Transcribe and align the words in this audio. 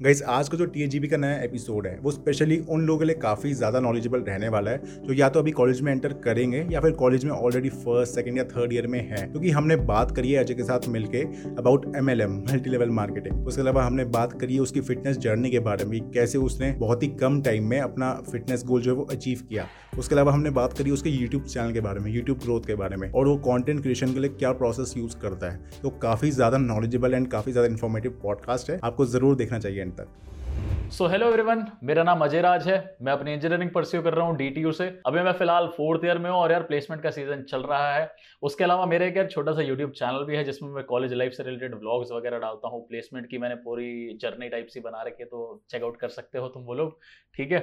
Guys 0.00 0.20
आज 0.22 0.48
का 0.48 0.56
जो 0.58 0.64
टी 0.66 1.08
का 1.08 1.16
नया 1.16 1.36
एपिसोड 1.42 1.86
है, 1.86 1.98
वो 1.98 2.10
स्पेशली 2.10 2.58
उन 2.60 2.80
लोगों 2.80 2.98
के 2.98 3.04
लिए 3.04 3.14
काफ़ी 3.16 3.52
ज़्यादा 3.54 3.80
नॉलेजेबल 3.80 4.20
रहने 4.20 4.48
वाला 4.48 4.70
है, 4.70 4.80
जो 5.02 5.12
या 5.12 5.28
तो 5.28 5.40
अभी 5.40 5.50
कॉलेज 5.50 5.80
में 5.80 5.90
एंटर 5.92 6.12
करेंगे, 6.24 6.58
या 6.70 6.80
फिर 6.80 6.90
कॉलेज 6.92 7.24
में 7.24 7.30
ऑलरेडी 7.32 7.68
फ़र्स्ट 7.68 8.14
सेकंड 8.14 8.38
या 8.38 8.44
थर्ड 8.44 8.72
ईयर 8.72 8.86
में 8.86 8.98
है। 9.00 9.22
क्योंकि 9.22 9.50
हमने 9.50 9.76
बात 9.86 10.10
करी 10.16 10.32
है 10.32 10.42
अजय 10.44 10.54
के 10.54 10.62
साथ 10.62 10.88
मिलके 10.88 11.22
about 11.58 11.86
M 11.96 12.10
L 12.10 12.20
M 12.20 12.34
multi 12.50 12.70
level 12.70 12.90
marketing 12.90 13.46
उसके 13.46 13.62
अलावा 13.62 13.84
हमने 13.84 14.04
बात 14.10 14.38
करी 14.40 14.54
है 14.54 14.60
उसकी 14.60 14.80
फिटनेस 14.80 15.16
जर्नी 15.18 15.50
के 15.50 15.60
बारे 15.60 15.84
में 15.84 15.98
कैसे 16.10 16.38
उसने 16.40 16.70
बहुत 16.80 17.02
ही 17.02 17.08
कम 17.22 17.40
टाइम 17.42 17.68
में 17.70 17.80
अपना 17.80 18.12
फिटनेस 18.30 18.64
गोल 18.66 18.82
जो 18.82 18.90
है 18.90 18.96
वो 18.96 19.06
अचीव 19.12 19.42
किया। 19.48 19.66
उसके 19.98 20.14
अलावा 20.14 20.32
हमने 20.32 20.50
बात 20.50 20.78
करी 20.78 20.90
उसके 20.90 21.10
यूट्यूब 21.10 21.42
चैनल 21.44 21.72
के 21.72 21.80
बारे 21.80 22.00
में 22.00 22.10
यूट्यूब 22.12 22.38
ग्रोथ 22.38 22.66
के 22.66 22.74
बारे 22.74 22.96
में, 22.96 23.10
और 23.10 23.28
वो 23.28 23.36
कॉन्टेंट 23.40 23.82
क्रिएशन 23.82 24.12
के 24.14 24.20
लिए 24.20 24.30
क्या 24.30 24.52
प्रोसेस 24.54 24.94
यूज़ 24.96 25.16
करता 25.18 25.52
है। 25.52 25.80
तो 25.82 25.90
काफ़ी 26.02 26.30
ज़्यादा 26.32 26.58
नॉलेजेबल 26.58 27.14
एंड 27.14 27.28
काफ़ी 27.28 27.52
ज़्यादा 27.52 27.68
इन्फॉर्मेटिव 27.68 28.18
पॉडकास्ट 28.22 28.70
है। 28.70 28.78
आपको 28.84 29.06
ज़रूर 29.06 29.36
देखना 29.36 29.58
चाहिए। 29.58 29.84
एंड 29.86 29.94
तक। 29.94 30.90
सो 30.92 31.06
हेलो 31.06 31.26
एवरीवन 31.26 31.64
मेरा 31.84 32.02
नाम 32.02 32.20
अजय 32.24 32.40
राज 32.40 32.66
है। 32.68 32.76
मैं 33.02 33.12
अपनी 33.12 33.32
इंजीनियरिंग 33.34 33.70
परस्यू 33.70 34.00
कर 34.02 34.14
रहा 34.14 34.26
हूँ 34.26 34.36
डी 34.36 34.72
से। 34.72 34.86
अभी 35.06 35.20
मैं 35.20 35.32
फ़िलहाल 35.32 35.66
फोर्थ 35.76 36.04
ईयर 36.04 36.18
में 36.18 36.30
हूँ 36.30 36.38
और 36.38 36.52
यार 36.52 36.62
प्लेसमेंट 36.62 37.02
का 37.02 37.10
सीज़न 37.10 37.42
चल 37.42 37.62
रहा 37.62 37.94
है। 37.94 38.10
उसके 38.42 38.64
अलावा 38.64 38.86
मेरे 38.86 39.08
एक 39.08 39.16
यार 39.16 39.26
छोटा 39.26 39.52
सा 39.52 39.62
यूट्यूब 39.62 39.90
चैनल 39.90 40.24
भी 40.24 40.36
है 40.36 40.44
जिसमें 40.44 40.70
मैं 40.70 40.84
कॉलेज 40.84 41.12
लाइफ 41.12 41.32
से 41.32 41.42
रिलेटेड 41.42 41.74
व्लॉग्स 41.74 42.12
वगैरह 42.12 42.38
डालता 42.38 42.68
हूँ। 42.68 42.86
प्लेसमेंट 42.88 43.26
की 43.30 43.38
मैंने 43.38 43.54
पूरी 43.64 44.18
जर्नी 44.22 44.48
टाइप 44.48 44.66
सी 44.66 44.80
बना 44.80 45.02
रखी 45.02 45.22
है 45.22 45.28
तो 45.28 45.62
चेकआउट 45.70 45.96
कर 45.96 46.08
सकते 46.08 46.38
हो 46.38 46.48
तुम 46.48 46.62
वो 46.62 46.74
लोग। 46.74 46.98
ठीक 47.34 47.52
है? 47.52 47.60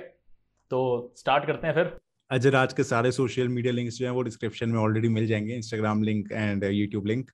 तो 0.72 1.14
स्टार्ट 1.18 1.46
करते 1.46 1.68
हैं 1.68 1.74
फिर। 1.74 1.96
अजय 2.32 2.50
राज 2.50 2.74
के 2.74 2.84
सारे 2.84 3.12
सोशल 3.12 3.48
मीडिया 3.48 3.74
लिंक्स 3.74 3.98
जो 3.98 4.06
हैं 4.06 4.14
वो 4.14 4.22
डिस्क्रिप्शन 4.22 4.70
में 4.70 4.80
ऑलरेडी 4.80 5.10
मिल 5.10 5.28
जाएँगे 5.28 5.56
Instagram 5.56 6.04
link 6.04 6.32
and 6.32 6.64
YouTube 6.64 7.08
link 7.08 7.32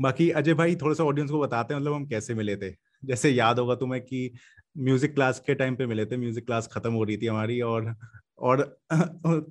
बाकी 0.00 0.30
अजय 0.30 0.54
भाई 0.54 0.74
थोड़ा 0.76 0.94
सा 0.94 1.04
ऑडियंस 1.04 1.30
को 1.30 1.40
बताते 1.40 1.74
हैं 1.74 1.80
मतलब 1.80 1.94
हम 1.94 2.06
कैसे 2.06 2.34
मिले 2.34 2.56
थे? 2.56 2.70
जैसे 3.02 3.30
याद 3.30 3.58
होगा 3.58 3.74
तुम्हें 3.76 4.00
कि 4.02 4.30
म्यूज़िक 4.76 5.14
क्लास 5.14 5.40
के 5.40 5.54
टाइम 5.54 5.76
पे 5.76 5.86
मिले 5.86 6.06
थे 6.06 6.16
म्यूज़िक 6.16 6.46
क्लास 6.46 6.68
खत्म 6.72 6.92
हो 6.92 7.04
रही 7.04 7.16
थी 7.18 7.26
हमारी 7.26 7.60
और 7.62 7.94
और 8.40 8.62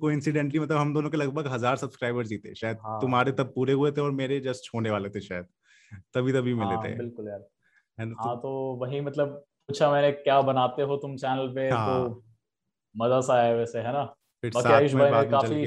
कोइंसिडेंटली 0.00 0.60
मतलब 0.60 0.76
हम 0.78 0.92
दोनों 0.94 1.10
के 1.10 1.16
लगभग 1.16 1.46
हज़ार 1.48 1.76
सब्सक्राइबर्स 1.76 2.30
ही 2.30 2.38
थे 2.38 2.54
शायद 2.54 2.78
हाँ। 2.78 3.00
तुम्हारे 3.00 3.32
तब 3.32 3.52
पूरे 3.54 3.72
हुए 3.72 3.92
थे 3.92 4.00
और 4.00 4.10
मेरे 4.12 4.40
जस्ट 4.40 4.70
होने 4.74 4.90
वाले 4.90 5.08
थे 5.10 5.20
शायद 5.20 5.46
तभी 6.14 6.32
तभी 6.32 6.54
मिले 6.56 6.76
हाँ, 6.76 6.78
थे। 6.78 6.94
बिल्कुल 6.94 7.28
यार। 7.28 7.40
हाँ 8.18 8.36
तो 8.38 8.50
वही 8.76 9.00
मतलब 9.00 9.28
पूछा 9.68 9.90
मैंने 9.92 10.10
क्या 10.14 10.40
बनाते 10.42 10.82
हो 10.84 10.96
तुम 10.98 11.16
चैनल 11.18 11.48
पे? 11.54 11.66
हाँ, 11.70 11.78
तो 11.78 12.24
मज़ा 12.94 13.20
सा 13.22 13.34
आया 13.34 13.54
वैसे 13.54 13.80
है 13.80 13.92
ना? 13.92 14.04
फिर 14.42 14.52
साथ 14.54 14.92
में 14.92 15.08
बात 15.08 15.30
काफ़ी 15.30 15.64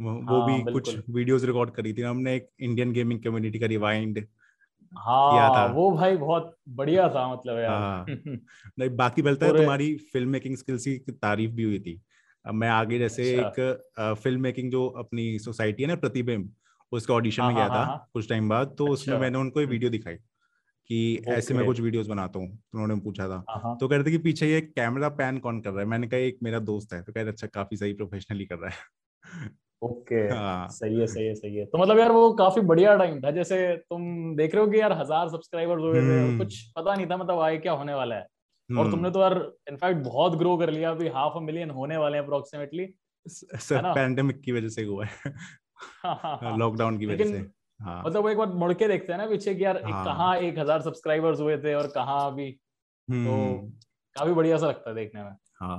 वो, 0.00 0.12
वो 0.24 0.40
हाँ, 0.40 0.42
भी 0.42 0.62
कुछ 0.66 0.96
वीडियोस 1.10 1.44
रिकॉर्ड 1.44 1.70
करी 1.72 1.92
थी। 1.94 2.02
हमने 2.02 2.34
एक 2.36 2.50
इंडियन 2.60 2.92
गेमिंग 2.92 3.22
कम्युनिटी 3.24 3.58
का 3.58 3.66
रिवाइंड 3.66 4.26
हाँ 4.92 5.18
किया 5.24 5.48
था। 5.50 5.66
वो 5.68 5.90
भाई 5.92 6.16
बहुत 6.18 6.54
बढ़िया 6.70 7.08
था 7.10 7.26
मतलब 7.32 7.58
यार। 7.58 7.80
हाँ। 7.80 8.08
नहीं 8.78 8.90
बाकी 8.96 9.22
बोलता 9.22 9.46
है 9.46 9.52
तुम्हारी 9.52 9.94
फ़िल्म 10.12 10.28
मेकिंग 10.30 10.56
स्किल्स 10.56 10.84
की 10.86 11.12
तारीफ़ 11.12 11.50
भी 11.52 11.62
हुई 11.62 11.78
थी। 11.80 12.00
अब 12.44 12.54
मैं 12.54 12.68
आगे 12.70 12.98
जैसे 12.98 13.24
अच्छा। 13.24 13.40
एक 13.40 13.60
फ़िल्म 14.22 14.40
मेकिंग 14.42 14.70
जो 14.72 14.86
अपनी 14.98 15.38
सोसाइटी 15.38 15.82
है 15.82 15.88
ना 15.88 15.96
प्रतिबिंब 15.96 16.52
उसके 16.92 17.12
ऑडिशन 17.12 17.44
में 17.44 17.54
हाँ, 17.54 17.54
गया 17.54 17.68
हाँ, 17.68 17.68
था 17.70 17.84
हाँ, 17.84 17.98
कुछ 18.14 18.28
टाइम 18.28 18.48
बाद 18.48 18.74
तो 18.78 18.88
अच्छा। 18.88 18.88
उसमें 18.90 19.16
मैंने 19.16 19.38
उनको 19.38 19.60
एक 19.60 19.68
वीडियो 19.68 19.90
दिखाई 19.90 20.14
कि 20.90 21.26
ऐसे 21.30 21.54
मैं 21.54 21.64
कुछ 21.64 21.80
वीडियोस 21.80 22.06
बनाता 22.08 22.38
हूँ 22.38 22.48
तो 22.50 22.78
उन्होंने 22.78 23.02
पूछा 23.02 23.28
था। 23.28 23.40
तो 23.80 23.88
कह 23.88 23.96
रहे 23.96 24.04
थे 24.04 24.10
कि 24.10 24.18
पीछे 24.20 24.48
ये 24.48 24.60
कैमरा 24.62 25.08
पैन 25.12 25.38
कौन 25.40 25.60
कर 25.62 25.70
रहा 25.70 25.80
है? 25.80 25.86
मैंने 25.86 26.08
कहा 26.08 26.20
एक 26.20 26.38
मेरा 26.42 26.58
दोस्त 26.62 26.92
है। 26.94 27.02
तो 27.02 27.12
कह 27.12 27.22
रहे 27.22 27.32
अच्छा 27.32 27.46
काफ़ी 27.48 27.76
सही 27.76 27.92
प्रोफेशनली 27.94 28.46
कर 28.46 28.58
रहा 28.58 28.70
है। 28.72 28.76
ओके 29.82 30.20
हाँ. 30.28 30.68
सही 30.68 31.00
है 31.00 31.06
सही 31.06 31.26
है 31.26 31.34
सही 31.34 31.56
है 31.56 31.64
तो 31.64 31.78
मतलब 31.78 31.98
यार 31.98 32.12
वो 32.12 32.32
काफ़ी 32.34 32.60
बढ़िया 32.62 32.94
टाइम 32.96 33.20
था 33.20 33.30
जैसे 33.30 33.58
तुम 33.90 34.02
देख 34.36 34.54
रहे 34.54 34.64
हो 34.64 34.70
कि 34.70 34.80
यार 34.80 34.92
हज़ार 34.92 35.28
सब्सक्राइबर्स 35.28 35.82
हो 35.82 35.92
गए 35.92 36.00
थे 36.00 36.18
हम्म। 36.20 36.38
कुछ 36.38 36.62
पता 36.76 36.94
नहीं 36.94 37.06
था 37.06 37.16
मतलब 37.16 37.38
आगे 37.40 37.58
क्या 37.58 37.72
होने 37.72 37.94
वाला 37.94 38.14
है 38.14 38.22
और 38.22 38.76
हम्म। 38.76 38.90
तुमने 38.90 39.10
तो 39.10 39.20
यार 39.20 39.36
इनफैक्ट 39.70 40.02
बहुत 40.04 40.36
ग्रो 40.38 40.56
कर 40.56 40.70
लिया 40.70 40.90
अभी 40.90 41.08
हाफ़ 41.08 41.36
अ 41.36 41.40
मिलियन 41.40 41.70
होने 41.70 41.96
वाले 41.96 42.18
हैं 42.18 42.24
अप्रोक्सीमेटली 42.24 42.88
सर 43.26 43.92
पैंडेमिक 43.94 44.40
की 44.40 44.52
वजह 44.52 44.68
से 44.68 44.84
हुआ 44.84 45.04
है 45.04 45.32
लॉकडाउन 46.58 46.98
की 46.98 47.06
वजह 47.06 47.24
से 47.24 47.46
हाँ. 47.80 48.02
मतलब 48.04 48.22
वो 48.22 48.30
एक 48.30 48.38
बार 48.38 48.52
मुड़ 48.54 48.72
के 48.72 48.88
देखते 48.88 49.12
हैं 49.12 49.18
ना 49.18 49.26
पीछे 49.26 49.54
कि 49.54 49.64
यार 49.64 49.82
हाँ. 49.84 50.04
कहाँ 50.04 50.36
एक 50.38 50.58
हज़ार 50.58 50.80
सब्सक्राइबर्स 50.82 51.40
हुए 51.40 51.56
थे 51.58 51.74
और 51.74 51.86
कहाँ 51.86 52.26
अभी 52.26 52.50
तो 52.50 53.14
हम्म। 53.14 53.70
काफ़ी 54.16 54.32
बढ़िया 54.32 54.56
सा 54.58 54.66
लगता 54.66 54.90
है 54.90 54.96
देखने 54.96 55.22
में 55.22 55.30
हाँ 55.60 55.78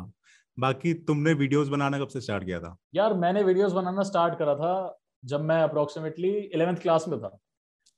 बाकी 0.60 0.94
तुमने 1.08 1.34
वीडियोस 1.36 1.68
बनाना 1.70 2.00
कब 2.00 2.08
से 2.08 2.22
स्टार्ट 2.22 2.44
किया 2.46 2.60
था? 2.60 2.76
यार 2.96 3.14
मैंने 3.16 3.44
वीडियोस 3.44 3.72
बनाना 3.74 4.04
स्टार्ट 4.04 4.38
करा 4.40 4.56
था 4.56 4.74
जब 5.26 5.42
मैं 5.44 5.62
अप्रोक्सीमेटली 5.64 6.30
इलेवेंथ 6.30 6.78
क्लास 6.78 7.08
में 7.08 7.20
था। 7.20 7.38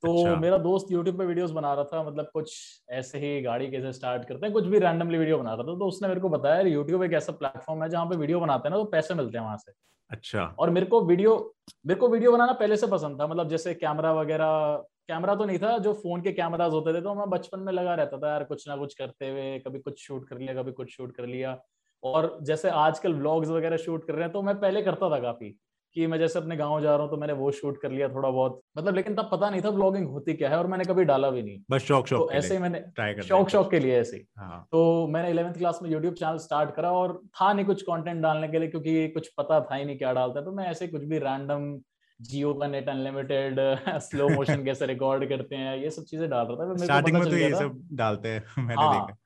तो 0.04 0.12
अच्छा। 0.14 0.36
मेरा 0.36 0.58
दोस्त 0.58 0.92
यूट्यूब 0.92 1.18
पे 1.18 1.26
वीडियोस 1.26 1.52
बना 1.52 1.74
रहा 1.74 1.84
था 1.86 2.04
मतलब 2.04 2.30
कुछ 2.34 2.54
ऐसे 2.92 3.20
ही 3.20 3.42
गाड़ी 3.42 3.70
कैसे 3.72 3.92
स्टार्ट 3.94 4.24
करते 4.28 4.46
हैं 4.46 4.54
कुछ 4.54 4.66
भी 4.66 4.80
रैंडमली 4.80 5.18
वीडियो 5.18 5.38
बना 5.38 5.54
रहा 5.54 5.64
था। 5.64 5.78
तो 5.80 5.88
उसने 5.88 6.08
मेरे 6.08 6.22
को 6.22 6.30
बताया 6.30 6.62
यूट्यूब 6.62 7.04
एक 7.04 7.14
ऐसा 7.14 7.34
प्लेटफॉर्म 7.34 7.84
है 7.84 7.90
जहाँ 7.90 8.06
पे 8.06 8.16
वीडियो 8.18 8.40
बनाते 8.40 8.70
हैं 8.70 8.76
ना 8.76 8.84
तो 8.84 8.90
पैसे 8.92 9.14
मिलते 9.14 9.38
हैं 9.38 9.44
वहाँ 9.46 9.58
से। 9.58 9.72
अच्छा। 10.12 10.44
और 10.60 10.70
मेरे 10.70 10.86
को 10.86 11.02
वीडियो 11.06 11.36
मेरे 11.88 12.00
को 12.00 12.08
वीडियो 12.10 12.32
बनाना 12.32 12.54
पहले 12.54 12.78
से 12.78 12.88
पसंद 12.88 13.20
था। 13.22 13.28
मतलब 13.28 13.50
जैसे 13.50 13.74
कैमरा 13.76 14.14
वगैरह 14.14 14.84
कैमरा 15.08 15.36
तो 15.36 15.46
नहीं 15.46 15.60
था 15.60 15.78
जो 15.80 15.94
फ़ोन 15.94 16.22
के 16.22 16.32
कैमराज 16.32 16.72
होते 16.74 16.94
थे 16.94 17.02
तो 17.02 17.14
मैं 17.16 17.30
बचपन 17.30 17.60
में 17.60 17.72
लगा 17.74 17.94
रहता 17.96 18.18
था 18.18 18.30
यार 18.30 18.44
कुछ 18.44 18.68
ना 18.68 18.76
कुछ 18.78 18.94
करते 18.94 19.30
हुए 19.30 19.58
कभी 19.60 19.80
कुछ 19.80 20.02
शूट 20.02 20.28
कर 20.30 20.40
लिया 20.40 20.54
कभी 20.54 20.72
कुछ 20.72 20.96
शूट 20.96 21.16
कर 21.16 21.26
लिया। 21.28 21.54
और 22.04 22.38
जैसे 22.42 22.70
आजकल 22.70 23.14
व्लॉग्स 23.14 23.50
वगैरह 23.50 23.78
शूट 23.78 24.08
कर 24.08 24.14
रहे 24.14 24.24
हैं 24.24 24.32
तो 24.34 24.42
मैं 24.42 24.60
पहले 24.60 24.82
करता 24.82 25.10
था 25.10 25.20
काफ़ी 25.20 25.50
कि 25.96 26.08
मैं 26.08 26.18
जैसे 26.20 26.40
अपने 26.40 26.56
गाँव 26.58 26.82
जा 26.82 26.92
रहा 26.92 27.02
हूँ 27.02 27.10
तो 27.12 27.18
मैंने 27.18 27.34
वो 27.34 27.52
शूट 27.52 27.82
कर 27.82 27.92
लिया 27.92 28.08
थोड़ा 28.10 28.30
बहुत। 28.30 28.62
मतलब 28.78 28.96
लेकिन 28.96 29.16
तब 29.16 29.30
पता 29.32 29.50
नहीं 29.50 29.62
था 29.62 29.72
ब्लॉगिंग 29.72 30.08
होती 30.08 30.34
क्या 30.34 30.50
है 30.50 30.58
और 30.58 30.68
मैंने 30.68 30.84
कभी 30.84 31.04
डाला 31.04 31.30
भी 31.30 31.42
नहीं। 31.44 31.60
बस 31.72 31.82
शौक 31.82 32.08
शौक 32.08 32.20
तो 32.20 32.32
ऐसे 32.32 32.56
ही 32.56 32.62
मैंने 32.62 33.24
शौक 33.24 33.50
शौक 33.50 33.70
के 33.72 33.80
लिए 33.80 34.00
ऐसे 34.00 34.24
हाँ. 34.38 34.68
तो 34.72 35.08
मैंने 35.08 35.30
इलेवेंथ 35.30 35.54
क्लास 35.54 35.80
में 35.84 35.90
यूट्यूब 35.90 36.14
चैनल 36.14 36.38
स्टार्ट 36.38 36.76
करा 36.76 36.92
और 36.92 37.22
था 37.42 37.52
नहीं 37.54 37.66
कुछ 37.66 37.82
कंटेंट 37.82 38.22
डालने 38.22 38.48
के 38.48 38.60
लिए 38.60 38.68
क्योंकि 38.68 39.08
कुछ 39.08 39.28
पता 39.38 39.60
था 39.62 39.76
ही 39.76 39.86
नहीं 39.86 39.98
क्या 39.98 40.14
डालता 40.14 40.42
तो 40.42 40.52
मैं 40.52 40.66
ऐसे 40.66 40.88
कुछ 40.88 41.04
भी 41.04 41.20
रैंडम 41.20 41.80
जियो 42.20 42.54
का 42.54 42.68
नेट 42.68 42.90
अनलिमिटेड 42.90 43.60
स्लो 44.02 44.30
मोशन 44.30 44.64
कैसे 44.66 44.86
रिकॉर्ड 44.86 45.30
करते 45.30 45.56
हैं 45.56 45.78
ये 45.78 45.90
सब 45.90 46.04
चीज़ें 46.04 46.30
डाल 46.30 46.46
रहा 46.46 46.68
था। 46.68 46.84
स्टार्टिंग 46.84 47.18
में 47.18 47.30
तो 47.30 47.38
ये 47.38 47.54
सब 47.56 47.80
डालते 47.94 48.30
हैं 48.30 48.64
मैंने 48.64 48.90
देखा। 48.90 49.18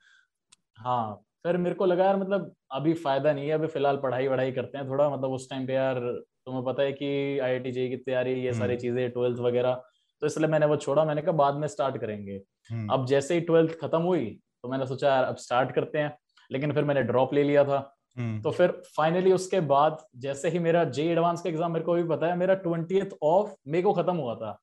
हाँ। 0.77 1.24
फिर 1.45 1.57
मेरे 1.57 1.75
को 1.75 1.85
लगा 1.85 2.05
यार 2.05 2.15
मतलब 2.17 2.53
अभी 2.71 2.93
फ़ायदा 2.95 3.31
नहीं 3.33 3.47
है 3.47 3.53
अभी 3.53 3.67
फ़िलहाल 3.69 3.97
पढ़ाई 3.97 4.27
वढ़ाई 4.27 4.51
करते 4.51 4.77
हैं 4.77 4.87
थोड़ा 4.87 5.09
मतलब 5.09 5.31
उस 5.31 5.49
टाइम 5.49 5.65
पे 5.67 5.73
यार 5.73 5.99
तुम्हें 6.45 6.63
पता 6.63 6.83
है 6.83 6.93
कि 6.93 7.07
आई 7.39 7.53
आई 7.53 7.71
जेई 7.71 7.89
की 7.89 7.97
तैयारी 7.99 8.33
ये 8.35 8.53
सारी 8.53 8.73
हम्म। 8.73 8.81
चीज़ें 8.81 9.11
ट्वेल्थ 9.11 9.39
वगैरह 9.41 9.81
तो 10.21 10.27
इसलिए 10.27 10.47
मैंने 10.47 10.65
वो 10.65 10.75
छोड़ा 10.77 11.03
मैंने 11.05 11.21
कहा 11.21 11.31
बाद 11.35 11.55
में 11.55 11.67
स्टार्ट 11.67 11.97
करेंगे 11.97 12.41
हम्म। 12.69 12.87
अब 12.89 13.05
जैसे 13.05 13.33
ही 13.33 13.41
ट्वेल्थ 13.41 13.77
खत्म 13.81 14.01
हुई 14.03 14.25
तो 14.63 14.69
मैंने 14.69 14.87
सोचा 14.87 15.07
यार 15.07 15.23
अब 15.23 15.35
स्टार्ट 15.37 15.71
करते 15.71 15.99
हैं 15.99 16.17
लेकिन 16.51 16.73
फिर 16.73 16.83
मैंने 16.83 17.03
ड्रॉप 17.03 17.33
ले 17.33 17.43
लिया 17.43 17.63
था 17.63 17.79
हम्म। 18.17 18.41
तो 18.41 18.51
फिर 18.51 18.71
फाइनली 18.97 19.31
उसके 19.33 19.59
बाद 19.67 20.05
जैसे 20.19 20.49
ही 20.49 20.59
मेरा 20.59 20.83
जे 20.91 21.09
एडवांस 21.11 21.41
का 21.41 21.49
एग्ज़ाम 21.49 21.71
मेरे 21.71 21.85
को 21.85 21.93
भी 21.93 22.03
पता 22.07 22.27
है 22.27 22.37
मेरा 22.37 22.53
ट्वेंटी 22.61 23.01
ऑफ़ 23.23 23.53
मे 23.67 23.81
को 23.81 23.93
खत्म 23.93 24.15
हुआ 24.17 24.35
था 24.35 24.57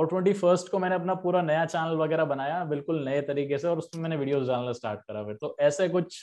और 0.00 0.06
ट्वेंटी 0.06 0.32
फ़र्स्ट 0.34 0.68
को 0.68 0.78
मैंने 0.78 0.94
अपना 0.94 1.14
पूरा 1.16 1.40
नया 1.42 1.64
चैनल 1.66 1.96
वगैरह 1.96 2.24
बनाया 2.26 2.64
बिल्कुल 2.66 3.04
नए 3.04 3.20
तरीके 3.22 3.56
से 3.58 3.68
और 3.68 3.78
उसमें 3.78 4.02
मैंने 4.02 4.16
वीडियोस 4.16 4.46
डालना 4.48 4.72
स्टार्ट 4.72 5.00
करा 5.00 5.24
फिर 5.24 5.34
तो 5.34 5.54
ऐसे 5.60 5.88
कुछ 5.90 6.16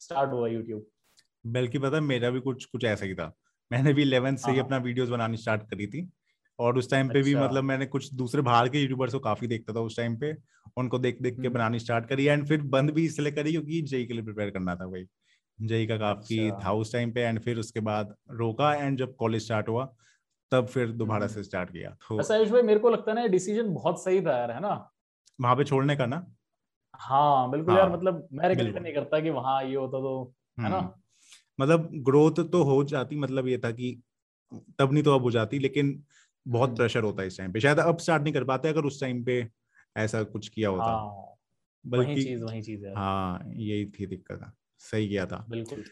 स्टार्ट 0.00 0.32
हुआ 0.32 0.48
यूट्यूब 0.48 0.86
बल्कि 1.44 1.78
पता 1.78 2.00
मेरा 2.02 2.30
भी 2.30 2.40
कुछ 2.40 2.64
कुछ 2.66 2.84
ऐसा 2.84 3.06
ही 3.06 3.14
था 3.14 3.32
मैंने 3.70 3.92
भी 3.92 4.02
इलेवेंथ 4.02 4.36
से 4.36 4.50
ही 4.50 4.56
हाँ। 4.56 4.64
अपना 4.64 4.78
वीडियोस 4.80 5.08
बनानी 5.08 5.36
स्टार्ट 5.36 5.62
करी 5.70 5.86
थी 5.86 6.08
और 6.58 6.78
उस 6.78 6.90
टाइम 6.90 7.08
पे 7.08 7.22
भी 7.22 7.34
अच्छा। 7.34 7.44
मतलब 7.44 7.64
मैंने 7.64 7.86
कुछ 7.86 8.12
दूसरे 8.14 8.42
बाहर 8.42 8.68
के 8.68 8.80
यूट्यूबर्स 8.80 9.12
को 9.12 9.18
काफ़ी 9.20 9.46
देखता 9.46 9.74
था 9.74 9.80
उस 9.82 9.96
टाइम 9.96 10.16
पे 10.16 10.34
उनको 10.76 10.98
देख 10.98 11.22
देख 11.22 11.34
के 11.34 11.40
हम्म। 11.40 11.54
बनानी 11.54 11.78
स्टार्ट 11.78 12.08
करी 12.08 12.24
एंड 12.26 12.46
फिर 12.46 12.62
बंद 12.70 12.90
भी 12.90 13.04
इसलिए 13.04 13.32
करी 13.32 13.52
क्योंकि 13.52 13.80
जेई 13.84 14.06
के 14.06 14.14
लिए 14.14 14.22
प्रिपेयर 14.24 14.50
करना 14.50 14.74
था 14.74 14.86
भाई 14.86 15.06
जेई 15.58 15.86
का 15.86 15.96
काफ़ी 15.98 16.48
अच्छा। 16.48 16.64
था 16.64 16.72
उस 16.74 16.92
टाइम 16.92 17.12
पे 17.12 17.20
एंड 17.22 17.40
फिर 17.40 17.58
उसके 17.58 17.80
बाद 17.82 18.14
रोका 18.32 18.74
एंड 18.74 18.98
जब 18.98 19.14
कॉलेज 19.16 19.44
स्टार्ट 19.44 19.68
हुआ 19.68 19.92
तब 20.52 20.66
फिर 20.66 20.90
दोबारा 20.92 21.24
हम्म। 21.24 21.34
से 21.34 21.42
स्टार्ट 21.42 21.70
किया। 21.70 21.90
तो 22.08 22.18
अच्छा 22.18 22.44
भाई 22.44 22.62
मेरे 22.62 22.80
को 22.80 22.90
लगता 22.90 23.10
है 23.10 23.14
ना 23.14 23.26
डिसीज़न 23.26 23.74
बहुत 23.74 24.04
सही 24.04 24.20
था 24.22 24.38
यार 24.38 24.50
है 24.50 24.60
ना? 24.60 24.90
वहाँ 25.40 25.56
पे 25.56 25.64
छोड़ने 25.64 25.96
का 25.96 26.06
ना? 26.06 26.26
हाँ 26.94 27.50
बिल्कुल 27.50 27.74
हाँ, 27.74 27.80
यार 27.80 27.90
मतलब 27.92 28.28
मैं 28.32 28.48
रिकमेंड 28.48 28.78
नहीं 28.78 28.94
करता 28.94 29.20
कि 29.20 29.30
वहाँ 29.30 29.62
ये 29.64 29.74
होता 29.74 29.98
तो 29.98 30.34
है 30.60 30.70
ना? 30.70 30.78
हम्म। 30.78 30.90
मतलब 31.60 31.90
ग्रोथ 31.94 32.50
तो 32.50 32.62
हो 32.62 32.84
जाती 32.84 33.16
मतलब 33.16 33.48
ये 33.48 33.58
था 33.58 33.70
कि 33.70 34.02
तब 34.78 34.92
नहीं 34.92 35.02
तो 35.02 35.14
अब 35.14 35.22
हो 35.22 35.30
जाती 35.30 35.58
लेकिन 35.58 36.02
बहुत 36.46 36.76
प्रेशर 36.76 36.98
हम्म। 36.98 37.08
होता 37.10 37.22
है 37.22 37.28
इस 37.28 37.38
टाइम 37.38 37.52
पे। 37.52 37.60
शायद 37.60 37.78
अब 37.78 37.98
स्टार्ट 37.98 38.22
नहीं 38.22 38.34
कर 38.34 38.44
पाते 38.44 38.68
अगर 38.68 38.84
उस 38.84 39.00
टाइम 39.00 39.24
पे 39.24 39.48
ऐसा 39.96 40.22
कुछ 40.22 40.48
किया 40.48 40.68
होता। 40.68 40.84
हाँ, 40.84 41.34
बल्कि 41.86 42.12
वही 42.12 42.22
चीज़ 42.24 42.44
वही 42.44 42.62
चीज़ 42.62 42.86
है 42.86 42.94
हाँ 42.94 43.42
यही 43.46 43.86
थी 43.86 44.06
दिक्कत। 44.06 44.52
सही 44.78 45.08
किया 45.08 45.26
था। 45.26 45.46
बिल्कुल। 45.50 45.84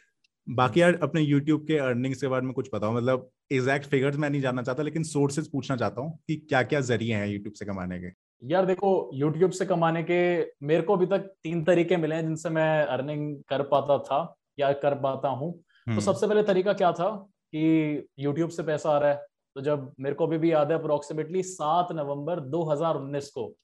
बाकी 0.48 0.80
यार 0.80 0.98
अपने 1.02 1.24
YouTube 1.24 1.66
के 1.66 1.78
अर्निंग्स 1.78 2.20
के 2.20 2.28
बारे 2.28 2.44
में 2.46 2.52
कुछ 2.54 2.68
हो 2.74 2.92
मतलब 2.92 3.30
एग्जैक्ट 3.52 3.86
फिगर्स 3.86 4.16
मैं 4.16 4.30
नहीं 4.30 4.40
जानना 4.40 4.62
चाहता 4.62 4.82
लेकिन 4.82 5.02
सोर्सेज 5.02 5.50
पूछना 5.50 5.76
चाहता 5.76 6.00
हूँ 6.00 6.18
कि 6.26 6.36
क्या 6.36 6.62
क्या 6.62 6.80
ज़रिए 6.80 7.14
हैं 7.14 7.26
यूट्यूब 7.28 7.54
से 7.54 7.64
कमाने 7.64 7.98
के। 7.98 8.10
यार 8.48 8.66
देखो 8.66 9.10
YouTube 9.22 9.52
से 9.52 9.66
कमाने 9.66 10.02
के 10.02 10.18
मेरे 10.62 10.82
को 10.82 10.96
अभी 10.96 11.06
तक 11.06 11.18
तीन 11.18 11.64
तरीके 11.64 11.96
मिले 11.96 12.14
हैं 12.14 12.22
जिनसे 12.22 12.50
मैं 12.50 12.84
अर्निंग 12.84 13.42
कर 13.48 13.62
पाता 13.62 13.98
था 13.98 14.36
या 14.58 14.72
कर 14.72 14.94
पाता 14.94 15.28
हूँ। 15.28 15.52
तो 15.52 15.90
हम्म। 15.90 16.00
सबसे 16.00 16.26
पहले 16.26 16.42
तरीका 16.42 16.72
क्या 16.72 16.92
था 16.92 17.10
कि 17.54 18.06
YouTube 18.20 18.50
से 18.50 18.62
पैसा 18.62 18.90
आ 18.90 18.98
रहा 18.98 19.10
है। 19.10 19.26
तो 19.54 19.60
जब 19.60 19.92
मेरे 20.00 20.14
को 20.14 20.26
अभी 20.26 20.38
भी 20.38 20.52
याद 20.52 20.72
है 20.72 20.78
अप्रोक्सीमेटली 20.78 21.42
सात 21.42 21.92
नवंबर 21.92 22.40
2019 22.40 23.28
को 23.28 23.56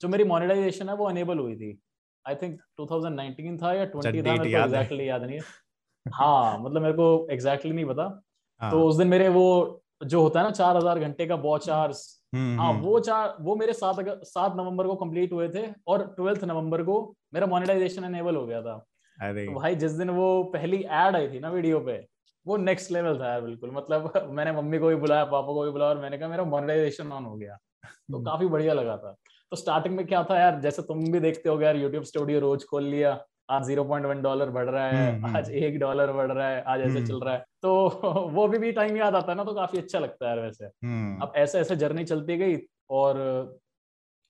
जो 0.00 0.08
मेरी 0.08 0.24
मोनेटाइजेशन 0.24 0.88
है 0.88 0.94
वो 0.94 1.08
अनेबल 1.08 1.38
हुई 1.38 1.56
थी। 1.56 1.80
आई 2.28 2.34
थिंक 2.34 2.60
2019 2.80 3.62
था 3.62 3.72
या 3.74 3.84
20 3.84 4.06
अच्छा, 4.06 4.10
था 4.10 4.32
मेरे 4.32 4.38
को 4.38 4.64
एग्जैक्टली 4.64 5.08
याद 5.08 5.22
नहीं 5.22 5.36
है। 5.36 5.61
हाँ 6.06 6.58
मतलब 6.58 6.82
मेरे 6.82 6.94
को 6.94 7.28
एग्जैक्टली 7.30 7.70
exactly 7.70 7.74
नहीं 7.74 7.84
पता। 7.84 8.22
हाँ, 8.60 8.70
तो 8.70 8.82
उस 8.82 8.96
दिन 8.96 9.08
मेरे 9.08 9.28
वो 9.28 9.82
जो 10.04 10.22
होता 10.22 10.40
है 10.40 10.46
ना 10.46 10.50
चार 10.50 10.76
हज़ार 10.76 10.98
घंटे 10.98 11.26
का 11.26 11.34
वॉच 11.34 11.70
आवर्स 11.70 12.22
हम्म, 12.34 12.60
हाँ 12.60 12.72
हम्म, 12.72 12.82
वो 12.82 13.00
चार 13.00 13.36
वो 13.40 13.56
मेरे 13.56 13.72
सात 13.72 13.96
सात 14.24 14.56
नवंबर 14.56 14.86
को 14.86 14.94
कंप्लीट 14.94 15.32
हुए 15.32 15.48
थे 15.48 15.66
और 15.86 16.14
ट्वेल्थ 16.16 16.44
नवंबर 16.44 16.82
को 16.82 17.16
मेरा 17.34 17.46
मोनेटाइजेशन 17.46 18.04
एनेबल 18.04 18.36
हो 18.36 18.46
गया 18.46 18.62
था। 18.62 18.86
अरे। 19.18 19.46
तो 19.46 19.52
भाई 19.52 19.74
जिस 19.74 19.92
दिन 19.92 20.10
वो 20.10 20.42
पहली 20.44 20.76
एड 20.76 21.16
आई 21.16 21.28
थी 21.28 21.40
ना 21.40 21.50
वीडियो 21.50 21.80
पे 21.80 22.06
वो 22.46 22.56
नेक्स्ट 22.56 22.90
लेवल 22.90 23.18
था 23.20 23.28
यार 23.28 23.40
बिल्कुल। 23.40 23.70
मतलब 23.70 24.12
मैंने 24.30 24.52
मम्मी 24.52 24.78
को 24.78 24.88
भी 24.88 24.94
बुलाया 24.94 25.24
पापा 25.24 25.52
को 25.52 25.64
भी 25.64 25.70
बुलाया 25.70 25.90
और 25.90 25.98
मैंने 25.98 26.18
कहा 26.18 26.28
मेरा 26.28 26.44
मोनेटाइजेशन 26.44 27.12
ऑन 27.12 27.24
हो 27.24 27.36
गया। 27.36 27.56
तो 27.84 28.16
हम्म, 28.16 28.24
काफ़ी 28.24 28.46
बढ़िया 28.46 28.74
लगा 28.74 28.96
था। 28.96 29.16
तो 29.50 29.56
स्टार्टिंग 29.56 29.96
में 29.96 30.06
क्या 30.06 30.22
था 30.24 30.38
यार 30.38 30.60
जैसे 30.60 30.82
तुम 30.82 31.12
भी 31.12 31.20
देखते 31.20 31.48
हो 31.48 31.60
यार 31.60 31.76
यूट्यूब 31.76 32.04
स्टूडियो 32.04 32.40
रोज 32.40 32.64
खोल 32.64 32.84
लिया 32.84 33.14
आज 33.48 33.64
ज़ीरो 33.64 33.84
पॉइंट 33.84 34.06
वन 34.06 34.20
डॉलर 34.22 34.50
बढ़ 34.50 34.68
रहा 34.68 34.86
है 34.86 35.06
हम्म, 35.12 35.26
हम्म। 35.26 35.36
आज 35.36 35.50
एक 35.52 35.78
डॉलर 35.78 36.12
बढ़ 36.12 36.30
रहा 36.32 36.48
है 36.48 36.62
आज 36.62 36.80
ऐसे 36.80 36.98
हम्म। 36.98 37.06
चल 37.06 37.20
रहा 37.20 37.34
है। 37.34 37.44
तो 37.62 37.72
वो 38.34 38.46
भी 38.48 38.58
भी 38.58 38.72
टाइम 38.72 38.96
याद 38.96 39.14
आता 39.14 39.32
है 39.32 39.36
ना 39.36 39.44
तो 39.44 39.54
काफ़ी 39.54 39.78
अच्छा 39.78 39.98
लगता 39.98 40.30
है 40.30 40.40
वैसे। 40.42 40.64
हम्म, 40.64 41.20
अब 41.22 41.32
ऐसे 41.36 41.58
ऐसे 41.60 41.76
जर्नी 41.76 42.04
चलती 42.04 42.36
गई 42.36 42.56
और 42.90 43.18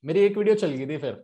मेरी 0.04 0.20
एक 0.20 0.36
वीडियो 0.38 0.54
चल 0.56 0.70
गई 0.70 0.86
थी 0.86 0.98
फिर। 0.98 1.22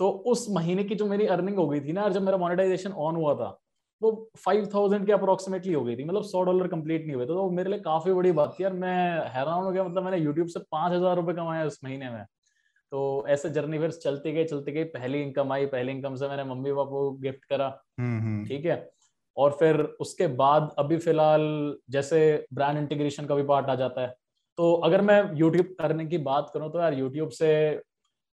तो 0.00 0.08
उस 0.26 0.46
महीने 0.50 0.84
की 0.84 0.94
जो 0.94 1.06
मेरी 1.06 1.26
अर्निंग 1.28 1.56
हो 1.56 1.68
गई 1.68 1.80
थी 1.80 1.92
ना 1.92 2.08
जब 2.08 2.22
मेरा 2.22 2.36
मोनेटाइजेशन 2.38 2.92
ऑन 2.92 3.16
हुआ 3.16 3.34
था 3.34 3.56
वो 4.02 4.10
फाइव 4.44 4.66
थाउज़ेंड 4.74 5.04
के 5.06 5.12
अप्रोक्सीमेटली 5.12 5.72
हो 5.72 5.82
गई 5.84 5.96
थी। 5.96 6.04
मतलब 6.04 6.22
सौ 6.24 6.42
डॉलर 6.42 6.68
कंप्लीट 6.68 7.04
नहीं 7.06 7.16
हुए 7.16 7.24
थे 7.24 7.28
तो 7.28 7.48
मेरे 7.50 7.70
लिए 7.70 7.78
काफ़ी 7.80 8.12
बड़ी 8.12 8.32
बात 8.32 8.54
थी 8.58 8.64
यार। 8.64 8.72
मैं 8.74 8.96
हैरान 9.34 9.62
हो 9.64 9.70
गया 9.70 9.84
मतलब 9.84 10.04
मैंने 10.04 10.18
यूट्यूब 10.18 10.46
से 10.48 10.60
पाँच 10.72 10.92
हज़ार 10.92 11.16
रुपए 11.16 11.32
कमाया 11.34 11.66
उस 11.66 11.78
महीने 11.84 12.10
में। 12.10 12.24
तो 12.92 13.24
ऐसे 13.28 13.50
जर्नी 13.50 13.78
फिर 13.78 13.90
चलती 13.92 14.32
गई 14.32 14.44
चलती 14.44 14.72
गई। 14.72 14.84
पहली 14.86 15.22
इनकम 15.22 15.52
आई 15.52 15.66
पहली 15.66 15.92
इनकम 15.92 16.14
से 16.14 16.28
मैंने 16.28 16.44
मम्मी 16.44 16.72
पापा 16.72 16.90
को 16.90 17.10
गिफ्ट 17.20 17.44
करा। 17.44 17.66
हम्म, 18.00 18.18
हम्म, 18.20 18.44
ठीक 18.46 18.64
है? 18.64 18.90
और 19.36 19.56
फिर 19.60 19.80
उसके 20.00 20.26
बाद 20.36 20.74
अभी 20.78 20.96
फ़िलहाल 20.98 21.44
जैसे 21.90 22.18
ब्रांड 22.54 22.78
इंटीग्रेशन 22.78 23.26
का 23.26 23.34
भी 23.34 23.42
पार्ट 23.44 23.66
आ 23.66 23.74
जाता 23.74 24.02
है। 24.02 24.14
तो 24.58 24.72
अगर 24.84 25.00
मैं 25.02 25.22
यूट्यूब 25.36 25.74
करने 25.78 26.06
की 26.06 26.18
बात 26.20 26.50
करूँ 26.54 26.70
तो 26.72 26.80
यार 26.80 26.94
यूट्यूब 26.94 27.30
से 27.30 27.50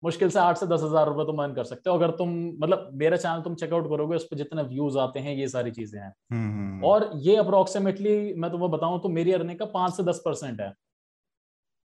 मुश्किल 0.03 0.29
से 0.29 0.39
आठ 0.39 0.57
से 0.57 0.65
दस 0.67 0.81
हज़ार 0.83 1.07
रुपए 1.07 1.25
तुम 1.25 1.41
अर्न 1.43 1.53
कर 1.53 1.63
सकते 1.63 1.89
हो। 1.89 1.95
अगर 1.97 2.11
तुम 2.11 2.29
मतलब 2.59 2.89
मेरा 2.93 3.17
चैनल 3.17 3.41
तुम 3.41 3.55
चेकआउट 3.55 3.89
करोगे 3.89 4.15
उस 4.15 4.23
पर 4.23 4.37
जितने 4.37 4.63
व्यूज़ 4.63 4.97
आते 4.99 5.19
हैं 5.19 5.35
ये 5.35 5.47
सारी 5.47 5.71
चीज़ें 5.71 5.99
हैं। 6.01 6.13
हम्म, 6.31 6.83
और 6.85 7.09
ये 7.17 7.35
अप्रोक्सीमेटली 7.37 8.33
मैं 8.33 8.51
तुम्हें 8.51 8.69
बताऊँ 8.71 9.01
तो 9.01 9.09
मेरी 9.09 9.31
अर्निंग 9.31 9.59
का 9.59 9.65
पाँच 9.73 9.93
से 9.93 10.03
दस 10.03 10.21
परसेंट 10.25 10.61
है। 10.61 10.73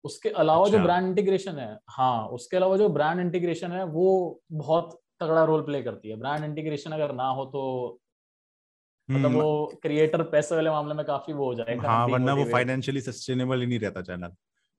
उसके 0.04 0.28
अलावा 0.28 0.64
अच्छा। 0.64 0.78
जो। 0.78 0.84
ब्रांड 0.84 1.06
इंटीग्रेशन 1.08 1.58
है 1.58 1.78
हाँ 1.88 2.26
उसके 2.28 2.56
अलावा 2.56 2.76
जो 2.76 2.88
ब्रांड 2.88 3.20
इंटीग्रेशन 3.20 3.72
है 3.72 3.84
वो 3.84 4.40
बहुत 4.52 5.00
तगड़ा 5.20 5.44
रोल 5.44 5.62
प्ले 5.62 5.82
करती 5.82 6.08
है 6.08 6.16
ब्रांड 6.16 6.44
इंटीग्रेशन 6.44 6.90
अगर 6.90 7.12
ना 7.12 7.28
हो 7.28 7.44
तो 7.44 7.62
मतलब 9.08 9.24
हम्म, 9.26 9.40
वो 9.40 9.78
क्रिएटर 9.82 10.22
पैसे 10.22 10.54
वाले 10.54 10.70
मामले 10.70 10.94
में 10.94 11.04
काफ़ी 11.06 11.32
वो 11.32 11.44
हो 11.46 11.54
जाएगा 11.54 11.88
हाँ 11.88 12.06
वरना 12.06 12.34
वो 12.34 12.44
फाइनेंशियली 12.44 13.00
सस्टेनेबल 13.00 13.60
ही 13.60 13.66
नहीं 13.66 13.78
रहता 13.78 14.02
चैनल 14.02 14.32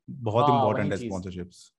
बहुत 0.10 0.46
हाँ, 0.46 0.56
इंपॉर्टेंट 0.58 0.86
वही 0.86 0.92
है 0.92 0.98
चीज़। 0.98 1.10
स्पॉन्सरशिप्स 1.10 1.74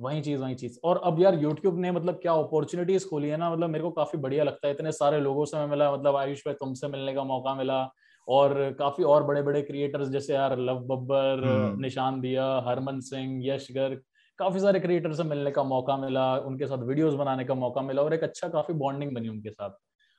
वही 0.00 0.20
चीज़ 0.22 0.40
वही 0.40 0.54
चीज़ 0.54 0.78
और 0.84 1.00
अब 1.04 1.20
यार 1.20 1.34
यूट्यूब 1.34 1.78
ने 1.78 1.90
मतलब 1.90 2.14
क्या 2.14 2.32
अपॉर्चुनिटीज़ 2.32 3.06
खोली 3.08 3.28
है 3.28 3.36
ना 3.36 3.50
मतलब 3.52 3.70
मेरे 3.70 3.84
को 3.84 3.90
काफ़ी 3.90 4.18
बढ़िया 4.18 4.44
लगता 4.44 4.68
है 4.68 4.74
इतने 4.74 4.92
सारे 4.92 5.20
लोगों 5.20 5.44
से 5.44 5.56
मैं 5.56 5.66
मिला 5.66 5.92
मतलब 5.92 6.16
आयुष 6.16 6.40
भाई 6.40 6.54
तुमसे 6.54 6.88
मिलने 6.88 7.14
का 7.14 7.24
मौका 7.24 7.54
मिला 7.54 7.82
और 8.30 8.54
काफ़ी 8.78 9.04
और 9.04 9.22
बड़े 9.24 9.42
बड़े 9.42 9.62
क्रिएटर्स 9.62 10.08
जैसे 10.08 10.34
यार 10.34 10.58
लव 10.58 10.80
बब्बर 10.86 11.44
हम्म। 11.44 11.80
निशान 11.80 12.20
दिया 12.20 12.44
हरमन 12.66 13.00
सिंह 13.00 13.40
यश 13.46 13.66
गर्ग 13.70 14.02
काफ़ी 14.38 14.60
सारे 14.60 14.80
क्रिएटर 14.80 15.12
से 15.12 15.22
मिलने 15.24 15.50
का 15.50 15.62
मौका 15.64 15.96
मिला 15.96 16.24
उनके 16.42 16.66
साथ 16.66 16.84
वीडियोस 16.84 17.14
बनाने 17.14 17.44
का 17.44 17.54
मौका 17.54 17.82
मिला 17.82 18.02
और 18.02 18.14
एक 18.14 18.22
अच्छा 18.22 18.48
काफ़ी 18.48 18.74
बॉन्डिंग 18.74 19.14
बनी 19.14 19.28
उनके 19.28 19.50
साथ 19.50 19.70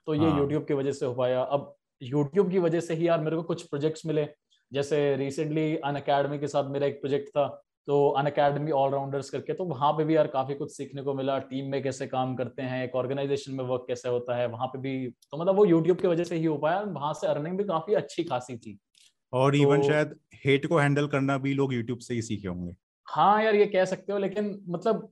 तो 0.07 0.13
ये 0.13 0.29
हाँ। 0.29 0.39
यूट्यूब 0.39 0.65
की 0.65 0.73
वजह 0.73 0.91
से 0.91 1.05
हो 1.05 1.13
पाया 1.13 1.41
अब 1.41 1.73
यूट्यूब 2.01 2.51
की 2.51 2.59
वजह 2.59 2.79
से 2.79 2.93
ही 2.93 3.07
यार 3.07 3.19
मेरे 3.19 3.35
को 3.35 3.43
कुछ 3.43 3.63
प्रोजेक्ट्स 3.63 4.05
मिले 4.05 4.27
जैसे 4.71 4.99
रिसेंटली 5.15 5.75
अन 5.77 5.95
अकेडमी 5.95 6.39
के 6.39 6.47
साथ 6.47 6.69
मेरा 6.69 6.87
एक 6.87 6.99
प्रोजेक्ट 7.01 7.29
था 7.29 7.45
तो 7.87 8.09
अन 8.09 8.25
अकेडमी 8.25 8.71
ऑलराउंडर्स 8.71 9.29
करके 9.29 9.53
तो 9.53 9.65
वहाँ 9.65 9.91
पे 9.93 10.03
भी 10.03 10.15
यार 10.15 10.27
काफ़ी 10.27 10.55
कुछ 10.55 10.75
सीखने 10.77 11.01
को 11.01 11.13
मिला 11.13 11.37
टीम 11.39 11.71
में 11.71 11.81
कैसे 11.83 12.07
काम 12.07 12.35
करते 12.35 12.61
हैं 12.61 12.83
एक 12.83 12.95
ऑर्गेनाइजेशन 12.95 13.53
में 13.53 13.63
वर्क 13.63 13.85
कैसे 13.87 14.09
होता 14.09 14.35
है 14.35 14.47
वहाँ 14.47 14.67
पे 14.67 14.79
भी 14.79 15.07
तो 15.31 15.37
मतलब 15.37 15.55
वो 15.55 15.65
यूट्यूब 15.65 16.01
की 16.01 16.07
वजह 16.07 16.23
से 16.23 16.35
ही 16.35 16.45
हो 16.45 16.57
पाया 16.57 16.81
वहाँ 16.81 17.13
से 17.13 17.27
अर्निंग 17.27 17.57
भी 17.57 17.63
काफ़ी 17.63 17.93
अच्छी 17.93 18.23
खासी 18.23 18.57
थी। 18.57 18.77
और 19.33 19.55
इवन 19.55 19.77
तो- 19.77 19.87
शायद 19.87 20.15
हेट 20.45 20.65
को 20.65 20.77
हैंडल 20.77 21.07
करना 21.07 21.37
भी 21.37 21.53
लोग 21.53 21.73
यूट्यूब 21.73 21.99
से 21.99 22.13
ही 22.13 22.21
सीखे 22.21 22.47
होंगे। 22.47 22.75
हाँ 23.07 23.43
यार 23.43 23.55
ये 23.55 23.65
कह 23.65 23.85
सकते 23.85 24.13
हो 24.13 24.17
लेकिन 24.19 24.65
मतलब 24.69 25.11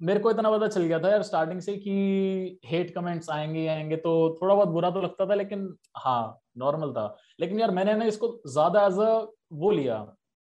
मेरे 0.00 0.20
को 0.20 0.30
इतना 0.30 0.50
पता 0.50 0.68
चल 0.68 0.82
गया 0.82 0.98
था 0.98 1.10
यार 1.10 1.22
स्टार्टिंग 1.22 1.60
से 1.60 1.76
कि 1.76 2.60
हेट 2.66 2.94
कमेंट्स 2.94 3.30
आएँगे 3.30 3.66
आएँगे 3.66 3.96
तो 3.96 4.12
थोड़ा 4.42 4.54
बहुत 4.54 4.68
बुरा 4.68 4.90
तो 4.90 5.00
लगता 5.02 5.26
था 5.26 5.34
लेकिन 5.34 5.68
हाँ 5.96 6.40
नॉर्मल 6.58 6.92
था। 6.92 7.06
लेकिन 7.40 7.60
यार 7.60 7.70
मैंने 7.70 7.94
ना 7.94 8.04
इसको 8.04 8.28
ज़्यादा 8.48 8.86
एज 8.86 8.98
अ 9.00 9.26
वो 9.52 9.70
लिया 9.70 9.96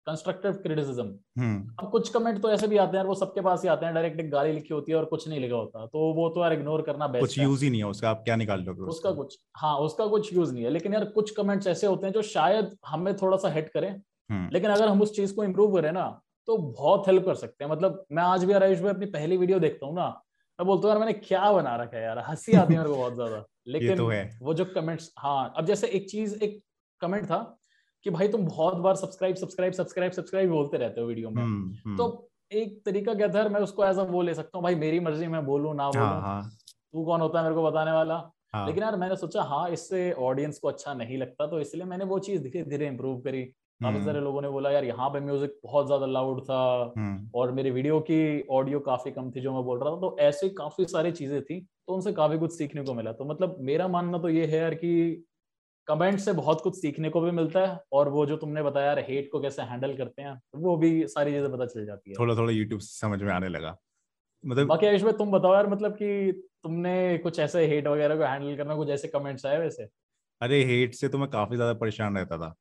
कंस्ट्रक्टिव 0.07 0.53
क्रिटिसिज्म 0.63 1.03
हम्म। 1.39 1.75
अब 1.79 1.89
कुछ 1.91 2.09
कमेंट 2.09 2.41
तो 2.41 2.49
ऐसे 2.51 2.67
भी 2.67 2.77
आते 2.77 2.97
हैं 2.97 3.03
वो 3.03 3.15
सबके 3.15 3.41
पास 3.41 3.61
ही 3.63 3.69
आते 3.69 3.85
हैं 3.85 3.93
डायरेक्ट 3.95 4.19
एक 4.19 4.29
गाली 4.31 4.51
लिखी 4.51 4.73
होती 4.73 4.91
है 4.91 4.97
और 4.97 5.05
कुछ 5.05 5.27
नहीं 5.27 5.39
लिखा 5.39 5.55
होता। 5.55 5.85
तो 5.85 6.11
वो 6.13 6.29
तो 6.29 6.41
यार 6.41 6.53
इग्नोर 6.53 6.81
करना 6.81 7.07
बेस्ट 7.07 7.37
है। 7.37 7.43
यूज़ 7.43 7.63
ही 7.63 7.69
नहीं 7.69 7.81
है 7.81 7.87
उसका 7.87 8.09
आप 8.09 8.23
क्या 8.23 8.35
निकाल 8.35 8.63
लोगे 8.63 8.81
उसका 8.81 9.11
कुछ 9.11 9.37
हाँ 9.57 9.77
उसका 9.79 10.07
कुछ 10.07 10.33
यूज़ 10.33 10.53
नहीं 10.53 10.63
है। 10.63 10.69
लेकिन 10.69 10.93
यार 10.93 11.05
कुछ 11.11 11.31
कमेंट्स 11.31 11.67
ऐसे 11.67 11.87
होते 11.87 12.05
हैं 12.07 12.13
जो 12.13 12.21
शायद 12.21 12.75
हमें 12.87 13.15
थोड़ा 13.17 13.37
सा 13.37 13.49
हिट 13.49 13.69
करें। 13.69 13.89
हम्म, 13.89 14.49
लेकिन 14.53 14.71
अगर 14.71 14.87
हम 14.87 15.01
उस 15.01 15.15
चीज़ 15.15 15.35
को 15.35 15.43
इम्प्रूव 15.43 15.75
करें 15.75 15.91
ना 15.91 16.05
तो 16.47 16.57
बहुत 16.57 17.07
हेल्प 17.07 17.25
कर 17.25 17.35
सकते 17.35 17.63
हैं। 17.63 17.71
मतलब 17.71 18.05
मैं 18.11 18.23
आज 18.23 18.43
भी 18.43 18.53
आयुष 18.53 18.79
भाई 18.79 18.89
अपनी 18.89 19.05
पहली 19.05 19.37
वीडियो 19.37 19.59
देखता 19.59 19.85
हूँ 19.85 19.95
ना 19.95 20.07
मैं 20.59 20.65
बोलता 20.67 20.87
हूँ 20.87 20.89
यार 20.89 20.99
मैंने 20.99 21.13
क्या 21.19 21.51
बना 21.51 21.75
रखा 21.75 21.97
है 21.97 22.03
यार? 22.03 22.19
हँसी 22.19 22.53
आती 22.53 22.73
है 22.73 22.79
मेरे 22.79 22.89
को 22.89 22.97
बहुत 22.97 23.13
ज़्यादा। 23.13 23.43
लेकिन 23.67 23.97
तो 23.97 24.11
वो 24.45 24.53
जो 24.53 24.65
कमेंट्स 24.65 25.11
हाँ 25.19 25.53
अब 25.57 25.65
जैसे 25.65 25.87
एक 25.87 26.09
चीज़ 26.09 26.35
एक 26.43 26.61
कमेंट 27.01 27.25
था 27.25 27.37
कि 28.05 28.09
भाई 28.09 28.27
तुम 28.27 28.45
बहुत 28.45 28.77
बार 28.77 28.95
सब्सक्राइब 28.95 29.35
सब्सक्राइब 29.35 29.73
सब्सक्राइब 29.73 30.11
सब्सक्राइब 30.11 30.49
बोलते 30.49 30.77
रहते 30.77 31.01
हो 31.01 31.07
वीडियो 31.07 31.29
में। 31.29 31.43
हम्म, 31.43 31.71
हम्म, 31.85 31.97
तो 31.97 32.29
एक 32.51 32.81
तरीका 32.85 33.13
क्या 33.13 33.27
था 33.29 33.47
मैं 33.49 33.59
उसको 33.61 33.85
एज 33.85 33.97
अ 33.99 34.03
वो 34.05 34.21
ले 34.21 34.33
सकता 34.33 34.57
हूँ 34.57 34.63
भाई 34.63 34.75
मेरी 34.75 34.99
मर्ज़ी 34.99 35.27
मैं 35.27 35.45
बोलूँ 35.45 35.75
ना 35.75 35.83
हाँ 35.85 35.91
बोलूँ 35.93 36.21
हाँ। 36.21 36.41
तू 36.93 37.05
कौन 37.05 37.21
होता 37.21 37.37
है 37.39 37.43
मेरे 37.43 37.55
को 37.55 37.63
बताने 37.63 37.91
वाला? 37.91 38.15
हाँ। 38.53 38.65
लेकिन 38.67 38.83
यार 38.83 38.95
मैंने 38.97 39.15
सोचा 39.15 39.41
हाँ 39.43 39.69
इससे 39.69 40.11
ऑडियंस 40.21 40.59
को 40.59 40.67
अच्छा 40.67 40.93
नहीं 40.93 41.17
लगता 41.17 41.47
तो 41.47 41.59
इसलिए 41.59 41.85
मैंने 41.85 42.05
वो 42.05 42.19
चीज़ 42.19 42.41
धीरे 42.43 42.63
धीरे 42.65 42.87
इम्प्रूव 42.87 43.19
करी। 43.21 43.43
काफ़ी 43.81 43.97
हम्म, 43.97 44.05
सारे 44.05 44.19
लोगों 44.21 44.41
ने 44.41 44.49
बोला 44.49 44.71
यार 44.71 44.83
यहाँ 44.85 45.09
पे 45.09 45.19
म्यूज़िक 45.19 45.59
बहुत 45.63 45.85
ज़्यादा 45.87 46.05
लाउड 46.05 46.41
था 46.43 46.59
और 47.33 47.51
मेरे 47.51 47.71
वीडियो 47.71 47.99
की 48.01 48.19
ऑडियो 48.51 48.79
काफ़ी 48.79 49.11
कम 49.11 49.31
थी 49.31 49.41
जो 49.41 49.53
मैं 49.53 49.63
बोल 49.63 49.79
रहा 49.79 49.91
था। 49.91 49.99
तो 50.01 50.17
ऐसे 50.19 50.49
काफ़ी 50.49 50.85
सारी 50.85 51.11
चीज़ें 51.11 51.41
थी 51.43 51.59
तो 51.87 51.93
उनसे 51.93 52.11
काफ़ी 52.13 52.37
कुछ 52.39 52.51
सीखने 52.53 52.83
को 52.83 52.93
मिला। 52.93 53.11
तो 53.13 53.25
मतलब 53.25 53.57
मेरा 53.61 53.87
मानना 53.87 54.17
तो 54.17 54.29
ये 54.29 54.45
है 54.45 54.57
यार 54.57 54.75
कि 54.75 54.91
कमेंट 55.87 56.19
से 56.19 56.33
बहुत 56.33 56.61
कुछ 56.61 56.75
सीखने 56.75 57.09
को 57.09 57.21
भी 57.21 57.31
मिलता 57.31 57.65
है 57.67 57.79
और 57.93 58.09
वो 58.09 58.25
जो 58.25 58.37
तुमने 58.37 58.63
बताया 58.63 58.93
हेट 59.09 59.29
को 59.31 59.39
कैसे 59.41 59.61
हैंडल 59.63 59.95
करते 59.97 60.21
हैं 60.21 60.39
वो 60.57 60.75
भी 60.77 60.91
सारी 61.07 61.31
चीज़ें 61.31 61.51
पता 61.51 61.65
चल 61.65 61.85
जाती 61.85 62.11
है। 62.11 62.19
थोड़ा 62.19 62.35
थोड़ा 62.35 62.51
यूट्यूब 62.51 62.79
समझ 62.81 63.21
में 63.21 63.31
आने 63.33 63.47
लगा। 63.49 63.75
मतलब 64.43 64.67
बाकी 64.67 64.85
आयुष 64.85 65.01
भाई 65.01 65.13
तुम 65.13 65.31
बताओ 65.31 65.53
यार 65.53 65.67
मतलब 65.67 65.93
कि 65.93 66.31
तुमने 66.63 67.17
कुछ 67.17 67.39
ऐसे 67.39 67.65
हेट 67.67 67.87
वगैरह 67.87 68.15
को 68.17 68.23
हैंडल 68.23 68.55
करना 68.57 68.75
कुछ 68.75 68.89
ऐसे 68.89 69.07
कमेंट्स 69.09 69.45
आए 69.45 69.57
वैसे? 69.59 69.87
अरे 70.41 70.63
हेट 70.63 70.93
से 70.95 71.07
तो 71.09 71.17
मैं 71.17 71.29
काफ़ी 71.29 71.55
ज़्यादा 71.55 71.73
परेशान 71.73 72.17
रहता 72.17 72.37
था। 72.37 72.53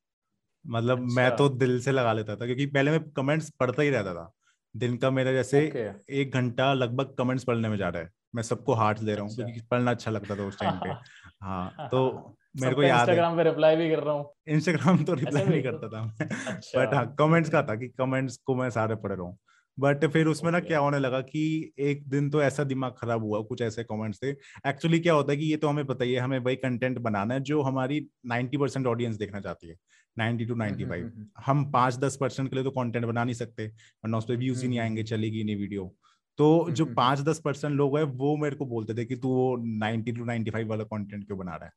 मतलब 0.64 0.98
अच्छा। 0.98 1.10
मैं। 1.10 1.30
तो 1.36 1.48
दिल 1.50 1.80
से 1.80 1.92
लगा 1.92 2.12
लेता 2.12 2.36
था 2.36 2.46
क्योंकि 2.46 2.66
पहले 2.68 2.90
मैं 2.90 3.00
कमेंट्स 3.12 3.50
पढ़ता 3.60 3.82
ही 3.82 3.90
रहता 3.90 4.14
था। 4.14 4.32
दिन 4.74 4.96
का 4.98 5.10
मेरा 5.10 5.32
जैसे 5.32 5.60
ओके। 5.60 5.86
एक 6.12 6.32
घंटा 6.32 6.72
लगभग 6.74 7.14
कमेंट्स 7.18 7.44
पढ़ने 7.44 7.68
में 7.68 7.76
जा 7.78 7.88
रहा 7.88 8.02
है। 8.02 8.10
मैं 8.34 8.42
सबको 8.42 8.74
हार्ट 8.74 8.98
दे 9.00 9.14
रहा 9.14 9.24
हूँ 9.24 9.30
अच्छा। 9.30 9.36
क्योंकि 9.36 9.60
पढ़ना 9.62 9.90
अच्छा 9.90 10.10
लगता 10.10 10.36
था 10.36 10.44
उस 10.44 10.60
टाइम 10.60 10.80
पे। 10.80 10.90
हाँ 11.42 11.70
तो 11.84 12.36
मेरे 12.60 12.74
को 12.74 12.82
याद 12.82 13.00
इंस्टाग्राम 13.00 13.36
पे 13.36 13.42
रिप्लाई 13.42 13.76
भी 13.76 13.90
कर 13.90 13.98
रहा 13.98 14.14
हूँ। 14.14 14.32
इंस्टाग्राम 14.48 15.04
तो 15.04 15.14
रिप्लाई 15.14 15.44
नहीं 15.44 15.62
करता 15.62 15.88
था। 15.88 16.02
मैं 16.04 16.28
अच्छा। 16.56 16.84
बट 16.84 16.94
हाँ 16.94 17.14
कमेंट्स 17.18 17.50
का 17.50 17.62
था 17.62 17.74
कि 17.74 17.88
कमेंट्स 17.88 18.36
को 18.36 18.54
मैं 18.54 18.70
सारे 18.70 18.94
पढ़ 18.94 19.12
रहा 19.12 19.22
हूँ। 19.22 19.38
बट 19.78 20.04
फिर 20.06 20.26
उसमें 20.26 20.50
ना 20.52 20.60
क्या 20.60 20.78
होने 20.78 20.98
लगा 20.98 21.20
कि 21.20 21.72
एक 21.78 22.08
दिन 22.08 22.30
तो 22.30 22.42
ऐसा 22.42 22.64
दिमाग 22.64 22.94
खराब 22.98 23.22
हुआ 23.22 23.40
कुछ 23.40 23.62
ऐसे 23.62 23.84
कमेंट्स 23.84 24.18
थे। 24.22 24.30
एक्चुअली 24.68 25.00
क्या 25.00 25.14
होता 25.14 25.32
है 25.32 25.38
कि 25.38 25.44
ये 25.44 25.56
तो 25.56 25.68
हमें 25.68 25.84
पता 25.84 26.04
ही 26.04 26.12
है 26.12 26.20
हमें 26.20 26.38
वही 26.38 26.56
कंटेंट 26.56 26.98
बनाना 26.98 27.34
है 27.34 27.40
जो 27.40 27.62
हमारी 27.62 28.08
90 28.26 28.56
परसेंट 28.58 28.86
ऑडियंस 28.86 29.16
देखना 29.16 29.40
चाहती 29.40 29.68
है। 29.68 29.76
90 30.18 30.48
टू 30.48 30.54
95 30.54 30.82
हम्म, 30.82 30.92
हम्म, 30.92 31.26
हम 31.46 31.70
पाँच 31.72 31.96
दस 31.96 32.16
परसेंट 32.20 32.50
के 32.50 32.56
लिए 32.56 32.64
तो 32.64 32.70
कंटेंट 32.70 33.06
बना 33.06 33.24
नहीं 33.24 33.34
सकते 33.34 33.66
वरना 33.66 34.18
उस 34.18 34.24
पर 34.24 34.36
व्यूज़ 34.36 34.62
ही 34.62 34.68
नहीं 34.68 34.78
हम्म, 34.78 34.88
आएँगे 34.88 35.02
चलेगी 35.02 35.44
नहीं 35.44 35.56
वीडियो 35.56 35.94
तो 36.38 36.70
जो 36.70 36.84
पाँच 36.84 37.20
दस 37.20 37.40
परसेंट 37.44 37.74
लोग 37.74 37.96
हैं 37.98 38.04
वो 38.04 38.36
मेरे 38.36 38.56
को 38.56 38.66
बोलते 38.66 38.94
थे 38.94 39.04
कि 39.04 39.16
तू 39.16 39.28
वो 39.28 39.56
90 39.84 40.16
टू 40.16 40.24
95 40.24 40.66
वाला 40.66 40.84
कंटेंट 40.84 41.26
क्यों 41.26 41.38
बना 41.38 41.56
रहा 41.56 41.64
है? 41.64 41.72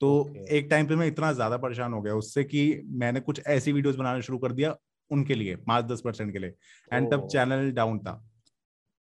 तो 0.00 0.10
Okay. 0.20 0.46
एक 0.48 0.66
टाइम 0.70 0.86
पे 0.86 0.96
मैं 0.96 1.06
इतना 1.06 1.32
ज़्यादा 1.32 1.56
परेशान 1.56 1.92
हो 1.92 2.02
गया 2.02 2.14
उससे 2.14 2.44
कि 2.44 2.82
मैंने 2.86 3.20
कुछ 3.20 3.40
ऐसी 3.46 3.72
वीडियोस 3.72 3.96
बनाना 3.96 4.20
शुरू 4.20 4.38
कर 4.38 4.52
दिया 4.52 4.76
उनके 5.10 5.34
लिए 5.34 5.56
पाँच 5.56 5.84
दस 5.84 6.00
परसेंट 6.00 6.32
के 6.32 6.38
लिए। 6.38 6.54
एंड 6.92 7.10
तब 7.12 7.26
चैनल 7.26 7.70
डाउन 7.72 7.98
था। 7.98 8.26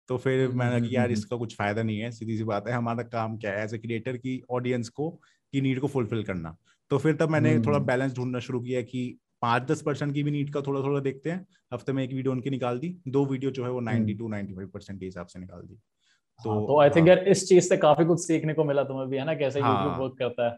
तो 0.09 0.17
फिर 0.17 0.45
हम्म, 0.45 0.59
मैंने 0.59 0.75
हम्म, 0.75 0.87
कि 0.87 0.95
यार 0.95 1.05
हम्म, 1.05 1.13
इसका 1.13 1.37
कुछ 1.37 1.55
फ़ायदा 1.55 1.83
नहीं 1.83 1.99
है 1.99 2.11
सीधी 2.11 2.37
सी 2.37 2.43
बात 2.43 2.67
है 2.67 2.73
हमारा 2.73 3.03
काम 3.03 3.37
क्या 3.37 3.51
है? 3.51 3.63
एज 3.63 3.73
ए 3.73 3.77
क्रिएटर 3.77 4.17
की 4.17 4.41
ऑडियंस 4.49 4.89
को 4.89 5.09
की 5.53 5.61
नीड 5.61 5.79
को 5.79 5.87
फुलफिल 5.87 6.23
करना। 6.23 6.55
तो 6.89 6.97
फिर 6.97 7.15
तब 7.15 7.29
मैंने 7.29 7.59
थोड़ा 7.59 7.77
हम्म। 7.77 7.87
बैलेंस 7.87 8.15
ढूंढना 8.15 8.39
शुरू 8.39 8.59
किया 8.61 8.81
कि 8.81 9.17
पाँच 9.41 9.63
दस 9.63 9.81
परसेंट 9.81 10.13
की 10.13 10.23
भी 10.23 10.31
नीड 10.31 10.53
का 10.53 10.61
थोड़ा 10.61 10.81
थोड़ा 10.81 10.99
देखते 10.99 11.29
हैं। 11.31 11.45
हफ़्ते 11.73 11.93
में 11.93 12.03
एक 12.03 12.13
वीडियो 12.13 12.31
उनकी 12.31 12.49
निकाल 12.49 12.79
दी। 12.79 12.97
दो 13.07 13.25
वीडियो 13.25 13.51
जो 13.51 13.63
है 13.63 13.71
वो 13.71 13.79
ninety. 13.79 14.13
Two 14.13 14.27
ninety 14.27 14.53
five 14.53 14.67
percent 14.67 14.99
के 14.99 15.05
हिसाब 15.05 15.27
से 15.27 15.39
निकाल 15.39 15.61
दी। 15.61 15.75
तो 16.45 16.49
हाँ, 16.49 16.61
तो 16.67 16.79
आई 16.81 16.89
थिंक 16.89 17.07
यार 17.07 17.19
इस 17.27 17.47
चीज़ 17.49 17.69
से 17.69 17.77
काफ़ी 17.77 18.05
कुछ 18.05 18.19
सीखने 18.19 18.53
को 18.53 18.63
मिला 18.63 18.83
तुम्हें 18.83 19.07
भी 19.09 19.17
है 19.17 19.25
ना? 19.25 19.35
कैसे 19.35 19.59
हाँ, 19.59 19.83
यूट्यूब 19.83 20.01
वर्क 20.03 20.15
करता 20.19 20.51
है। 20.51 20.57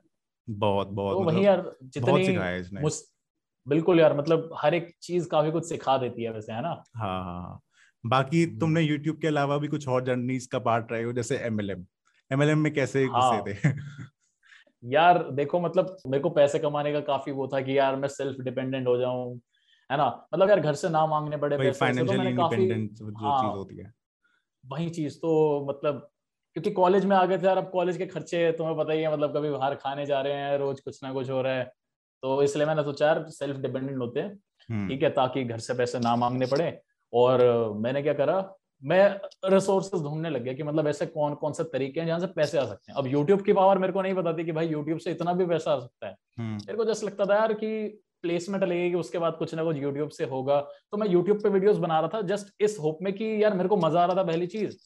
बहुत 0.49 0.87
बहुत 0.87 1.17
तो 1.17 1.23
वही 1.23 1.27
मतलब 1.27 1.43
यार 1.43 1.75
जितनी 1.83 2.37
मुस, 2.81 3.13
बिल्कुल 3.67 3.99
यार 3.99 4.17
मतलब 4.17 4.49
हर 4.57 4.73
एक 4.73 4.95
चीज़ 5.01 5.29
काफ़ी 5.29 5.51
कुछ 5.51 5.69
सिखा 5.69 5.97
देती 5.97 6.23
है 6.23 6.31
वैसे 6.31 6.53
है 6.53 6.61
ना? 6.61 6.83
हाँ 6.95 7.23
हाँ, 7.23 7.41
हाँ। 7.41 7.61
बाकी 8.05 8.45
हम्म। 8.45 8.59
तुमने 8.59 8.81
यूट्यूब 8.81 9.21
के 9.21 9.27
अलावा 9.27 9.57
भी 9.57 9.67
कुछ 9.67 9.87
और 9.87 10.05
जर्नीज 10.05 10.45
का 10.45 10.59
पार्ट 10.59 10.91
रहे 10.91 11.03
हो 11.03 11.13
जैसे 11.13 11.37
एमएलएम 11.37 11.85
एमएलएम 12.31 12.59
में 12.59 12.73
कैसे 12.73 13.05
हाँ, 13.05 13.43
थे? 13.47 13.53
यार 14.83 15.31
देखो 15.31 15.59
मतलब 15.59 15.97
मेरे 16.07 16.23
को 16.23 16.29
पैसे 16.29 16.59
कमाने 16.59 16.93
का 16.93 16.99
काफ़ी 16.99 17.31
वो 17.31 17.47
था 17.47 17.61
कि 17.61 17.77
यार 17.77 17.95
मैं 17.95 18.07
सेल्फ 18.07 18.41
डिपेंडेंट 18.41 18.87
हो 18.87 18.97
जाऊँ 18.97 19.39
है 19.91 19.97
ना? 19.97 20.27
मतलब 20.33 20.49
यार 20.49 20.59
घर 20.59 20.73
से 20.73 20.89
ना 20.89 21.05
मांगने 21.05 21.37
पड़े 21.37 21.57
पैसे 21.57 22.05
तो 22.05 22.13
मैंने 22.13 22.33
काफ़ी 22.33 22.69
हाँ, 22.69 23.41
चीज़ 23.41 23.57
होती 23.57 23.77
है। 23.77 23.93
वही 24.65 24.89
चीज़ 24.89 25.17
तो 25.17 25.65
मतलब 25.69 26.09
क्योंकि 26.57 26.71
कॉलेज 26.71 27.05
में 27.05 27.15
आ 27.15 27.25
गए 27.25 27.37
थे 27.37 27.45
यार 27.45 27.57
अब 27.57 27.69
कॉलेज 27.69 27.97
के 27.97 28.05
खर्चे 28.05 28.51
तुम्हें 28.51 28.77
पता 28.77 28.93
ही 28.93 29.01
है 29.01 29.11
मतलब 29.13 29.35
कभी 29.35 29.49
बाहर 29.49 29.75
खाने 29.75 30.05
जा 30.05 30.21
रहे 30.21 30.33
हैं 30.33 30.57
रोज 30.57 30.79
कुछ 30.79 31.03
ना 31.03 31.11
कुछ 31.13 31.29
हो 31.29 31.41
रहा 31.41 31.53
है। 31.53 31.63
तो 32.23 32.41
इसलिए 32.43 32.65
मैंने 32.67 32.83
सोचा 32.83 33.07
यार 33.07 33.23
सेल्फ 33.29 33.57
डिपेंडेंट 33.57 33.97
होते 33.97 34.19
हैं। 34.19 34.29
हम्म। 34.69 34.87
ठीक 34.89 35.03
है 35.03 35.09
ताकि 35.09 35.43
घर 35.43 35.59
से 35.59 35.73
पैसे 35.73 35.99
ना 35.99 36.15
मांगने 36.15 36.45
पड़े। 36.45 36.79
और 37.13 37.43
मैंने 37.75 38.01
क्या 38.01 38.13
करा 38.13 38.37
मैं 38.83 39.09
रिसोर्सेज 39.45 40.01
ढूँढने 40.01 40.29
लग 40.29 40.43
गया 40.43 40.53
कि 40.53 40.63
मतलब 40.63 40.87
ऐसे 40.87 41.05
कौन 41.05 41.35
कौन 41.35 41.53
से 41.53 41.63
तरीके 41.63 41.99
हैं 41.99 42.07
जहाँ 42.07 42.19
से 42.19 42.27
पैसे 42.27 42.57
आ 42.57 42.65
सकते 42.65 42.91
हैं। 42.91 42.97
अब 42.99 43.07
यूट्यूब 43.07 43.41
की 43.41 43.53
पावर 43.53 43.77
मेरे 43.77 43.93
को 43.93 44.01
नहीं 44.01 44.13
बताती 44.13 44.45
कि 44.45 44.51
भाई 44.51 44.67
यूट्यूब 44.67 44.99
से 44.99 45.11
इतना 45.11 45.33
भी 45.33 45.45
पैसा 45.45 45.71
आ 45.71 45.79
सकता 45.79 46.07
है। 46.07 46.15
हम्म। 46.37 46.55
मेरे 46.55 46.77
को 46.77 46.85
जस्ट 46.85 47.03
लगता 47.03 47.25
था 47.25 47.35
यार 47.35 47.53
कि 47.53 47.87
प्लेसमेंट 48.21 48.63
लगेगी 48.63 48.95
उसके 48.95 49.17
बाद 49.17 49.35
कुछ 49.35 49.55
ना 49.55 49.63
कुछ 49.63 49.77
यूट्यूब 49.77 50.09
से 50.09 50.25
होगा। 50.25 50.59
तो 50.91 50.97
मैं 50.97 51.07
यूट्यूब 51.07 51.41
पे 51.43 51.49
वीडियोस 51.49 51.77
बना 51.77 51.99
रहा 51.99 52.09
था 52.13 52.21
जस्ट 52.27 52.53
इस 52.59 52.77
होप 52.79 52.99
में 53.01 53.13
कि 53.13 53.43
यार 53.43 53.53
मेरे 53.53 53.69
को 53.69 53.77
मज़ा 53.77 54.01
आ 54.01 54.05
रहा 54.05 54.17
था 54.17 54.23
पहली 54.23 54.47
चीज़। 54.47 54.77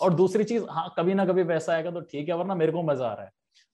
और 0.00 0.14
दूसरी 0.14 0.44
चीज़ 0.44 0.64
हाँ 0.70 0.92
कभी 0.98 1.14
ना 1.14 1.24
कभी 1.26 1.44
पैसा 1.44 1.72
आएगा 1.72 1.90
तो 1.90 2.00
ठीक 2.02 2.28
है 2.28 2.34
वरना 2.36 2.54
मेरे 2.54 2.72
को 2.72 2.82
मज़ा 2.82 3.06
आ 3.06 3.14
रहा 3.14 3.24
है। 3.24 3.30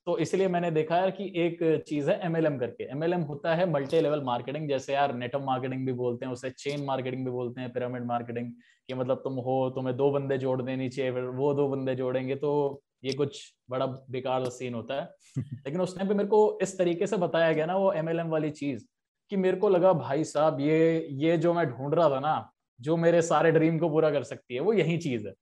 तो 0.06 0.16
इसलिए 0.18 0.48
मैंने 0.48 0.70
देखा 0.70 0.96
है 0.96 1.10
कि 1.12 1.24
एक 1.36 1.58
चीज़ 1.88 2.10
है 2.10 2.18
एमएलएम 2.26 2.58
करके। 2.58 2.84
एमएलएम 2.84 3.20
होता 3.22 3.54
है 3.54 3.70
मल्टी 3.70 4.00
लेवल 4.00 4.22
मार्केटिंग 4.24 4.68
जैसे 4.68 4.92
यार 4.94 5.14
नेटवर्क 5.14 5.44
मार्केटिंग 5.44 5.86
भी 5.86 5.92
बोलते 5.92 6.26
हैं 6.26 6.32
उसे 6.32 6.50
चेन 6.52 6.84
मार्केटिंग 6.84 7.24
भी 7.24 7.30
बोलते 7.30 7.60
हैं 7.60 7.72
पिरामिड 7.72 8.04
मार्केटिंग 8.06 8.50
कि 8.88 8.94
मतलब 8.94 9.20
तुम 9.24 9.34
हो 9.40 9.70
तुम्हें 9.70 9.96
दो 9.96 10.10
बंदे 10.12 10.38
जोड़ 10.38 10.60
देनी 10.62 10.88
चाहिए 10.88 11.12
फिर 11.12 11.24
वो 11.36 11.52
दो 11.54 11.68
बंदे 11.68 11.94
जोड़ेंगे 11.94 12.34
तो 12.36 12.82
ये 13.04 13.12
कुछ 13.12 13.40
बड़ा 13.70 13.86
बेकार 13.86 14.48
सीन 14.50 14.74
होता 14.74 14.94
है। 14.94 15.04
लेकिन 15.66 15.80
उस 15.80 15.96
टाइम 15.96 16.08
पे 16.08 16.14
मेरे 16.14 16.28
को 16.28 16.58
इस 16.62 16.76
तरीके 16.78 17.06
से 17.06 17.16
बताया 17.18 17.52
गया 17.52 17.66
ना 17.66 17.76
वो 17.76 17.92
एमएलएम 17.92 18.28
वाली 18.28 18.50
चीज़ 18.52 18.84
कि 19.30 19.36
मेरे 19.36 19.56
को 19.56 19.68
लगा 19.68 19.92
भाई 19.94 20.24
साहब 20.24 20.60
ये 20.60 21.06
ये 21.20 21.36
जो 21.38 21.52
मैं 21.54 21.66
ढूंढ 21.66 21.94
रहा 21.94 22.08
था 22.10 22.20
ना 22.20 22.34
जो 22.80 22.96
मेरे 22.96 23.22
सारे 23.22 23.50
ड्रीम 23.52 23.78
को 23.78 23.88
पूरा 23.90 24.10
कर 24.10 24.22
सकती 24.24 24.54
है 24.54 24.60
वो 24.60 24.72
यही 24.72 24.96
चीज़ 24.98 25.26
है। 25.28 25.32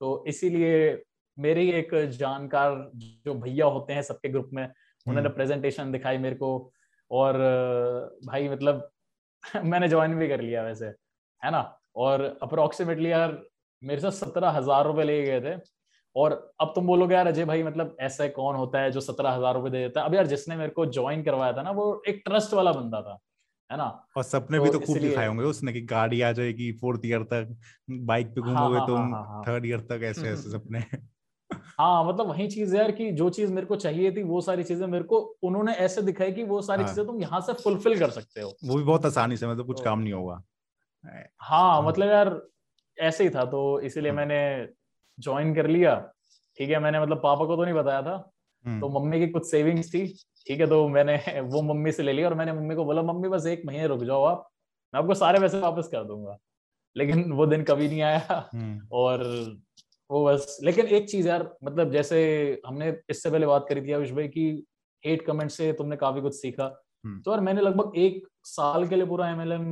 तो 0.00 0.24
इसीलिए 0.28 1.02
मेरी 1.38 1.70
एक 1.70 1.94
जानकार 2.10 2.90
जो 2.96 3.34
भैया 3.34 3.66
होते 3.66 3.92
हैं 3.92 4.02
सबके 4.02 4.28
ग्रुप 4.28 4.50
में 4.52 4.64
उन्होंने 5.06 5.28
प्रेजेंटेशन 5.28 5.82
हम्म। 5.82 5.92
दिखाई 5.92 6.18
मेरे 6.18 6.36
को 6.36 6.50
और 7.10 7.38
भाई 8.26 8.48
मतलब 8.48 8.90
मैंने 9.64 9.88
ज्वाइन 9.88 10.14
भी 10.14 10.28
कर 10.28 10.40
लिया 10.40 10.62
वैसे 10.62 10.86
है 11.42 11.50
ना? 11.50 11.60
और 11.96 12.22
अप्रोक्सीमेटली 12.42 13.10
यार 13.10 13.38
मेरे 13.82 14.00
से 14.00 14.10
सत्रह 14.10 14.50
हज़ार 14.50 14.84
रुपए 14.86 15.04
ले 15.04 15.22
गए 15.22 15.40
थे। 15.40 15.60
और 16.16 16.32
अब 16.60 16.72
तुम 16.74 16.86
बोलोगे 16.86 17.14
यार 17.14 17.26
अजय 17.26 17.44
भाई 17.44 17.62
मतलब 17.62 17.96
ऐसा 18.00 18.28
कौन 18.28 18.56
होता 18.56 18.80
है 18.80 18.90
जो 18.90 19.00
सत्रह 19.00 19.30
हज़ार 19.30 19.54
रुपए 19.54 19.70
दे 19.70 19.78
देता 19.78 20.00
है? 20.00 20.06
अब 20.06 20.14
यार 20.14 20.26
जिसने 20.26 20.56
मेरे 20.56 20.70
को 20.70 20.86
ज्वाइन 20.86 21.22
करवाया 21.22 21.52
था 21.52 21.62
ना 21.62 21.70
वो 21.70 22.02
एक 22.08 22.22
ट्रस्ट 22.24 22.54
वाला 22.54 22.72
बंदा 22.72 23.02
था। 23.02 23.18
है 23.70 23.76
ना? 23.76 24.06
और 24.16 24.22
सपने 24.22 24.58
तो 24.58 24.64
भी 24.64 24.70
तो 24.70 24.78
खूब 24.80 24.98
दिखाए 24.98 25.26
होंगे 25.26 25.44
उसने 25.44 25.72
कि 25.72 25.80
गाड़ी 25.80 26.20
आ 26.20 26.32
जाएगी 26.32 26.72
फोर्थ 26.72 27.00
ईयर 27.04 27.22
तक 27.22 27.56
बाइक 27.90 28.26
पे 28.26 28.40
घूमोगे 28.40 28.78
हाँ, 28.78 28.86
तुम 28.86 29.14
हाँ, 29.14 29.42
थर्ड 29.48 29.64
हाँ, 29.64 29.66
ईयर 29.66 29.80
तक 29.80 30.00
ऐसे 30.02 30.28
ऐसे 30.28 30.50
सपने। 30.50 30.80
हाँ 31.78 32.04
मतलब 32.04 32.26
वही 32.26 32.48
चीज़ 32.48 32.76
यार 32.76 32.92
कि 32.92 33.12
जो 33.12 33.30
चीज़ 33.30 33.52
मेरे 33.52 33.66
को 33.66 33.76
चाहिए 33.76 34.12
थी 34.12 34.22
वो 34.22 34.40
सारी 34.40 34.64
चीज़ें 34.64 34.86
मेरे 34.86 35.04
को 35.04 35.38
उन्होंने 35.42 35.72
ऐसे 35.72 36.02
दिखाई 36.02 36.32
कि 36.32 36.42
वो 36.42 36.62
सारी 36.62 36.82
हाँ। 36.82 36.88
चीज़ें 36.88 37.06
तुम 37.06 37.20
यहाँ 37.20 37.40
से 37.40 37.52
फुलफिल 37.52 37.98
कर 37.98 38.10
सकते 38.10 38.40
हो। 38.40 38.56
वो 38.64 38.76
भी 38.76 38.84
बहुत 38.84 39.06
आसानी 39.06 39.36
से 39.36 39.46
मतलब 39.46 39.66
कुछ 39.66 39.78
तो, 39.78 39.84
काम 39.84 39.98
नहीं 39.98 40.12
होगा। 40.12 40.42
हाँ 41.40 41.82
मतलब 41.82 42.08
यार 42.08 42.42
ऐसे 42.98 43.24
ही 43.24 43.30
था 43.30 43.44
तो 43.44 43.80
इसीलिए 43.80 44.12
मैंने 44.12 44.68
ज्वाइन 45.18 45.54
कर 45.54 45.66
लिया। 45.66 46.12
ठीक 46.58 46.70
है 46.70 46.78
मैंने 46.78 47.00
मतलब 47.00 47.16
पापा 47.16 47.44
को 47.44 47.56
तो 47.56 47.64
नहीं 47.64 47.74
बताया 47.74 48.02
था। 48.02 48.12
हम्म। 48.12 48.39
तो 48.64 48.88
मम्मी 48.90 49.18
की 49.18 49.26
कुछ 49.28 49.50
सेविंग्स 49.50 49.94
थी 49.94 50.06
ठीक 50.46 50.60
है 50.60 50.66
तो 50.66 50.86
मैंने 50.88 51.16
वो 51.42 51.62
मम्मी 51.64 51.92
से 51.92 52.02
ले 52.02 52.12
लिया 52.12 52.28
और 52.28 52.34
मैंने 52.34 52.52
मम्मी 52.52 52.74
को 52.74 52.84
बोला 52.84 53.02
मम्मी 53.02 53.28
बस 53.28 53.46
एक 53.46 53.62
महीने 53.66 53.86
रुक 53.86 54.02
जाओ 54.04 54.24
आप 54.24 54.48
मैं 54.94 55.00
आपको 55.00 55.14
सारे 55.14 55.40
पैसे 55.40 55.58
वापस 55.60 55.88
कर 55.92 56.04
दूँगा 56.04 56.36
लेकिन 56.96 57.30
वो 57.32 57.46
दिन 57.46 57.62
कभी 57.62 57.88
नहीं 57.88 58.02
आया 58.02 58.48
हम्म। 58.54 58.88
और 58.92 59.24
वो 60.10 60.24
बस 60.24 60.58
लेकिन 60.64 60.86
एक 60.88 61.08
चीज़ 61.08 61.28
यार 61.28 61.48
मतलब 61.64 61.92
जैसे 61.92 62.20
हमने 62.66 62.94
इससे 63.10 63.30
पहले 63.30 63.46
बात 63.46 63.66
करी 63.68 63.82
थी 63.82 63.92
आयुष 63.92 64.10
भाई 64.10 64.28
की 64.28 64.46
हेट 65.04 65.24
कमेंट 65.26 65.50
से 65.50 65.72
तुमने 65.72 65.96
काफ़ी 65.96 66.20
कुछ 66.20 66.34
सीखा 66.34 66.64
हम्म। 67.04 67.20
तो 67.20 67.30
यार 67.30 67.40
मैंने 67.40 67.60
लगभग 67.60 67.96
एक 67.98 68.26
साल 68.46 68.88
के 68.88 68.96
लिए 68.96 69.06
पूरा 69.06 69.30
एमएलएम 69.30 69.68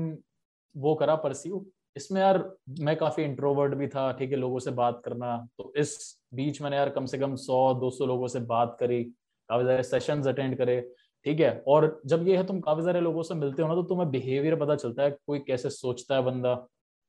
वो 0.75 0.95
करा 0.95 1.15
परस्यू 1.19 1.65
इसमें 1.99 2.21
यार 2.21 2.39
मैं 2.81 2.97
काफ़ी 2.97 3.23
इंट्रोवर्ट 3.25 3.75
भी 3.75 3.87
था 3.89 4.11
ठीक 4.13 4.31
है 4.31 4.37
लोगों 4.37 4.59
से 4.59 4.71
बात 4.73 5.01
करना। 5.05 5.37
तो 5.59 5.73
इस 5.77 5.97
बीच 6.35 6.61
मैंने 6.63 6.77
यार 6.77 6.91
कम 6.91 7.07
से 7.07 7.19
कम 7.19 7.35
सौ 7.37 7.75
दो 7.75 7.91
सौ 7.91 8.07
लोगों 8.07 8.29
से 8.29 8.41
बात 8.47 8.77
करी 8.81 9.03
काफ़ी 9.05 9.65
सारे 9.65 9.83
सेशंस 9.83 10.27
अटेंड 10.27 10.57
करे 10.59 10.81
ठीक 11.27 11.41
है। 11.41 11.51
और 11.69 12.01
जब 12.07 12.29
ये 12.29 12.37
है 12.37 12.47
तुम 12.47 12.61
काफ़ी 12.61 12.83
सारे 12.83 13.01
लोगों 13.01 13.23
से 13.23 13.35
मिलते 13.35 13.63
हो 13.63 13.69
ना 13.69 13.75
तो 13.75 13.83
तुम्हें 13.85 14.11
बिहेवियर 14.11 14.57
पता 14.57 14.77
चलता 14.77 15.03
है 15.03 15.11
कोई 15.27 15.39
कैसे 15.39 15.71
सोचता 15.71 16.15
है 16.15 16.23
बंदा 16.23 16.53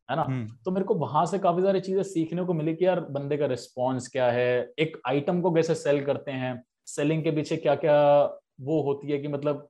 है 0.09 0.15
ना? 0.15 0.21
हम्म। 0.21 0.47
तो 0.65 0.71
मेरे 0.71 0.85
को 0.85 0.95
वहाँ 0.95 1.25
से 1.25 1.39
काफ़ी 1.39 1.61
सारी 1.61 1.79
चीज़ें 1.81 2.03
सीखने 2.03 2.43
को 2.45 2.53
मिली 2.53 2.75
कि 2.75 2.85
यार 2.85 2.99
बंदे 3.09 3.37
का 3.37 3.45
रिस्पॉन्स 3.45 4.07
क्या 4.07 4.29
है 4.31 4.73
एक 4.79 4.99
आइटम 5.07 5.41
को 5.41 5.51
कैसे 5.51 5.75
सेल 5.75 6.03
करते 6.05 6.31
हैं 6.33 6.61
सेलिंग 6.87 7.23
के 7.23 7.31
पीछे 7.31 7.57
क्या 7.57 7.75
क्या 7.75 7.99
वो 8.61 8.81
होती 8.81 9.11
है 9.11 9.19
कि 9.19 9.27
मतलब 9.27 9.67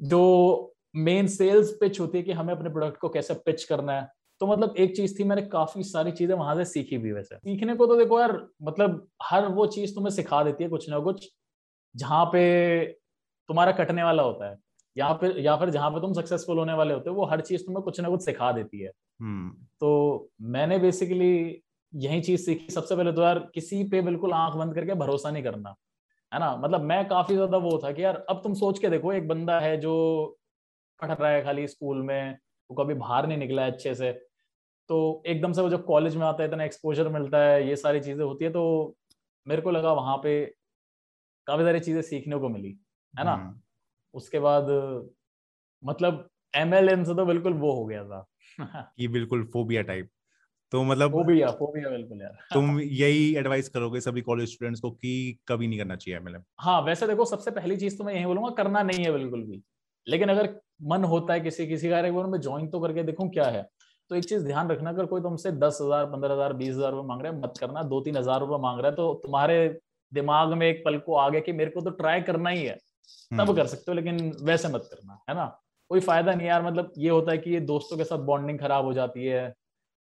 जो 0.00 0.74
मेन 0.96 1.26
सेल्स 1.28 1.70
पिच 1.70 1.98
होती 2.00 2.18
है 2.18 2.24
कि 2.24 2.32
हमें 2.32 2.54
अपने 2.54 2.70
प्रोडक्ट 2.70 2.96
को 2.96 3.08
कैसे 3.08 3.34
पिच 3.46 3.64
करना 3.64 3.92
है। 3.92 4.08
तो 4.40 4.46
मतलब 4.46 4.74
एक 4.78 4.96
चीज़ 4.96 5.18
थी 5.18 5.24
मैंने 5.24 5.42
काफ़ी 5.48 5.82
सारी 5.84 6.12
चीज़ें 6.12 6.34
वहाँ 6.34 6.54
से 6.56 6.64
सीखी 6.64 6.98
भी 6.98 7.12
वैसे। 7.12 7.36
सीखने 7.36 7.74
को 7.76 7.86
तो 7.86 7.96
देखो 7.96 8.20
यार 8.20 8.32
मतलब 8.62 9.06
हर 9.22 9.46
वो 9.50 9.66
चीज़ 9.68 9.94
तुम्हें 9.94 10.10
सिखा 10.12 10.42
देती 10.44 10.64
है 10.64 10.70
कुछ 10.70 10.88
ना 10.90 10.98
कुछ 11.00 11.28
जहाँ 11.94 12.24
पे 12.26 12.42
तुम्हारा 13.48 13.72
कटने 13.72 14.02
वाला 14.02 14.22
होता 14.22 14.50
है 14.50 14.56
या 14.96 15.12
फिर 15.14 15.38
या 15.40 15.56
फिर 15.56 15.70
जहाँ 15.70 15.90
पे 15.90 16.00
तुम 16.00 16.12
सक्सेसफुल 16.12 16.58
होने 16.58 16.72
वाले 16.74 16.94
होते 16.94 17.10
हो 17.10 17.16
वो 17.16 17.26
हर 17.26 17.40
चीज़ 17.42 17.64
तुम्हें 17.66 17.82
कुछ 17.84 18.00
ना 18.00 18.08
कुछ 18.08 18.24
सिखा 18.24 18.50
देती 18.52 18.80
है। 18.80 18.90
हम्म। 19.20 19.50
तो 19.80 20.30
मैंने 20.48 20.78
बेसिकली 20.78 21.30
यही 21.92 22.20
चीज़ 22.22 22.42
सीखी। 22.42 22.72
सबसे 22.72 22.96
पहले 22.96 23.12
तो 23.12 23.22
यार 23.22 23.38
किसी 23.54 23.82
पे 23.90 24.00
बिल्कुल 24.02 24.32
आँख 24.34 24.54
बंद 24.56 24.74
करके 24.74 24.94
भरोसा 24.96 25.30
नहीं 25.30 25.42
करना 25.42 25.74
है 26.32 26.40
ना? 26.40 26.56
मतलब 26.56 26.82
मैं 26.82 27.06
काफ़ी 27.08 27.34
ज़्यादा 27.34 27.58
वो 27.58 27.78
था 27.84 27.92
कि 27.92 28.04
यार 28.04 28.24
अब 28.30 28.40
तुम 28.44 28.54
सोच 28.56 28.78
के 28.78 28.88
देखो 28.90 29.12
एक 29.12 29.28
बंदा 29.28 29.58
है 29.60 29.76
जो 29.80 29.94
पढ़ 31.02 31.12
रहा 31.12 31.30
है 31.30 31.42
खाली 31.44 31.66
स्कूल 31.68 32.02
में 32.02 32.32
वो 32.70 32.76
कभी 32.76 32.94
बाहर 32.96 33.26
नहीं 33.26 33.38
निकला 33.38 33.62
है 33.62 33.72
अच्छे 33.72 33.94
से 33.94 34.12
तो 34.90 35.22
एकदम 35.26 35.52
से 35.52 35.62
वो 35.62 35.70
जब 35.70 35.84
कॉलेज 35.84 36.16
में 36.16 36.26
आता 36.26 36.42
है 36.42 36.48
इतना 36.48 36.64
एक्सपोजर 36.64 37.08
मिलता 37.08 37.42
है 37.44 37.68
ये 37.68 37.76
सारी 37.76 38.00
चीज़ें 38.00 38.24
होती 38.24 38.44
है 38.44 38.50
तो 38.50 38.96
मेरे 39.46 39.62
को 39.62 39.70
लगा 39.70 39.92
वहाँ 39.92 40.16
पे 40.16 40.34
काफ़ी 41.46 41.64
सारी 41.64 41.80
चीज़ें 41.80 42.02
सीखने 42.02 42.38
को 42.38 42.48
मिली 42.48 42.76
है 43.14 43.24
ना? 43.24 43.34
हम्म। 43.34 43.60
उसके 44.14 44.38
बाद 44.40 44.66
मतलब 45.82 46.28
एमएलएम 46.54 47.04
से 47.04 47.14
तो 47.14 47.26
बिल्कुल 47.26 47.52
वो 47.54 47.72
हो 47.72 47.86
गया 47.86 48.04
था। 48.04 48.26
कि 48.98 49.08
बिल्कुल 49.08 49.44
फोबिया 49.52 49.82
टाइप 49.82 50.10
तो 50.72 50.82
मतलब 50.84 51.10
फोबिया 51.12 51.50
फोबिया 51.50 51.90
बिल्कुल 51.90 52.22
यार। 52.22 52.38
तुम 52.54 52.80
यही 52.80 53.34
एडवाइस 53.36 53.68
करोगे 53.68 54.00
सभी 54.00 54.20
कॉलेज 54.20 54.48
स्टूडेंट्स 54.48 54.80
को 54.80 54.90
कि 54.92 55.12
कभी 55.48 55.68
नहीं 55.68 55.78
करना 55.78 55.96
चाहिए 55.96 56.18
एमएलएम 56.20 56.42
हाँ 56.60 56.80
वैसे 56.82 57.06
देखो 57.06 57.24
सबसे 57.24 57.50
पहली 57.50 57.76
चीज़ 57.76 57.98
तो 57.98 58.04
मैं 58.04 58.14
यही 58.14 58.26
बोलूँगा 58.26 58.50
करना 58.54 58.82
नहीं 58.82 59.04
है 59.04 59.12
बिल्कुल 59.12 59.44
भी। 59.44 59.62
लेकिन 60.06 60.28
अगर 60.28 60.54
मन 60.82 61.04
होता 61.04 61.32
है 61.34 61.40
किसी 61.40 61.66
किसी 61.66 61.88
कार्यक्रम 61.90 62.30
में 62.32 62.40
ज्वाइन 62.40 62.68
तो 62.70 62.80
करके 62.80 63.02
देखूँ 63.02 63.28
क्या 63.30 63.44
है। 63.48 63.62
तो 64.10 64.16
एक 64.16 64.24
चीज़ 64.24 64.44
ध्यान 64.44 64.68
रखना 64.70 64.90
अगर 64.90 65.06
कोई 65.06 65.20
तुमसे 65.20 65.52
दस 65.52 65.78
हज़ार 65.82 66.04
पंद्रह 66.06 66.32
हज़ार 66.34 66.52
बीस 66.52 66.74
हज़ार 66.74 66.92
रुपए 66.92 67.06
मांग 67.08 67.22
रहा 67.22 67.32
है 67.32 67.40
मत 67.40 67.54
करना 67.60 67.82
दो 67.82 68.00
तीन 68.00 68.16
हज़ार 68.16 68.40
रुपए 68.40 68.62
मांग 68.62 68.80
रहा 68.80 68.90
है 68.90 68.96
तो 68.96 69.12
तुम्हारे 69.14 69.58
दिमाग 70.12 70.52
में 70.52 70.66
एक 70.66 70.82
पल 70.84 70.98
को 70.98 71.14
आ 71.14 71.28
गया 71.28 71.40
कि 71.40 71.52
मेरे 71.52 71.70
को 71.70 71.80
तो 71.80 71.90
ट्राई 71.90 72.20
करना 72.20 72.50
ही 72.50 72.64
है। 72.64 72.74
तब 72.74 73.40
हम्म। 73.40 73.54
कर 73.54 73.66
सकते 73.66 73.90
हो 73.90 73.94
लेकिन 73.94 74.32
वैसे 74.42 74.68
मत 74.68 74.88
करना 74.90 75.18
है 75.28 75.34
ना? 75.34 75.44
कोई 75.90 76.00
फ़ायदा 76.00 76.34
नहीं 76.34 76.48
यार 76.48 76.62
मतलब 76.62 76.92
ये 76.98 77.10
होता 77.10 77.32
है 77.32 77.38
कि 77.38 77.50
ये 77.50 77.60
दोस्तों 77.60 77.96
के 77.96 78.04
साथ 78.04 78.18
बॉन्डिंग 78.18 78.58
खराब 78.58 78.84
हो 78.84 78.92
जाती 78.92 79.24
है 79.24 79.48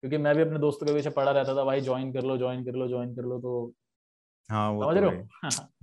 क्योंकि 0.03 0.17
मैं 0.17 0.35
भी 0.35 0.41
अपने 0.41 0.59
दोस्तों 0.59 0.87
के 0.87 0.93
पीछे 0.93 1.09
पड़ा 1.09 1.31
रहता 1.31 1.55
था 1.55 1.63
भाई 1.63 1.81
ज्वाइन 1.81 2.11
कर 2.13 2.23
लो 2.23 2.37
ज्वाइन 2.37 2.63
कर 2.65 2.71
लो 2.71 2.87
ज्वाइन 2.87 3.15
कर 3.15 3.21
लो 3.21 3.39
तो 3.39 3.73
हाँ 4.49 4.69
वो 4.71 4.83
समझ 4.83 4.95
तो 4.95 5.01
रहे 5.01 5.17
हो? 5.17 5.27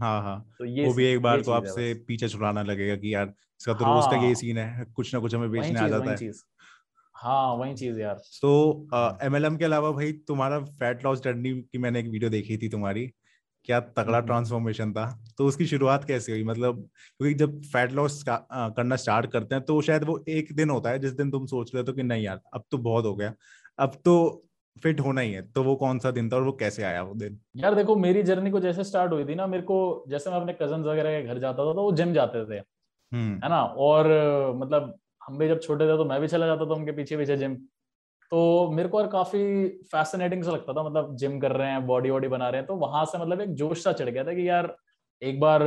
हाँ। 0.00 0.22
हाँ 0.22 0.40
तो 0.58 0.64
ये 0.64 0.86
वो 0.86 0.92
भी 0.94 1.06
एक 1.06 1.22
बार 1.22 1.40
तो 1.40 1.52
आपसे 1.52 1.92
पीछे 2.08 2.28
छुड़ाना 2.28 2.62
लगेगा 2.62 2.96
कि 2.96 3.14
यार 3.14 3.32
इसका 3.60 3.74
तो 3.74 3.84
रोज 3.84 4.04
का 4.06 4.24
यही 4.24 4.34
सीन 4.34 4.58
हाँ। 4.58 4.66
है 4.66 4.84
कुछ 4.84 5.14
ना 5.14 5.20
कुछ 5.20 5.34
हमें 5.34 5.50
बेचने 5.50 5.80
आ 5.80 5.88
जाता 5.88 6.10
है। 6.10 6.30
हाँ 7.18 7.54
वही 7.54 7.74
चीज़ 7.74 7.98
यार। 8.00 8.14
तो 8.42 8.88
एमएलएम 9.22 9.56
के 9.56 9.64
अलावा 9.64 9.90
भाई 9.90 10.12
तुम्हारा 10.28 10.58
फैट 10.60 11.04
लॉस 11.04 11.22
जर्नी 11.22 11.52
की 11.52 11.78
मैंने 11.78 12.00
एक 12.00 12.08
वीडियो 12.08 12.30
देखी 12.30 12.56
थी 12.56 12.68
तुम्हारी। 12.68 13.06
क्या 13.64 13.78
तगड़ा 13.96 14.20
ट्रांसफॉर्मेशन 14.20 14.92
था। 14.92 15.06
तो 15.38 15.46
उसकी 15.46 15.66
शुरुआत 15.66 16.04
कैसे 16.04 16.32
हुई? 16.32 16.44
मतलब 16.44 16.76
क्योंकि 17.18 17.34
जब 17.34 17.60
फैट 17.62 17.92
लॉस 17.92 18.22
करना 18.28 18.96
स्टार्ट 18.96 19.30
करते 19.30 19.54
हैं 19.54 19.64
तो 19.64 19.80
शायद 19.82 20.04
वो 20.04 20.24
एक 20.28 20.52
दिन 20.56 20.70
होता 20.70 20.90
है 20.90 20.98
जिस 20.98 21.12
दिन 21.12 21.30
तुम 21.30 21.46
सोच 21.46 21.74
रहे 21.74 21.84
हो 21.84 21.92
कि 21.92 22.02
नहीं 22.02 22.24
यार 22.24 22.40
अब 22.54 22.64
तो 22.70 22.78
बहुत 22.78 23.04
हो 23.04 23.14
गया। 23.16 23.32
अब 23.78 24.00
तो 24.04 24.44
फिट 24.76 25.00
होना 25.00 25.20
ही 25.20 25.32
है 25.32 25.42
तो 25.52 25.62
वो 25.62 25.74
कौन 25.76 25.98
सा 25.98 26.10
दिन 26.10 26.28
था 26.30 26.36
और 26.36 26.42
वो 26.42 26.52
कैसे 26.52 26.82
आया 26.84 27.02
वो 27.02 27.14
दिन? 27.14 27.38
यार 27.56 27.74
देखो 27.74 27.96
मेरी 27.96 28.22
जर्नी 28.22 28.50
को 28.50 28.60
जैसे 28.60 28.84
स्टार्ट 28.84 29.12
हुई 29.12 29.24
थी 29.24 29.34
ना 29.34 29.46
मेरे 29.46 29.62
को 29.62 30.04
जैसे 30.08 30.30
मैं 30.30 30.36
अपने 30.36 30.52
कज़न 30.62 30.82
वगैरह 30.82 31.20
के 31.20 31.26
घर 31.26 31.38
जाता 31.38 31.66
था 31.66 31.72
तो 31.74 31.82
वो 31.82 31.92
जिम 31.92 32.12
जाते 32.12 32.44
थे। 32.44 32.58
हम्म। 33.12 33.34
है 33.34 33.48
ना? 33.48 33.62
और 33.62 34.06
मतलब 34.56 34.94
हम 35.28 35.38
भी 35.38 35.48
जब 35.48 35.60
छोटे 35.60 35.84
थे 35.84 35.96
तो 35.96 36.04
मैं 36.04 36.20
भी 36.20 36.28
चला 36.28 36.46
जाता 36.46 36.66
था 36.66 36.74
उनके 36.74 36.92
पीछे 36.92 37.16
पीछे 37.16 37.36
जिम 37.36 37.54
तो 38.32 38.70
मेरे 38.70 38.88
को 38.88 38.98
और 38.98 39.06
काफ़ी 39.08 39.68
फैसिनेटिंग 39.92 40.42
सा 40.44 40.50
लगता 40.50 40.72
था 40.72 40.82
मतलब 40.82 41.14
जिम 41.16 41.38
कर 41.40 41.52
रहे 41.52 41.70
हैं 41.70 41.86
बॉडी 41.86 42.10
वॉडी 42.10 42.28
बना 42.28 42.48
रहे 42.48 42.60
हैं 42.60 42.66
तो 42.66 42.74
वहाँ 42.76 43.04
से 43.04 43.18
मतलब 43.18 43.40
एक 43.40 43.54
जोश 43.54 43.82
सा 43.84 43.92
चढ़ 43.92 44.10
गया 44.10 44.24
था 44.24 44.32
कि 44.32 44.48
यार 44.48 44.76
एक 45.22 45.40
बार 45.40 45.62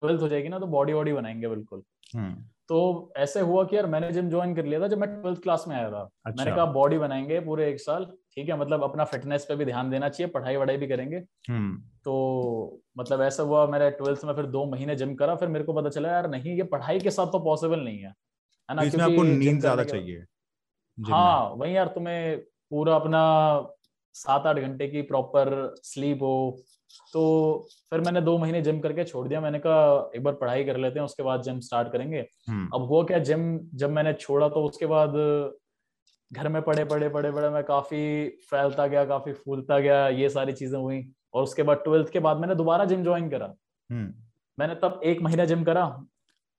ट्वेल्थ 0.00 0.22
हो 0.22 0.28
जाएगी 0.28 0.48
ना 0.48 0.58
तो 0.58 0.66
बॉडी 0.66 0.92
वॉडी 0.92 1.12
बनाएँगे 1.12 1.48
बिल्कुल। 1.48 1.82
हम्म। 2.16 2.34
तो 2.68 3.12
ऐसे 3.16 3.40
हुआ 3.40 3.64
कि 3.64 3.76
यार 3.76 3.86
मैंने 3.86 4.12
जिम 4.12 4.30
ज्वाइन 4.30 4.54
कर 4.54 4.64
लिया 4.64 4.80
था 4.80 4.86
जब 4.88 4.98
मैं 4.98 5.08
ट्वेल्थ 5.22 5.42
क्लास 5.42 5.64
में 5.68 5.74
आया 5.76 5.90
था। 5.90 6.08
अच्छा। 6.26 6.44
मैंने 6.44 6.56
कहा 6.56 6.64
बॉडी 6.72 6.98
बनाएँगे 6.98 7.40
पूरे 7.40 7.68
एक 7.70 7.80
साल 7.80 8.04
ठीक 8.34 8.48
है 8.48 8.58
मतलब 8.58 8.82
अपना 8.82 9.04
फिटनेस 9.04 9.44
पे 9.44 9.56
भी 9.56 9.64
ध्यान 9.64 9.90
देना 9.90 10.08
चाहिए 10.08 10.30
पढ़ाई 10.32 10.56
वढ़ाई 10.56 10.76
भी 10.76 10.86
करेंगे। 10.86 11.16
हम्म। 11.50 11.76
तो 12.04 12.82
मतलब 12.98 13.22
ऐसा 13.22 13.42
हुआ 13.42 13.66
मैंने 13.66 13.90
ट्वेल्थ 13.90 14.24
में 14.24 14.34
फिर 14.34 14.46
दो 14.46 14.64
महीने 14.64 14.96
जिम 14.96 15.14
करा 15.14 15.34
फिर 15.34 15.48
मेरे 15.48 15.64
को 15.64 15.72
पता 15.72 15.88
चला 15.88 16.08
यार 16.08 16.30
नहीं 16.30 16.56
ये 16.56 16.62
पढ़ाई 16.62 17.00
के 17.00 17.10
साथ 17.10 17.26
तो 17.26 17.38
पॉसिबल 17.38 17.80
नहीं 17.80 17.98
है। 17.98 18.12
है 18.68 18.74
तो 18.76 18.80
ना 18.80 18.82
इसमें 18.82 19.04
आपको 19.04 19.22
नींद 19.22 19.60
ज़्यादा 19.60 19.84
चाहिए 19.84 20.24
हाँ 20.98 21.50
वही 21.56 21.76
यार 21.76 21.88
तुम्हें 21.94 22.38
पूरा 22.70 22.94
अपना 22.96 23.22
सात 24.14 24.46
आठ 24.46 24.58
घंटे 24.58 24.86
की 24.88 25.02
प्रॉपर 25.02 25.74
स्लीप 25.84 26.22
हो 26.22 26.36
तो 27.12 27.22
फिर 27.90 28.00
मैंने 28.00 28.20
दो 28.20 28.36
महीने 28.38 28.60
जिम 28.62 28.78
करके 28.80 29.04
छोड़ 29.04 29.26
दिया। 29.28 29.40
मैंने 29.40 29.58
कहा 29.58 30.10
एक 30.16 30.22
बार 30.22 30.34
पढ़ाई 30.34 30.64
कर 30.64 30.76
लेते 30.76 30.98
हैं 30.98 31.04
उसके 31.04 31.22
बाद 31.22 31.42
जिम 31.42 31.58
स्टार्ट 31.60 31.92
करेंगे। 31.92 32.24
हम्म। 32.48 32.68
अब 32.74 32.86
हुआ 32.88 33.02
क्या 33.04 33.18
जिम 33.18 33.58
जब 33.74 33.90
मैंने 33.90 34.12
छोड़ा 34.12 34.48
तो 34.48 34.62
उसके 34.64 34.86
बाद 34.86 35.12
घर 36.30 36.48
में 36.48 36.60
पढ़े 36.62 36.84
पढ़े 36.84 37.08
पढ़े 37.08 37.30
पढ़े 37.32 37.50
मैं 37.50 37.62
काफ़ी 37.64 38.28
फैलता 38.50 38.86
गया 38.86 39.04
काफ़ी 39.04 39.32
फूलता 39.32 39.78
गया 39.78 40.08
ये 40.08 40.28
सारी 40.28 40.52
चीज़ें 40.52 40.78
हुई। 40.78 41.04
और 41.34 41.42
उसके 41.42 41.62
बाद 41.62 41.78
ट्वेल्थ 41.84 42.08
के 42.08 42.18
बाद 42.18 42.36
मैंने 42.36 42.54
दोबारा 42.54 42.84
जिम 42.84 43.02
ज्वाइन 43.02 43.28
करा। 43.30 43.52
हम्म। 43.90 44.12
मैंने 44.58 44.74
तब 44.74 45.00
एक 45.04 45.22
महीना 45.22 45.44
जिम 45.44 45.64
करा 45.64 45.84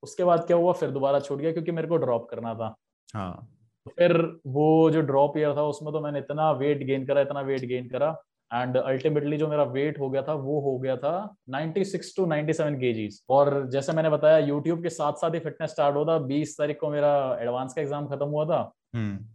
उसके 0.03 0.23
बाद 0.23 0.45
क्या 0.45 0.57
हुआ? 0.57 0.73
फिर 0.73 0.91
दोबारा 0.91 1.19
छूट 1.19 1.39
गया 1.39 1.51
क्योंकि 1.51 1.71
मेरे 1.71 1.87
को 1.87 1.97
ड्रॉप 1.97 2.29
करना 2.29 2.53
था। 2.53 2.75
हाँ। 3.15 3.49
तो 3.85 3.91
फिर 3.97 4.39
वो 4.47 4.91
जो 4.91 5.01
ड्रॉप 5.01 5.37
ईयर 5.37 5.55
था 5.55 5.63
उसमें 5.63 5.93
तो 5.93 5.99
मैंने 5.99 6.19
इतना 6.19 6.51
वेट 6.51 6.83
गेन 6.83 7.05
करा 7.05 7.21
इतना 7.21 7.41
वेट 7.41 7.61
गेन 7.61 7.87
करा 7.89 8.23
एंड 8.53 8.77
अल्टीमेटली 8.77 9.37
जो 9.37 9.47
मेरा 9.47 9.63
वेट 9.63 9.99
हो 9.99 10.09
गया 10.09 10.21
था 10.21 10.33
वो 10.33 10.59
हो 10.61 10.79
gया 10.85 10.97
था 10.97 11.35
96 11.49 12.15
टू 12.17 12.25
97 12.25 12.75
केजीज 12.75 13.25
और 13.29 13.69
जैसे 13.69 13.93
मैंने 13.93 14.09
बताया 14.09 14.37
यूट्यूब 14.37 14.83
के 14.83 14.89
साथ 14.89 15.13
साथ 15.13 15.31
ही 15.31 15.39
फिटनेस 15.39 15.71
स्टार्ट 15.71 15.95
हुआ 15.95 16.05
था। 16.05 16.17
20 16.19 16.57
तारीख 16.57 16.79
को 16.79 16.89
मेरा 16.89 17.37
एडवांस 17.41 17.73
का 17.73 17.81
एग्ज़ाम 17.81 18.07
खत्म 18.07 18.25
हुआ 18.25 18.45
था। 18.45 18.71
हम्म। 18.95 19.25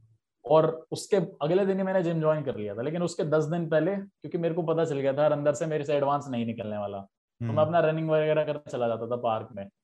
और 0.44 0.86
उसके 0.92 1.16
अगले 1.16 1.66
दिन 1.66 1.76
ही 1.76 1.82
मैंने 1.82 2.02
जिम 2.02 2.20
ज्वाइन 2.20 2.42
कर 2.42 2.56
लिया 2.56 2.74
था। 2.74 2.82
लेकिन 2.82 3.02
उसके 3.02 3.24
दस 3.24 3.44
दिन 3.44 3.68
पहले 3.68 3.96
क्योंकि 3.96 4.38
मेरे 4.38 4.54
को 4.54 4.62
पता 4.62 4.84
चल 4.84 4.98
गया 4.98 5.12
था 5.12 5.26
अंदर 5.26 5.52
से 5.52 5.66
मेरे 5.66 5.84
से 5.84 5.94
एडवांस 5.94 6.28
नहीं 6.30 6.46
निकलने 6.46 6.78
वाला। 6.78 6.98
तो 6.98 7.52
मैं 7.52 7.62
अपना 7.62 7.80
रनिंग 7.80 8.10
वगैरह 8.10 8.44
करने 8.44 8.70
चला 8.70 8.88
जाता 8.88 9.06
था 9.06 9.16
पार्क 9.16 9.48
में। 9.56 9.62
हम्म 9.62 9.81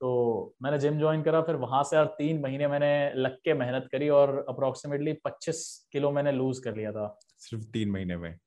तो 0.00 0.54
मैंने 0.62 0.78
जिम 0.78 0.98
ज्वाइन 0.98 1.22
करा 1.22 1.42
फिर 1.42 1.54
वहाँ 1.54 1.84
से 1.84 1.96
यार 1.96 2.04
तीन 2.04 2.40
महीने 2.40 2.68
मैंने 2.68 3.12
लग 3.14 3.36
के 3.36 3.54
मेहनत 3.54 3.88
करी 3.92 4.08
और 4.08 4.46
अप्रोक्सीमेटली 4.48 5.12
25 5.12 5.88
किलो 5.92 6.10
मैंने 6.10 6.32
लूज 6.32 6.58
कर 6.58 6.76
लिया 6.76 6.92
था। 6.92 7.18
सिर्फ़ 7.38 7.64
तीन 7.64 7.90
महीने 7.90 8.16
में? 8.16 8.38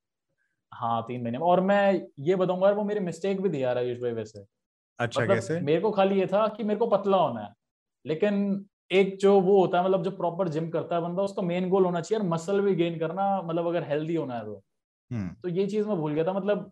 हाँ 0.73 1.01
तीन 1.01 1.23
महीने 1.23 1.37
में। 1.37 1.45
और 1.45 1.61
मैं 1.61 2.07
ये 2.19 2.35
बताऊँगा 2.35 2.67
यार 2.67 2.75
वो 2.75 2.83
मेरी 2.83 2.99
मिस्टेक 2.99 3.41
भी 3.41 3.49
थी 3.49 3.63
यार 3.63 3.77
आयुष 3.77 3.97
भाई 3.97 4.11
वैसे। 4.11 4.45
अच्छा 4.99 5.21
मतलब 5.21 5.35
कैसे? 5.35 5.59
मेरे 5.61 5.81
को 5.81 5.91
खाली 5.91 6.19
ये 6.19 6.27
था 6.27 6.47
कि 6.47 6.63
मेरे 6.63 6.79
को 6.79 6.87
पतला 6.87 7.17
होना 7.17 7.41
है। 7.41 7.53
लेकिन 8.05 8.65
एक 8.91 9.17
जो 9.17 9.41
वो 9.41 9.61
होता 9.61 9.77
है 9.77 9.85
मतलब 9.85 10.03
जो 10.03 10.11
प्रॉपर 10.11 10.47
जिम 10.47 10.69
करता 10.69 10.95
है 10.95 11.01
बंदा 11.01 11.23
उसका 11.23 11.41
मेन 11.41 11.69
गोल 11.69 11.85
होना 11.85 12.01
चाहिए 12.01 12.23
और 12.23 12.29
मसल 12.29 12.61
भी 12.61 12.75
गेन 12.75 12.99
करना 12.99 13.41
मतलब 13.41 13.67
अगर 13.67 13.83
हेल्दी 13.83 14.15
होना 14.15 14.35
है 14.35 14.45
तो। 14.45 14.63
हम्म। 15.11 15.29
तो 15.29 15.49
ये 15.49 15.67
चीज़ 15.67 15.87
मैं 15.87 15.97
भूल 15.97 16.13
गया 16.13 16.23
था 16.23 16.33
मतलब 16.33 16.71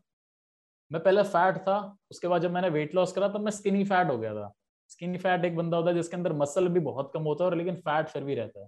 मैं 0.91 1.03
पहले 1.03 1.23
फैट 1.23 1.57
था 1.57 1.97
उसके 2.11 2.27
बाद 2.27 2.41
जब 2.41 2.51
मैंने 2.51 2.69
वेट 2.69 2.95
लॉस 2.95 3.11
करा 3.11 3.27
तब 3.27 3.41
मैं 3.41 3.51
स्किनी 3.51 3.83
फैट 3.83 4.07
हो 4.07 4.17
गया 4.17 4.33
था। 4.33 4.53
स्किनी 4.89 5.17
फैट 5.17 5.45
एक 5.45 5.55
बंदा 5.55 5.77
होता 5.77 5.89
है 5.89 5.95
जिसके 5.95 6.15
अंदर 6.17 6.33
मसल 6.33 6.67
भी 6.67 6.79
बहुत 6.79 7.11
कम 7.13 7.23
होता 7.23 7.43
है 7.43 7.49
और 7.49 7.57
लेकिन 7.57 7.75
फैट 7.75 8.07
फिर 8.07 8.23
भी 8.23 8.35
रहता 8.35 8.61
है। 8.61 8.67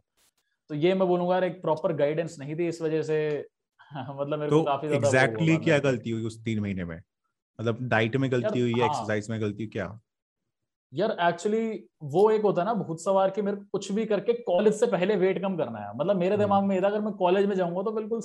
तो 0.69 0.75
ये 0.75 0.93
मैं 0.93 1.07
बोलूँगा 1.07 1.34
यार 1.34 1.43
एक 1.43 1.62
प्रॉपर 1.62 1.93
गाइडेंस 1.93 2.36
नहीं 2.39 2.55
थी 2.55 2.67
इस 2.67 2.81
वजह 2.81 3.01
से 3.01 3.47
मतलब 4.10 4.39
मेरे 4.39 4.49
तो 4.49 4.60
को 4.60 4.65
काफ़ी 4.65 4.88
ज़्यादा 4.88 5.07
एग्जैक्टली 5.07 5.57
क्या 5.57 5.79
गलती 5.79 6.10
हुई 6.10 6.25
उस 6.25 6.43
तीन 6.43 6.60
महीने 6.60 6.86
में? 6.86 7.01
मतलब 7.60 7.77
डाइट 7.81 8.15
में 8.15 8.31
गलती 8.31 8.60
हुई 8.60 8.71
या 8.71 8.86
हाँ। 8.86 8.86
एक्सरसाइज 8.86 9.29
में 9.29 9.41
गलती 9.41 9.67
क्या? 9.67 9.99
यार 10.93 11.17
एक्चुअली 11.19 11.88
वो 12.03 12.29
एक 12.31 12.41
होता 12.41 12.62
है 12.62 12.67
ना 12.67 12.73
भूत 12.73 12.99
सवार 12.99 13.29
की 13.29 13.41
मेरे 13.41 13.57
कुछ 13.57 13.91
भी 13.91 14.05
करके 14.05 14.34
कॉलेज 14.34 14.73
से 14.73 14.86
पहले 14.86 15.15
वेट 15.15 15.41
कम 15.41 15.57
करना 15.57 15.79
है। 15.79 15.97
मतलब 15.97 16.15
मेरे 16.15 16.36
हम्म। 16.36 16.43
दिमाग 16.43 16.63
में 16.63 16.77
अगर 16.77 17.01
मैं 17.01 17.13
कॉलेज 17.13 17.45
में 17.45 17.55
जाऊँगा 17.55 17.81
तो 17.81 17.91
बिल्कुल 17.91 18.21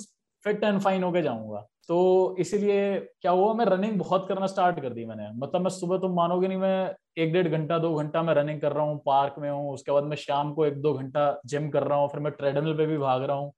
फिट 0.47 0.63
एंड 0.63 0.79
फाइन 0.79 1.03
होके 1.03 1.21
जाऊँगा। 1.21 1.67
तो 1.87 2.35
इसीलिए 2.39 2.99
क्या 3.21 3.31
हुआ, 3.31 3.53
मैं 3.53 3.65
रनिंग 3.65 3.99
बहुत 3.99 4.27
करना 4.29 4.47
स्टार्ट 4.47 4.79
कर 4.79 4.89
दी 4.89 5.05
मैंने। 5.05 5.29
मतलब 5.35 5.61
मैं 5.61 5.69
सुबह 5.69 5.97
तुम 5.97 6.15
मानोगे 6.15 6.47
नहीं, 6.47 6.57
मैं 6.57 6.95
एक 7.17 7.33
डेढ़ 7.33 7.47
घंटा, 7.47 7.77
दो 7.77 7.93
घंटा 7.95 8.23
मैं 8.23 8.33
रनिंग 8.33 8.61
कर 8.61 8.71
रहा 8.71 8.85
हूँ 8.85 9.01
पार्क 9.05 9.35
में 9.39 9.49
हूँ, 9.49 9.73
उसके 9.73 9.91
बाद 9.91 10.03
मैं 10.03 10.17
शाम 10.17 10.53
को 10.53 10.65
एक 10.65 10.81
दो 10.81 10.93
घंटा 10.93 11.41
जिम 11.45 11.69
कर 11.69 11.83
रहा 11.83 11.97
हूँ, 11.97 12.09
फिर 12.09 12.19
मैं 12.19 12.31
ट्रेडमिल 12.33 12.73
पे 12.73 12.85
भी 12.85 12.97
भाग 12.97 13.23
रहा 13.23 13.37
हूँ। 13.37 13.53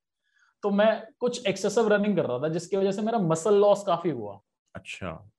तो 0.64 0.70
मैं 0.70 1.08
कुछ 1.20 1.48
एक्सेसिव 1.48 1.88
रनिंग 1.88 2.16
कर 2.16 2.26
रहा 2.26 2.40
था, 2.40 2.50
जिसकी 2.50 2.78
वजह 2.78 2.92
से 2.92 3.02
मेरा 3.02 3.20
मसल 3.20 3.54
लॉस 3.54 3.84
काफ़ी 3.88 4.10
हुआ। 4.10 4.40
अच्छा। 4.76 5.30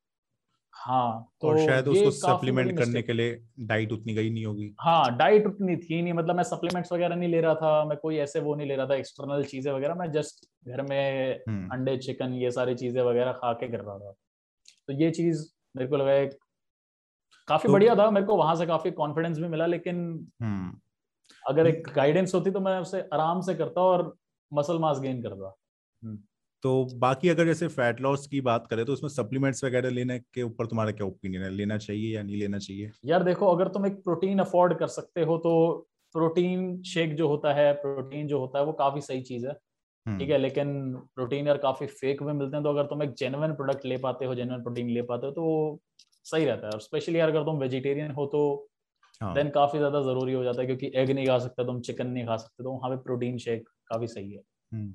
हाँ 0.80 1.26
तो 1.40 1.48
और 1.48 1.58
शायद 1.58 1.88
उसको 1.88 2.10
सप्लीमेंट 2.10 2.76
करने 2.78 3.02
के 3.02 3.12
लिए 3.12 3.38
डाइट 3.60 3.92
उतनी 3.92 4.14
गई 4.14 4.30
नहीं 4.30 4.44
होगी। 4.44 4.74
हाँ 4.80 5.16
डाइट 5.16 5.46
उतनी 5.46 5.76
थी 5.76 6.00
नहीं 6.02 6.12
मतलब 6.12 6.36
मैं 6.36 6.42
सप्लीमेंट्स 6.42 6.92
वगैरह 6.92 7.16
नहीं 7.16 7.28
ले 7.28 7.40
रहा 7.40 7.54
था 7.54 7.84
मैं 7.84 7.96
कोई 7.98 8.16
ऐसे 8.16 8.40
वो 8.40 8.54
नहीं 8.54 8.68
ले 8.68 8.76
रहा 8.76 8.86
था 8.86 8.94
एक्सटर्नल 8.94 9.44
चीज़ें 9.44 9.72
वगैरह 9.72 9.94
मैं 9.94 10.10
जस्ट 10.12 10.46
घर 10.68 10.82
में 10.82 11.40
हम्म। 11.48 11.68
अंडे 11.72 11.96
चिकन 11.96 12.32
ये 12.32 12.50
सारी 12.50 12.74
चीज़ें 12.74 13.02
वगैरह 13.02 13.32
खा 13.32 13.52
के 13.52 13.68
कर 13.68 13.80
रहा 13.80 13.98
था। 13.98 14.12
तो 14.88 14.92
ये 14.92 15.10
चीज़ 15.10 15.44
मेरे 15.76 15.88
को 15.88 15.96
लगा 15.96 16.12
एक 16.12 16.38
काफ़ी 17.48 17.66
तो- 17.66 17.72
बढ़िया 17.72 17.94
था 17.96 18.10
मेरे 18.10 18.26
को 18.26 18.36
वहाँ 18.36 18.54
से 18.56 18.66
काफ़ी 18.66 18.90
कॉन्फिडेंस 18.90 19.38
भी 19.38 19.48
मिला 19.48 19.66
लेकिन 19.66 20.28
हम्म। 20.42 20.72
अगर 21.44 21.66
एक 21.66 21.88
गाइडेंस 21.96 22.34
होती 22.34 22.50
तो 22.50 22.60
मैं 22.60 22.78
उसे 22.80 23.00
आराम 23.12 23.40
से 23.40 23.54
करता 23.54 23.80
और 23.82 24.14
मसल 24.52 24.78
मास 24.78 25.00
गेन 25.00 25.22
करता। 25.22 25.56
तो 26.64 26.85
बाकी 26.96 27.29
अगर 27.29 27.46
जैसे 27.46 27.68
फैट 27.70 28.01
लॉस 28.01 28.27
की 28.27 28.40
बात 28.42 28.66
करें 28.66 28.85
तो 28.87 28.92
उसमें 28.92 29.11
सप्लीमेंट्स 29.11 29.64
वगैरह 29.64 29.90
लेने 29.90 30.18
के 30.20 30.42
ऊपर 30.42 30.66
तुम्हारा 30.66 30.92
क्या 30.92 31.07
ओपिनियन 31.07 31.42
है? 31.42 31.51
लेना 31.53 31.79
चाहिए 31.79 32.14
या 32.14 32.23
नहीं 32.23 32.37
लेना 32.37 32.59
चाहिए? 32.61 32.92
यार 33.05 33.23
देखो 33.25 33.46
अगर 33.49 33.68
तुम 33.68 33.87
एक 33.87 34.03
प्रोटीन 34.05 34.38
अफोर्ड 34.38 34.79
कर 34.79 34.87
सकते 34.88 35.23
हो 35.25 35.37
तो 35.38 35.53
प्रोटीन 36.14 36.83
शेक 36.85 37.14
जो 37.16 37.29
होता 37.29 37.53
है 37.55 37.73
प्रोटीन 37.75 38.27
जो 38.29 38.38
होता 38.38 38.59
है 38.59 38.64
वो 38.64 38.73
काफ़ी 38.75 39.01
सही 39.01 39.20
चीज़ 39.23 39.46
है। 39.46 39.53
हम्म, 40.07 40.16
ठीक 40.18 40.31
है 40.31 40.38
लेकिन 40.38 40.73
प्रोटीन 41.16 41.46
यार 41.46 41.59
काफ़ी 41.59 41.87
फेक 41.88 42.23
में 42.23 42.33
मिलते 42.33 42.57
हैं 42.57 42.64
तो 42.64 42.70
अगर 42.70 42.87
तुम 42.87 43.03
एक 43.03 43.14
जेनुअन 43.16 43.55
प्रोडक्ट 43.55 43.87
ले 43.87 43.96
पाते 43.99 44.25
हो 44.25 44.35
जेनुअन 44.35 44.62
प्रोटीन 44.62 44.90
ले 44.90 45.03
पाते 45.05 45.27
हो 45.27 45.33
तो 45.35 45.81
सही 46.27 46.44
रहता 46.44 46.66
है। 46.66 46.73
और 46.73 46.81
स्पेशली 46.83 47.18
यार 47.20 47.29
अगर 47.31 47.44
तुम 47.44 47.59
वेजिटेरियन 47.59 48.11
हो 48.12 48.27
तो 48.29 48.42
हाँ। 49.20 49.35
देन 49.35 49.51
काफ़ी 49.53 49.79
ज़्यादा 49.79 50.03
ज़रूरी 50.03 50.33
हो 50.35 50.44
जाता 50.44 50.61
है 50.61 50.66
क्योंकि 50.66 50.92
एग 50.96 51.11
नहीं 51.12 51.27
खा 51.27 51.38
सकते 51.40 51.64
तुम 51.66 51.81
चिकन 51.83 52.07
नहीं 52.09 52.27
खा 52.27 52.37
सकते 52.38 52.64
तो 52.64 52.73
वहाँ 52.73 52.90
पे 52.90 53.03
प्रोटीन 53.05 53.38
शेक 53.40 53.68
काफ़ी 53.88 54.07
सही 54.09 54.33
है। 54.33 54.42
हम्म। 54.73 54.94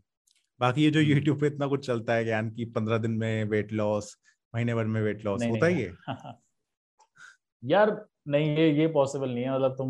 बाकी 0.60 0.84
ये 0.84 0.92
जो 0.92 1.00
हम्म। 1.00 1.12
यूट्यूब 1.12 1.40
पे 1.42 1.48
इतना 1.48 1.68
कुछ 1.68 1.86
चलता 1.88 2.14
है 2.14 2.26
ज्ञान 2.26 2.50
की 2.52 2.66
पंद्रह 2.66 2.98
दिन 2.98 3.12
में 3.12 3.44
वेट 3.44 3.72
लॉस 3.74 4.18
महीने 4.54 4.76
भर 4.76 4.86
में 4.86 5.02
वेट 5.02 5.26
लॉस 5.26 5.44
होता 5.44 5.68
नहीं, 5.68 5.76
ही 5.76 5.82
है? 5.82 6.36
यार 7.64 8.06
नहीं 8.28 8.56
ये 8.58 8.72
ये 8.80 8.88
पॉसिबल 8.88 9.30
नहीं 9.30 9.44
है। 9.44 9.56
मतलब 9.56 9.72
तुम 9.72 9.90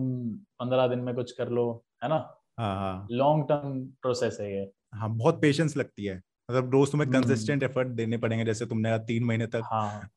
पंद्रह 0.60 0.88
दिन 0.88 1.00
में 1.00 1.14
कुछ 1.16 1.32
कर 1.32 1.50
लो 1.50 1.86
है 2.04 2.10
ना? 2.10 2.16
हाँ 2.60 2.76
हाँ। 2.76 3.08
लॉन्ग 3.12 3.46
टर्म 3.50 3.86
प्रोसेस 4.02 4.38
है 4.42 4.52
ये। 4.56 4.72
हाँ 4.96 5.10
बहुत 5.10 5.42
पेशेंस 5.42 5.78
लगती 5.78 6.06
है। 6.06 6.16
मतलब 6.52 6.72
रोज 6.72 6.92
तुम्हें 6.92 7.08
हम्म। 7.08 7.22
कंसिस्टेंट 7.22 7.64
एफर्ट 7.64 7.88
देने 7.88 8.18
पड़ेंगे 8.18 8.46
जैसे 8.46 8.66
तुमने 8.66 8.98
तीन 9.00 9.24
महीने 9.24 9.48
तक 9.48 9.62
हाँ। 9.66 10.10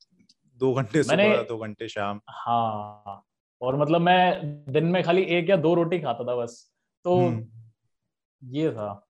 दो 0.59 0.73
घंटे 0.75 1.03
सुबह 1.03 1.43
दो 1.43 1.59
घंटे 1.59 1.89
शाम। 1.89 2.21
हाँ 2.31 3.23
और 3.61 3.77
मतलब 3.77 4.01
मैं 4.01 4.65
दिन 4.73 4.85
में 4.85 5.03
खाली 5.03 5.23
एक 5.37 5.51
या 5.51 5.57
दो 5.57 5.75
रोटी 5.75 5.99
खाता 5.99 6.25
था 6.25 6.37
बस। 6.37 6.73
तो 7.05 7.17
हम्म। 7.19 7.47
ये 8.43 8.71
था। 8.71 9.08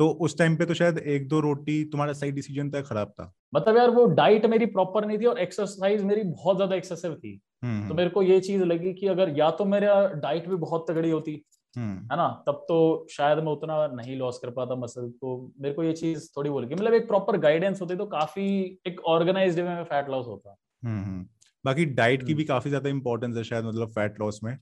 तो 0.00 0.08
उस 0.20 0.36
टाइम 0.38 0.56
पे 0.56 0.66
तो 0.66 0.74
शायद 0.74 0.98
एक 0.98 1.28
दो 1.28 1.40
रोटी 1.40 1.82
तुम्हारा 1.84 2.12
सही 2.12 2.30
डिसीज़न 2.32 2.70
था 2.70 2.80
खराब 2.82 3.08
था। 3.10 3.32
मतलब 3.54 3.76
यार 3.76 3.90
वो 3.90 4.04
डाइट 4.14 4.46
मेरी 4.46 4.66
प्रॉपर 4.66 5.06
नहीं 5.06 5.18
थी 5.18 5.24
और 5.24 5.38
एक्सरसाइज 5.38 6.02
मेरी 6.02 6.22
बहुत 6.22 6.56
ज़्यादा 6.56 6.76
एक्सेसिव 6.76 7.14
थी। 7.14 7.40
हम्म, 7.64 7.88
तो 7.88 7.94
मेरे 7.94 8.10
को 8.10 8.22
ये 8.22 8.38
चीज़ 8.40 8.62
लगी 8.64 8.92
कि 8.94 9.06
अगर 9.06 9.38
या 9.38 9.50
तो 9.50 9.64
मेरा 9.64 9.94
डाइट 10.22 10.48
भी 10.48 10.56
बहुत 10.56 10.86
तगड़ी 10.90 11.10
होती 11.10 11.42
हम्म, 11.76 11.96
है 12.12 12.16
ना 12.16 12.28
तब 12.46 12.64
तो 12.68 13.06
शायद 13.10 13.38
मैं 13.38 13.52
उतना 13.52 13.86
नहीं 13.86 14.16
लॉस 14.16 14.38
कर 14.38 14.50
पाता 14.50 14.74
मसल 14.76 15.08
तो 15.10 15.34
मेरे 15.60 15.74
को 15.74 15.84
ये 15.84 15.92
चीज़ 15.92 16.28
थोड़ी 16.36 16.50
बोल 16.50 16.64
गई 16.64 16.74
मतलब 16.74 16.94
एक 16.94 17.06
प्रॉपर 17.08 17.36
गाइडेंस 17.38 17.80
होती 17.80 17.96
तो 17.96 18.06
काफ़ी 18.06 18.48
एक 18.86 19.00
ऑर्गेनाइज 19.08 19.60
वे 19.60 19.62
में 19.62 19.84
फैट 19.84 20.08
लॉस 20.08 20.26
होता। 20.26 20.56
हम्म, 20.84 21.04
हम्म। 21.04 21.26
बाकी 21.64 21.84
डाइट 21.84 22.20
की 22.20 22.26
हम्म। 22.26 22.36
भी 22.36 22.44
काफ़ी 22.44 22.70
ज़्यादा 22.70 22.90
इंपॉर्टेंस 22.90 23.36
है 23.36 23.44
शायद 23.44 23.64
मतलब 23.64 23.88
फैट 23.90 24.20
लॉस 24.20 24.40
में। 24.44 24.56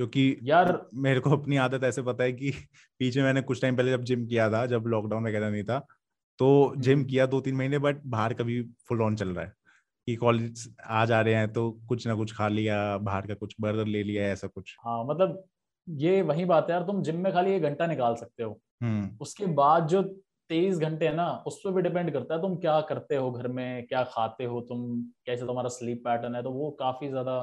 क्योंकि 0.00 0.38
यार 0.42 0.68
मेरे 0.94 1.20
को 1.20 1.30
अपनी 1.30 1.56
आदत 1.56 1.84
ऐसे 1.84 2.02
पता 2.02 2.24
है 2.24 2.32
कि 2.32 2.50
पीछे 3.00 3.22
मैंने 3.22 3.40
कुछ 3.42 3.60
टाइम 3.62 3.76
पहले 3.76 3.90
जब 3.90 4.04
जिम 4.04 4.26
किया 4.26 4.48
था 4.50 4.64
जब 4.66 4.84
लॉकडाउन 4.86 5.26
वगैरह 5.26 5.50
नहीं 5.50 5.64
था 5.64 5.78
तो 6.38 6.74
जिम 6.76 6.98
हम्म। 6.98 7.08
किया 7.08 7.26
दो 7.26 7.40
तीन 7.40 7.54
महीने 7.54 7.78
बट 7.78 7.96
बाहर 8.06 8.34
कभी 8.34 8.62
फुल 8.88 9.02
ऑन 9.02 9.16
चल 9.16 9.28
रहा 9.28 9.44
है 9.44 9.52
कि 10.08 10.14
कॉलेज 10.16 10.76
आ 10.86 11.04
जा 11.04 11.20
रहे 11.20 11.34
हैं 11.34 11.52
तो 11.52 11.70
कुछ 11.88 12.06
ना 12.06 12.14
कुछ 12.14 12.32
खा 12.36 12.48
लिया 12.48 12.96
बाहर 12.98 13.26
का 13.26 13.34
कुछ 13.34 13.54
बर्गर 13.60 13.86
ले 13.86 14.02
लिया 14.02 14.24
ऐसा 14.24 14.48
कुछ। 14.48 14.76
हाँ 14.84 15.04
मतलब 15.04 15.44
ये 15.88 16.22
वही 16.22 16.44
बात 16.44 16.70
है 16.70 16.76
यार 16.76 16.86
तुम 16.86 17.02
जिम 17.02 17.16
में 17.16 17.32
खाली 17.32 17.52
एक 17.52 17.62
घंटा 17.62 17.86
निकाल 17.86 18.14
सकते 18.14 18.42
हो। 18.42 18.60
हम्म। 18.82 19.10
उसके 19.20 19.46
बाद 19.46 19.86
जो 19.86 20.02
तेईस 20.50 20.78
घंटे 20.78 21.08
है 21.08 21.14
ना 21.14 21.30
उस 21.46 21.60
पर 21.64 21.70
भी 21.70 21.82
डिपेंड 21.82 22.12
करता 22.12 22.34
है 22.34 22.40
तुम 22.40 22.56
क्या 22.56 22.80
करते 22.80 23.16
हो 23.16 23.30
घर 23.30 23.48
में 23.48 23.86
क्या 23.86 24.04
खाते 24.04 24.44
हो 24.44 24.60
तुम 24.60 25.02
कैसे 25.26 25.46
तुम्हारा 25.46 25.68
स्लीप 25.68 26.02
पैटर्न 26.04 26.34
है 26.34 26.42
तो 26.42 26.50
वो 26.50 26.70
काफ़ी 26.70 27.08
ज़्यादा 27.08 27.36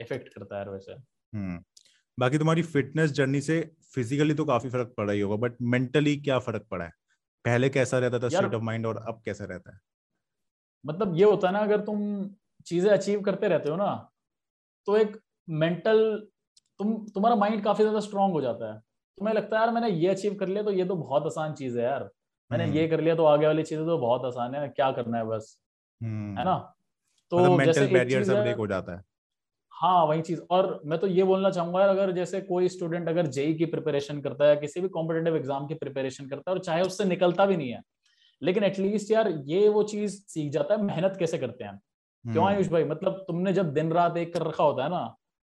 इफ़ेक्ट 0.00 0.28
करता 0.28 0.58
है 0.58 0.70
वैसे। 0.70 0.92
हम्म। 0.92 1.62
बाकी 2.18 2.38
तुम्हारी 2.38 2.62
फिटनेस 2.64 3.12
जर्नी 3.12 3.40
से 3.40 3.60
फिजिकली 3.94 4.34
तो 4.34 4.44
काफ़ी 4.44 4.70
फ़र्क 4.70 4.94
पड़ा 4.96 5.12
ही 5.12 5.20
होगा 5.20 5.36
बट 5.36 5.56
मेंटली 5.62 6.16
क्या 6.16 6.38
फ़र्क 6.38 6.66
पड़ा 6.70 6.84
है? 6.84 6.90
पहले 7.44 7.68
कैसा 7.68 7.98
रहता 7.98 8.18
था 8.18 8.28
स्टेट 8.28 8.54
ऑफ़ 8.54 8.62
माइंड 8.62 8.86
और 8.86 8.96
अब 9.08 9.20
कैसा 9.24 9.44
रहता 9.44 9.72
है? 9.72 9.78
मतलब 10.84 11.16
ये 11.16 11.24
होता 11.24 11.46
है 11.46 11.52
ना 11.52 11.58
अगर 11.58 11.80
तुम 11.80 12.00
चीज़ें 12.66 12.90
अचीव 12.90 13.20
करते 13.22 13.48
रहते 13.48 13.70
हो 13.70 13.76
ना 13.76 13.90
तो 14.86 14.96
एक 14.96 15.16
मेंटल 15.48 16.00
तुम 16.80 16.94
तुम्हारा 17.14 17.36
माइंड 17.36 17.62
काफ़ी 17.64 17.84
ज़्यादा 17.84 18.00
स्ट्रांग 18.00 18.32
हो 18.32 18.40
जाता 18.40 18.72
है। 18.74 18.78
तुम्हें 19.18 19.34
लगता 19.34 19.56
है 19.56 19.62
यार 19.62 19.72
मैंने 19.74 19.88
ये 19.90 20.08
अचीव 20.08 20.34
कर 20.34 20.48
लिया 20.48 20.62
तो 20.62 20.72
ये 20.72 20.84
तो 20.84 20.96
बहुत 20.96 21.26
आसान 21.26 21.54
चीज़ 21.54 21.78
है 21.78 21.84
यार। 21.84 22.10
मैंने 22.50 22.64
हम्म। 22.64 22.76
ये 22.76 22.86
कर 22.88 23.00
लिया 23.00 23.14
तो 23.16 23.24
आगे 23.26 23.46
वाली 23.46 23.62
चीज़ें 23.62 23.84
तो 23.86 23.98
बहुत 23.98 24.24
आसान 24.24 24.54
है 24.54 24.68
क्या 24.70 24.90
करना 24.92 25.18
है 25.18 25.24
बस? 25.26 25.58
है 26.36 26.44
ना? 26.44 26.56
तो 27.32 27.38
मतलब 27.38 27.64
जैसे 27.64 27.86
बैरियर 27.88 28.24
सब 28.24 28.42
ब्रेक 28.42 28.56
हो 28.56 28.66
जाता 28.66 28.96
है। 28.96 29.04
हाँ 29.76 30.04
वही 30.06 30.22
चीज़। 30.22 30.40
और 30.50 30.80
मैं 30.86 30.98
तो 30.98 31.06
ये 31.06 31.24
बोलना 31.24 31.50
चाहूँगा 31.50 31.80
यार 31.80 31.88
अगर 31.88 32.10
जैसे 32.12 32.40
कोई 32.40 32.68
स्टूडेंट 32.68 33.08
अगर 33.08 33.26
जेई 33.28 33.54
की 33.54 33.64
प्रिपरेशन 33.64 34.20
करता 34.20 34.44
है 34.44 34.56
किसी 34.56 34.80
भी 34.80 34.88
कॉम्पिटेटिव 34.88 35.36
एग्ज़ाम 35.36 35.66
की 35.66 35.74
प्रिपरेशन 35.74 36.28
करता 36.28 36.50
है 36.50 36.56
और 36.56 36.62
चाहे 36.62 36.82
उससे 36.82 37.04
निकलता 37.04 37.46
भी 37.46 37.56
नहीं 37.56 37.70
है 37.70 37.80
लेकिन 38.42 38.64
एटलीस्ट 38.64 39.10
यार 39.10 39.28
ये 39.46 39.68
वो 39.68 39.82
चीज़ 39.82 40.16
सीख 40.28 40.50
जाता 40.52 40.74
है 40.74 40.82
मेहनत 40.82 41.16
कैसे 41.18 41.38
करते 41.38 41.64
हैं 41.64 41.78
क्यों 42.24 42.36
हम्म। 42.36 42.46
आयुष 42.46 42.68
भाई? 42.68 42.84
मतलब 42.84 43.24
तुमने 43.28 43.52
जब 43.52 43.72
दिन 43.72 43.92
रात 43.92 44.16
एक 44.16 44.32
कर 44.34 44.42
रखा 44.42 44.64
होता 44.64 44.84
है 44.84 44.90
ना 44.90 45.04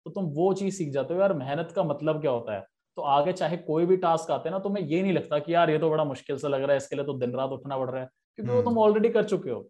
तो 0.06 0.10
तुम 0.10 0.24
वो 0.34 0.52
चीज़ 0.54 0.74
सीख 0.76 0.92
जाते 0.92 1.14
हो 1.14 1.20
यार 1.20 1.32
मेहनत 1.34 1.72
का 1.76 1.82
मतलब 1.84 2.20
क्या 2.20 2.30
होता 2.30 2.54
है? 2.54 2.64
तो 2.96 3.02
आगे 3.04 3.32
चाहे 3.32 3.56
कोई 3.56 3.86
भी 3.86 3.96
टास्क 3.96 4.30
आते 4.30 4.48
हैं 4.48 4.52
ना 4.52 4.58
तुम्हें 4.58 4.84
ये 4.84 5.02
नहीं 5.02 5.12
लगता 5.12 5.38
कि 5.38 5.54
यार 5.54 5.70
ये 5.70 5.78
तो 5.78 5.90
बड़ा 5.90 6.04
मुश्किल 6.04 6.36
से 6.36 6.48
लग 6.48 6.62
रहा 6.62 6.70
है 6.70 6.76
इसके 6.76 6.96
लिए 6.96 7.04
तो 7.04 7.12
दिन 7.18 7.32
रात 7.32 7.50
उठना 7.50 7.76
पड़ 7.78 7.90
रहा 7.90 8.00
है 8.02 8.08
क्योंकि 8.38 8.52
वो 8.52 8.62
तुम 8.62 8.78
ऑलरेडी 8.78 9.08
हम्म। 9.08 9.14
कर 9.14 9.28
चुके 9.28 9.50
हो। 9.50 9.68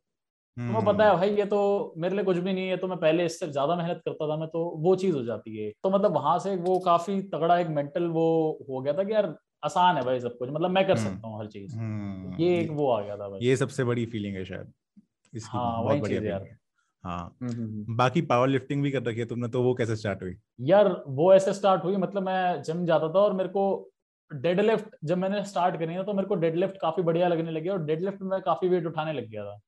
तुम्हें 0.59 0.85
पता 0.85 1.05
है 1.05 1.16
भाई 1.16 1.31
ये 1.31 1.44
तो 1.44 1.59
मेरे 1.97 2.14
लिए 2.14 2.25
कुछ 2.25 2.37
भी 2.37 2.53
नहीं 2.53 2.68
है 2.68 2.77
तो 2.77 2.88
मैं 2.88 2.99
पहले 2.99 3.25
इससे 3.25 3.47
ज़्यादा 3.49 3.77
मेहनत 3.77 4.01
करता 4.05 4.29
था 4.29 4.37
मैं 4.37 4.49
तो 4.49 4.64
वो 4.79 4.94
चीज़ 4.97 5.14
हो 5.16 5.23
जाती 5.25 5.57
है। 5.57 5.71
तो 5.85 5.90
मतलब 5.90 6.14
वहाँ 6.14 6.38
से 6.38 6.55
वो 6.59 6.79
काफ़ी 6.79 7.21
तगड़ा 7.35 7.59
एक 7.59 7.68
मेंटल 7.68 8.07
वो 8.09 8.27
हो 8.71 8.81
गया 8.81 8.92
था 8.92 9.05
कि 9.05 9.12
यार 9.12 9.35
आसान 9.64 9.97
है 9.97 10.03
भाई 10.05 10.21
सब 10.21 10.37
कुछ 10.38 10.51
मतलब 10.51 10.71
मैं 10.71 10.87
कर 10.87 10.97
हम्म। 10.99 11.09
सकता 11.09 11.29
हूँ 11.29 11.38
हर 11.40 11.47
चीज़। 11.47 11.77
ये 12.42 12.59
एक 12.61 12.71
वो 12.71 12.90
आ 12.90 13.01
गया 13.03 13.16
था 13.16 13.29
भाई। 13.29 13.40
ये 13.40 13.57
सबसे 13.57 13.85
बड़ी 13.85 14.07
फीलिंग 14.07 14.37
है 14.37 14.44
शायद 14.44 14.73
इसकी 15.33 15.57
हाँ, 15.59 15.83
बहुत 15.83 16.01
बढ़िया 16.01 16.23
यार। 16.23 16.47
हाँ। 17.05 17.37
हम्म, 17.42 17.53
हम्म, 17.53 17.97
बाकी 17.97 18.23
पावर 18.25 18.49
लिफ्टिंग 18.49 18.83
भी 18.83 18.90
कर 18.90 19.03
रखी 19.03 19.21
है 19.21 19.27
तुमने 19.27 19.49
तो 19.49 19.62
वो 19.62 19.75
कैसे 19.75 19.97
स्टार्ट 19.97 20.23
हुई? 20.23 20.35
यार 20.61 20.90
वो 21.09 21.33
ऐसे 21.35 21.53
स्टार्ट 21.55 21.85
हुई 21.85 21.97
मतलब 21.97 22.23
मैं 22.23 22.62
जिम 22.62 22.85
जाता 22.87 23.09
था 23.09 23.18
और 23.18 23.33
मेरे 23.33 23.49
को 23.49 23.64
डेड 24.31 24.61
लिफ्ट 24.61 24.97
जब 25.05 25.18
मैंने 25.18 25.44
स्टार्ट 25.44 25.79
करी 25.79 25.94
ना 25.94 26.03
तो 26.03 26.12
मेरे 26.12 26.29
को 26.29 26.35
डेड 26.37 26.57
लिफ्ट 26.57 26.77
काफ़ी 26.81 27.03
बढ़िया 27.03 27.29
लगने 27.29 27.51
लगी 27.51 27.68
और 27.68 27.85
डेड 27.85 28.01
लिफ्ट 28.01 28.23
में 28.23 28.40
काफ़ी 28.42 28.68
वेट 28.68 28.87
उठाने 28.87 29.12
लग 29.12 29.29
गया 29.29 29.44
था। 29.44 29.61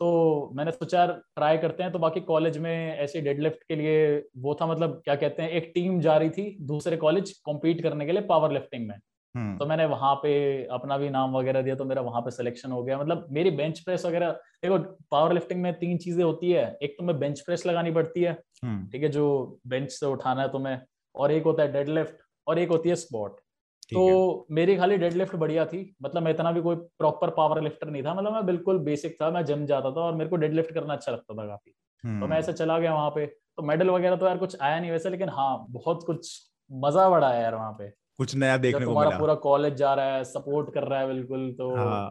तो 0.00 0.50
मैंने 0.56 0.70
सोचा 0.70 0.98
यार 0.98 1.12
ट्राई 1.36 1.58
करते 1.58 1.82
हैं 1.82 1.92
तो 1.92 1.98
बाकी 1.98 2.20
कॉलेज 2.22 2.58
में 2.58 2.96
ऐसे 2.96 3.20
डेडलिफ्ट 3.20 3.62
के 3.64 3.76
लिए 3.76 4.16
वो 4.38 4.54
था 4.60 4.66
मतलब 4.66 5.00
क्या 5.04 5.14
कहते 5.16 5.42
हैं 5.42 5.50
एक 5.52 5.70
टीम 5.74 6.00
जा 6.00 6.16
रही 6.16 6.30
थी 6.30 6.56
दूसरे 6.66 6.96
कॉलेज 6.98 7.32
कॉम्पीट 7.44 7.82
करने 7.82 8.06
के 8.06 8.12
लिए 8.12 8.22
पावर 8.26 8.52
लिफ्टिंग 8.52 8.88
में 8.88 8.96
हम्म। 9.34 9.56
तो 9.58 9.66
मैंने 9.66 9.84
वहाँ 9.86 10.14
पे 10.16 10.32
अपना 10.70 10.96
भी 10.98 11.08
नाम 11.10 11.32
वगैरह 11.32 11.62
दिया 11.62 11.74
तो 11.74 11.84
मेरा 11.84 12.02
वहाँ 12.02 12.20
पे 12.22 12.30
सिलेक्शन 12.30 12.72
हो 12.72 12.82
गया 12.82 12.98
मतलब 12.98 13.26
मेरी 13.30 13.50
बेंच 13.52 13.80
प्रेस 13.80 14.04
वगैरह 14.06 14.30
देखो 14.62 14.78
पावर 15.10 15.32
लिफ्टिंग 15.32 15.62
में 15.62 15.72
तीन 15.74 15.98
चीज़ें 15.98 16.22
होती 16.24 16.50
है 16.50 16.66
एक 16.82 16.94
तुम्हें 16.98 17.18
बेंच 17.18 17.40
प्रेस 17.40 17.66
लगानी 17.66 17.90
पड़ती 17.92 18.22
है 18.22 18.36
हम्म। 18.64 18.86
ठीक 18.88 19.02
है 19.02 19.08
जो 19.08 19.26
बेंच 19.66 19.90
से 19.90 20.06
उठाना 20.06 20.42
है 20.42 20.48
तुम्हें 20.48 20.78
और 21.14 21.32
एक 21.32 21.44
होता 21.44 21.62
है 21.62 21.72
डेडलिफ्ट 21.72 22.22
और 22.46 22.58
एक 22.58 22.68
होती 22.68 22.88
है 22.88 22.94
स्पॉट 22.96 23.40
तो 23.88 24.46
मेरी 24.50 24.76
खाली 24.76 24.96
डेड 24.96 25.12
लिफ्ट 25.12 25.36
बढ़िया 25.36 25.64
थी। 25.66 25.94
मतलब 26.02 26.22
मैं 26.22 26.32
इतना 26.32 26.52
भी 26.52 26.60
कोई 26.62 26.76
प्रॉपर 26.76 27.30
पावर 27.30 27.62
लिफ्टर 27.62 27.90
नहीं 27.90 28.02
था। 28.02 28.14
मतलब 28.14 28.32
मैं 28.32 28.46
बिल्कुल 28.46 28.78
बेसिक 28.78 29.16
था। 29.22 29.30
मैं 29.30 29.44
जिम 29.44 29.64
जाता 29.66 29.90
था 29.90 30.00
और 30.00 30.14
मेरे 30.14 30.30
को 30.30 30.36
डेडलिफ्ट 30.36 30.74
करना 30.74 30.94
अच्छा 30.94 31.12
लगता 31.12 31.34
था 31.34 31.46
काफ़ी। 31.46 31.70
तो 31.70 32.08
मैं 32.08 32.22
हम्म। 32.22 32.32
ऐसे 32.32 32.52
चला 32.52 32.78
गया 32.78 32.94
वहाँ 32.94 33.10
पे। 33.10 33.26
तो 33.26 33.62
मेडल 33.62 33.90
वगैरह 33.90 34.16
तो 34.16 34.26
यार 34.26 34.38
कुछ 34.38 34.56
आया 34.62 34.80
नहीं 34.80 34.90
वैसे 34.90 35.10
लेकिन 35.10 35.28
हाँ 35.28 35.66
बहुत 35.70 36.02
कुछ 36.06 36.50
मज़ा 36.72 37.08
बड़ा 37.10 37.32
है 37.32 37.42
यार 37.42 37.54
वहाँ 37.54 37.72
पे। 37.72 37.88
कुछ 38.18 38.34
नया 38.34 38.56
देखने 38.56 38.86
को 38.86 38.98
मिला। 39.00 39.18
पूरा 39.18 39.34
कॉलेज 39.34 39.74
जा 39.74 39.94
रहा 39.94 40.16
है 40.16 40.24
सपोर्ट 40.24 40.74
कर 40.74 40.84
रहा 40.84 41.00
है 41.00 41.06
बिल्कुल 41.06 41.52
तो 41.52 41.74
हाँ। 41.76 42.10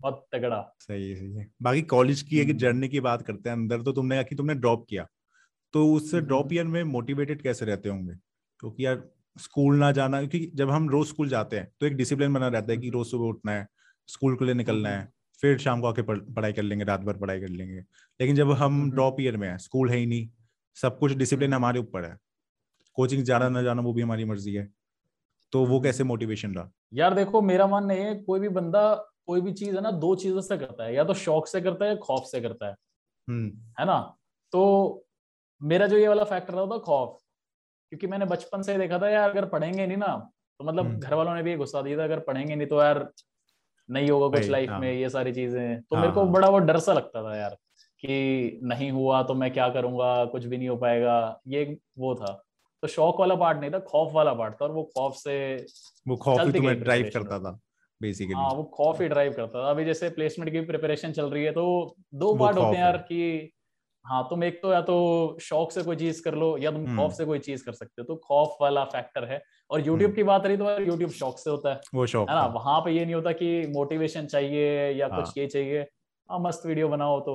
बहुत 0.00 0.26
तगड़ा। 0.32 0.60
सही 0.80 1.14
सही 1.16 1.32
है। 1.34 1.46
बाकी 1.62 1.82
कॉलेज 1.82 2.22
की 2.22 2.40
एक 2.40 2.56
जर्नी 2.56 2.78
हम्म। 2.78 2.88
की 2.88 3.00
बात 3.00 3.22
करते 3.22 3.48
हैं 3.50 3.56
अंदर 3.56 3.82
तो 3.82 3.92
तुमने 3.92 4.16
कहा 4.16 4.22
कि 4.22 4.34
तुमने 4.34 4.54
ड्रॉप 4.54 4.86
किया। 4.90 5.06
तो 5.74 5.86
उस 5.94 6.14
ड्रॉप 6.14 6.52
ईयर 6.52 6.64
में 6.64 6.82
मोटिवेटेड 6.84 7.42
कैसे 7.42 7.64
रहते 7.64 7.88
होंगे? 7.88 8.14
क्योंकि 8.60 8.86
यार 8.86 9.02
स्कूल 9.36 9.76
ना 9.76 9.90
जाना 9.92 10.18
क्योंकि 10.20 10.50
जब 10.54 10.70
हम 10.70 10.88
रोज 10.90 11.06
स्कूल 11.08 11.28
जाते 11.28 11.58
हैं 11.58 11.70
तो 11.80 11.86
एक 11.86 11.96
डिसिप्लिन 11.96 12.32
बना 12.34 12.48
रहता 12.48 12.72
है 12.72 12.78
कि 12.78 12.90
रोज 12.90 13.06
सुबह 13.06 13.26
उठना 13.26 13.52
है 13.52 13.66
स्कूल 14.08 14.36
के 14.36 14.44
लिए 14.44 14.54
निकलना 14.54 14.88
है 14.88 15.08
फिर 15.42 15.58
शाम 15.58 15.80
को 15.80 15.86
आके 15.86 16.02
पढ़ाई 16.02 16.52
कर 16.52 16.62
लेंगे 16.62 16.84
रात 16.84 17.00
भर 17.00 17.16
पढ़ाई 17.16 17.40
कर 17.40 17.48
लेंगे। 17.48 17.78
लेकिन 18.20 18.36
जब 18.36 18.52
हम 18.52 18.90
ड्रॉप 18.90 19.16
ईयर 19.20 19.36
में 19.36 19.48
है 19.48 19.56
स्कूल 19.58 19.90
है 19.90 19.96
ही 19.96 20.06
नहीं 20.06 20.28
सब 20.76 20.98
कुछ 20.98 21.12
डिसिप्लिन 21.14 21.54
हमारे 21.54 21.80
ऊपर 21.80 22.04
है। 22.04 22.16
कोचिंग 22.96 23.22
जाना 23.24 23.48
ना 23.48 23.62
जाना 23.62 23.82
वो 23.82 23.92
भी 23.92 24.02
हमारी 24.02 24.24
मर्ज़ी 24.24 24.54
है। 24.54 24.68
तो 25.52 25.64
वो 25.66 25.80
कैसे 25.80 26.04
मोटिवेशन 26.04 26.54
रहा? 26.54 26.70
यार 26.94 27.14
देखो 27.14 27.42
मेरा 27.42 27.66
मानना 27.66 27.94
है 27.94 28.14
कोई 28.22 28.40
भी 28.40 28.48
बंदा 28.50 28.94
कोई 29.26 29.40
भी 29.40 29.52
चीज़ 29.52 29.74
है 29.76 29.82
ना 29.82 29.90
दो 29.92 30.14
चीज़ों 30.16 30.40
से 30.40 30.58
करता 30.58 30.84
है 30.84 30.94
या 30.94 31.04
तो 31.04 31.14
शौक 31.16 31.46
से 31.48 31.60
करता 31.60 31.84
है 31.84 31.90
या 31.90 31.96
खौफ 32.02 32.24
से 32.24 32.40
करता 32.40 32.68
है। 32.68 32.74
है 33.78 33.86
ना? 33.86 33.98
तो 34.52 35.06
मेरा 35.60 35.86
जो 35.86 35.98
ये 35.98 36.08
वाला 36.08 36.24
फैक्टर 36.24 36.54
रहा 36.54 36.66
था 36.66 36.78
खौफ। 36.80 37.18
क्योंकि 37.96 38.06
मैंने 38.06 38.24
बचपन 38.26 38.62
से 38.62 38.76
देखा 38.78 38.98
था 38.98 39.08
यार 39.08 39.30
अगर 39.30 39.44
पढ़ेंगे 39.48 39.86
नहीं 39.86 39.96
ना 39.96 40.06
तो 40.60 40.64
मतलब 40.64 40.86
हम्म। 40.86 40.98
घर 40.98 41.14
वालों 41.14 41.34
ने 41.34 41.42
भी 41.42 41.54
गुस्सा 41.56 41.82
दिया 41.82 41.98
था 41.98 42.04
अगर 42.04 42.18
पढ़ेंगे 42.20 42.54
नहीं 42.54 42.66
तो 42.68 42.82
यार 42.82 43.08
नहीं 43.88 44.10
होगा 44.10 44.28
कुछ 44.30 44.48
लाइफ 44.48 44.70
हाँ। 44.70 44.78
में 44.80 44.92
ये 44.92 45.08
सारी 45.10 45.32
चीज़ें 45.32 45.80
तो 45.80 45.96
हाँ, 45.96 46.02
मेरे 46.02 46.14
को 46.14 46.22
हाँ। 46.22 46.32
बड़ा 46.32 46.48
वो 46.48 46.58
डर 46.60 46.78
सा 46.78 46.92
लगता 46.92 47.22
था 47.22 47.36
यार 47.36 47.56
कि 48.02 48.60
नहीं 48.62 48.90
हुआ 48.90 49.22
तो 49.22 49.34
मैं 49.34 49.52
क्या 49.52 49.68
करूँगा 49.68 50.24
कुछ 50.24 50.44
भी 50.44 50.58
नहीं 50.58 50.68
हो 50.68 50.76
पाएगा 50.76 51.16
ये 51.48 51.64
वो 51.98 52.14
था 52.14 52.32
तो 52.82 52.88
शौक 52.88 53.20
वाला 53.20 53.34
पार्ट 53.34 53.60
नहीं 53.60 53.70
था 53.70 53.78
खौफ 53.84 54.12
वाला 54.12 54.32
पार्ट 54.34 54.54
था 54.54 54.64
और 54.64 54.72
वो 54.72 54.82
खौफ 54.96 55.14
से 55.14 55.36
वो 56.06 56.16
खौफ 56.16 56.40
ही 56.40 56.52
तुम्हें 56.52 56.80
ड्राइव 56.80 57.10
करता 57.14 57.38
था 57.38 57.58
बेसिकली 58.00 58.34
हाँ 58.34 58.50
वो 58.50 58.62
खौफ 58.74 59.00
ही 59.00 59.08
ड्राइव 59.08 59.32
करता 59.32 59.62
था 59.62 59.70
अभी 59.70 59.84
जैसे 59.84 60.08
प्लेसमेंट 60.10 60.52
की 60.52 60.60
प्रिपरेशन 60.62 61.12
चल 61.12 61.30
रही 61.30 61.44
है 61.44 61.52
तो 61.52 61.64
दो 62.14 62.34
पार्ट 62.34 62.58
होते 62.58 62.76
हैं 62.76 62.84
यार 62.84 62.96
कि 63.02 63.52
हाँ 64.06 64.22
तुम 64.30 64.44
एक 64.44 64.60
तो 64.62 64.72
या 64.72 64.80
तो 64.80 64.96
शौक 65.42 65.72
से 65.72 65.82
कोई 65.82 65.96
चीज़ 65.96 66.22
कर 66.22 66.34
लो 66.34 66.56
या 66.58 66.70
तुम 66.70 66.84
खौफ 66.84 66.98
हम्म। 66.98 67.10
से 67.10 67.24
कोई 67.24 67.38
चीज़ 67.38 67.64
कर 67.64 67.72
सकते 67.72 68.02
हो 68.02 68.04
तो 68.04 68.16
खौफ 68.16 68.56
वाला 68.60 68.84
फैक्टर 68.84 69.24
है। 69.24 69.40
और 69.70 69.80
यूट्यूब 69.80 70.02
हम्म। 70.02 70.14
की 70.16 70.22
बात 70.22 70.46
रही 70.46 70.56
तो 70.56 70.78
यूट्यूब 70.80 71.10
शौक 71.10 71.38
से 71.38 71.50
होता 71.50 71.72
है। 71.72 71.80
वो 71.94 72.06
शौक 72.06 72.28
है 72.30 72.34
ना? 72.34 72.46
वहाँ 72.46 72.80
पे 72.80 72.92
ये 72.92 73.04
नहीं 73.04 73.14
होता 73.14 73.32
कि 73.32 73.66
मोटिवेशन 73.74 74.26
चाहिए 74.26 74.90
या 74.92 75.08
हाँ. 75.12 75.22
कुछ 75.22 75.38
ये 75.38 75.46
चाहिए। 75.46 75.80
हाँ 76.30 76.38
मस्त 76.40 76.66
वीडियो 76.66 76.88
बनाओ 76.88 77.20
तो 77.20 77.34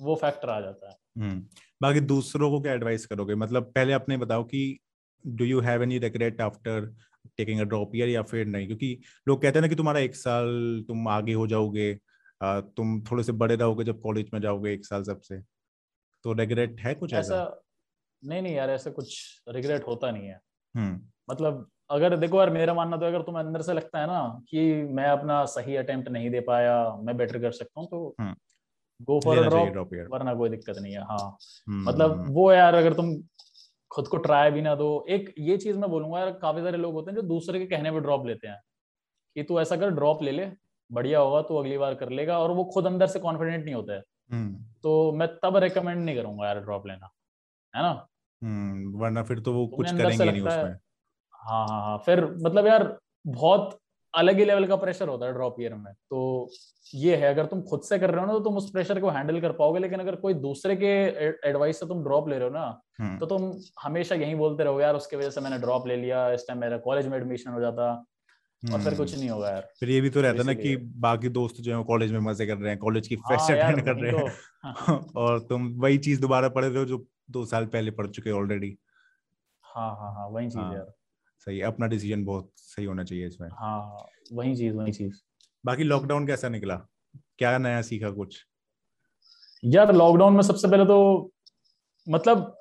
वो 0.00 0.14
फैक्टर 0.14 0.50
आ 0.50 0.60
जाता 0.60 0.90
है। 0.90 0.96
हम्म। 1.18 1.40
बाकी 1.82 2.00
दूसरों 2.00 2.50
को 2.50 2.60
क्या 2.60 2.72
एडवाइस 2.72 3.06
करोगे? 3.06 3.34
मतलब 3.34 3.72
पहले 3.74 3.92
अपने 3.92 4.16
बताओ 4.16 4.44
कि 4.44 4.78
do 5.26 5.44
you 5.44 5.60
have 5.60 5.82
any 5.82 5.98
regret 5.98 6.40
after 6.40 6.94
taking 7.36 7.60
a 7.60 7.64
drop 7.64 7.96
year 7.96 8.08
या 8.08 8.22
फिर 8.22 8.46
नहीं? 8.46 8.66
क्योंकि 8.66 8.98
लोग 9.28 9.42
कहते 9.42 9.58
हैं 9.58 9.62
ना 9.62 9.68
कि 9.68 9.74
तुम्हारा 9.74 10.00
एक 10.00 10.14
साल 10.16 10.84
तुम 10.88 11.08
आगे 11.08 11.32
हो 11.32 11.46
जाओगे। 11.46 11.92
तुम 12.42 13.00
थोड़े 13.02 13.22
से 13.22 13.32
बड़े 13.32 13.56
रहोगे 13.56 13.84
जब 13.84 14.00
कॉलेज 14.00 14.30
में 14.34 14.40
जाओगे 14.40 14.72
एक 14.72 14.84
साल 14.86 15.02
सबसे। 15.02 15.53
तो 16.24 16.32
रिग्रेट 16.32 16.80
है 16.80 16.94
कुछ 16.94 17.12
ऐसा? 17.14 17.60
नहीं 18.24 18.42
नहीं 18.42 18.54
यार 18.54 18.70
ऐसा 18.70 18.90
कुछ 18.90 19.42
रिग्रेट 19.48 19.86
होता 19.86 20.10
नहीं 20.10 20.28
है। 20.28 20.40
हम्म। 20.76 21.00
मतलब 21.30 21.70
अगर 21.90 22.16
देखो 22.16 22.38
यार 22.38 22.50
मेरा 22.50 22.74
मानना 22.74 22.96
तो 22.96 23.06
अगर 23.06 23.22
तुम्हें 23.22 23.44
अंदर 23.44 23.62
से 23.62 23.72
लगता 23.72 24.00
है 24.00 24.06
ना 24.06 24.42
कि 24.50 24.82
मैं 24.82 25.04
अपना 25.04 25.44
सही 25.44 25.76
अटेम्प्ट 25.76 26.08
नहीं 26.08 26.30
दे 26.30 26.40
पाया 26.40 26.96
मैं 26.96 27.16
बेटर 27.16 27.38
कर 27.38 27.50
सकता 27.50 27.80
हूँ 27.80 27.88
तो 27.88 28.16
गो 29.02 29.20
फॉर 29.20 29.48
ड्रॉप 29.48 29.90
वरना 30.10 30.34
कोई 30.34 30.48
दिक्कत 30.48 30.78
नहीं 30.78 30.92
है 30.92 31.00
हाँ। 31.00 31.36
हम्म, 31.68 31.88
मतलब 31.88 32.12
हम्म, 32.12 32.32
वो 32.32 32.52
यार 32.52 32.74
अगर 32.74 32.92
तुम 32.92 33.22
खुद 33.90 34.08
को 34.08 34.16
ट्राई 34.16 34.50
भी 34.50 34.62
ना 34.62 34.74
दो 34.74 35.06
एक 35.08 35.34
ये 35.38 35.56
चीज़ 35.56 35.78
मैं 35.78 35.90
बोलूँगा 35.90 36.18
यार 36.18 36.30
काफ़ी 36.32 36.62
सारे 36.62 36.78
लोग 36.78 36.92
होते 36.94 37.10
हैं 37.10 37.16
जो 37.16 37.22
दूसरे 37.22 37.58
के 37.58 37.66
कहने 37.66 37.90
पर 37.90 38.00
ड्रॉप 38.00 38.26
लेते 38.26 38.48
हैं। 38.48 38.60
कि 39.34 39.42
तू 39.42 39.60
ऐसा 39.60 39.76
कर 39.76 39.90
ड्रॉप 39.90 40.22
ले 40.22 40.32
ले 40.32 40.52
बढ़िया 40.92 41.18
होगा 41.18 41.42
तो 41.42 41.56
अगली 41.56 41.78
बार 41.78 41.94
कर 41.94 42.08
लेगा 42.08 42.38
और 42.38 42.50
वो 42.50 42.64
खुद 42.64 42.86
अंदर 42.86 43.06
से 43.06 43.18
कॉन्फिडेंट 43.18 43.64
नहीं 43.64 43.74
होता। 43.74 43.92
है। 43.92 44.02
तो 44.84 45.12
मैं 45.12 45.28
तब 45.42 45.56
रिकमेंड 45.56 46.04
नहीं 46.04 46.16
करूँगा 46.16 46.46
यार 46.46 46.60
ड्रॉप 46.60 46.86
लेना 46.86 47.10
है 47.74 47.82
ना? 47.82 48.06
हम्म 48.42 48.98
वरना 49.00 49.22
फिर 49.22 49.38
तो 49.40 49.52
वो 49.52 49.66
कुछ 49.66 49.90
करेंगे 49.92 50.24
नहीं 50.24 50.40
उसमें। 50.40 50.76
हाँ 51.44 51.66
हाँ 51.68 51.80
हाँ 51.82 51.96
फिर 52.06 52.24
मतलब 52.44 52.66
यार 52.66 52.96
बहुत 53.26 53.78
अलग 54.14 54.38
ही 54.38 54.44
लेवल 54.44 54.66
का 54.66 54.76
प्रेशर 54.76 55.08
होता 55.08 55.26
है 55.26 55.32
ड्रॉप 55.32 55.56
ईयर 55.60 55.74
में। 55.74 55.92
तो 55.92 56.48
ये 56.94 57.16
है 57.16 57.28
अगर 57.28 57.46
तुम 57.46 57.62
खुद 57.62 57.82
से 57.82 57.98
कर 57.98 58.10
रहे 58.10 58.20
हो 58.20 58.26
ना 58.26 58.32
तो 58.32 58.40
तुम 58.40 58.56
उस 58.56 58.70
प्रेशर 58.70 59.00
को 59.00 59.10
हैंडल 59.10 59.40
कर 59.40 59.52
पाओगे 59.52 59.80
लेकिन 59.80 60.00
अगर 60.00 60.16
कोई 60.16 60.34
दूसरे 60.34 60.76
के 60.76 60.92
एडवाइस 61.48 61.80
से 61.80 61.86
तुम 61.86 62.02
ड्रॉप 62.04 62.28
ले 62.28 62.38
रहे 62.38 62.48
हो 62.48 62.54
ना 62.54 62.66
हम्म। 63.00 63.18
तो 63.18 63.26
तुम 63.26 63.52
हमेशा 63.82 64.14
यही 64.14 64.34
बोलते 64.34 64.64
रहोगे 64.64 64.82
यार 64.84 64.94
उसके 64.94 65.16
वजह 65.16 65.30
से 65.30 65.40
मैंने 65.40 65.58
ड्रॉप 65.58 65.86
ले 65.86 65.96
लिया 65.96 66.28
इस 66.32 66.44
टाइम 66.48 66.60
मेरा 66.60 66.78
कॉलेज 66.78 67.06
में 67.06 67.16
एडमिशन 67.18 67.50
हो 67.50 67.60
जाता। 67.60 67.92
और 68.72 68.82
फिर 68.84 68.94
कुछ 68.94 69.10
हम्म। 69.10 69.20
नहीं 69.20 69.30
होगा 69.30 69.50
यार। 69.50 69.68
फिर 69.80 69.90
ये 69.90 70.00
भी 70.00 70.10
तो 70.10 70.20
रहता 70.20 70.38
है 70.38 70.44
ना 70.44 70.54
कि 70.54 70.76
बाकी 70.76 71.28
दोस्त 71.28 71.56
जो 71.56 71.78
है 71.78 71.84
कॉलेज 71.84 72.12
में 72.12 72.20
मज़े 72.20 72.46
कर 72.46 72.56
रहे 72.56 72.70
हैं 72.70 72.78
कॉलेज 72.78 73.08
की 73.08 73.16
फेस्ट 73.16 73.50
हाँ 73.50 73.58
अटेंड 73.58 73.84
कर 73.84 73.96
रहे 73.96 74.12
तो, 74.12 74.18
हैं। 74.18 74.34
हाँ। 74.62 75.06
और 75.16 75.38
तुम 75.38 75.68
वही 75.80 75.98
चीज़ 75.98 76.20
दोबारा 76.20 76.48
पढ़ 76.48 76.64
रहे 76.64 76.78
हो 76.78 76.84
जो 76.84 77.06
दो 77.30 77.44
साल 77.44 77.66
पहले 77.66 77.90
पढ़ 77.90 78.06
चुके 78.06 78.30
ऑलरेडी 78.30 78.78
हाँ 79.62 79.90
हाँ 79.90 80.12
हाँ 80.14 80.28
वही 80.28 80.46
चीज़ 80.46 80.58
हाँ, 80.58 80.74
यार। 80.74 80.92
सही 81.38 81.60
अपना 81.60 81.86
डिसीज़न 81.86 82.24
बहुत 82.24 82.50
सही 82.56 82.84
होना 82.86 83.04
चाहिए 83.04 83.26
इसमें। 83.26 83.48
हाँ 83.52 84.06
वही 84.32 84.56
चीज़ 84.56 84.74
वही 84.74 84.92
चीज़। 84.92 85.14
बाकी 85.64 85.82
लॉकडाउन 85.82 86.26
कैसा 86.26 86.48
निकला? 86.48 86.76
क्या 87.38 87.58
नया 87.58 87.82
सीखा 87.82 88.10
कुछ? 88.10 88.46
यार 89.64 89.94
लॉकडाउन 89.94 90.34
में 90.34 90.42
सबसे 90.42 90.68
पहले 90.68 90.84
तो 90.84 91.32
मतलब 92.08 92.56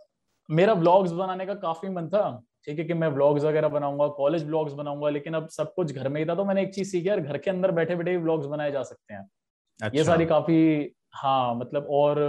मेरा 0.49 0.73
व्लॉग्स 0.73 1.11
बनाने 1.11 1.45
का 1.45 1.53
काफ़ी 1.53 1.89
मन 1.89 2.07
था। 2.07 2.43
ठीक 2.67 2.79
है 2.79 2.85
कि 2.85 2.93
मैं 2.93 3.13
ब्लॉग्स 3.13 3.43
वगैरह 3.43 3.67
बनाऊँगा 3.69 4.07
कॉलेज 4.15 4.43
ब्लॉग्स 4.43 4.73
बनाऊँगा 4.73 5.09
लेकिन 5.09 5.33
अब 5.33 5.47
सब 5.49 5.73
कुछ 5.73 5.91
घर 5.93 6.09
में 6.09 6.19
ही 6.21 6.27
था 6.27 6.35
तो 6.35 6.45
मैंने 6.45 6.61
एक 6.61 6.73
चीज़ 6.73 6.89
सीखी 6.91 7.07
यार 7.09 7.21
घर 7.21 7.37
के 7.37 7.49
अंदर 7.51 7.71
बैठे 7.71 7.95
बैठे 7.95 8.17
व्लॉग्स 8.17 8.45
बनाए 8.45 8.71
जा 8.71 8.83
सकते 8.83 9.13
हैं 9.13 9.21
अच्छा। 9.79 9.97
ये 9.97 10.03
सारी 10.03 10.25
काफ़ी 10.25 10.59
हाँ 11.13 11.55
मतलब 11.55 11.87
और 11.91 12.19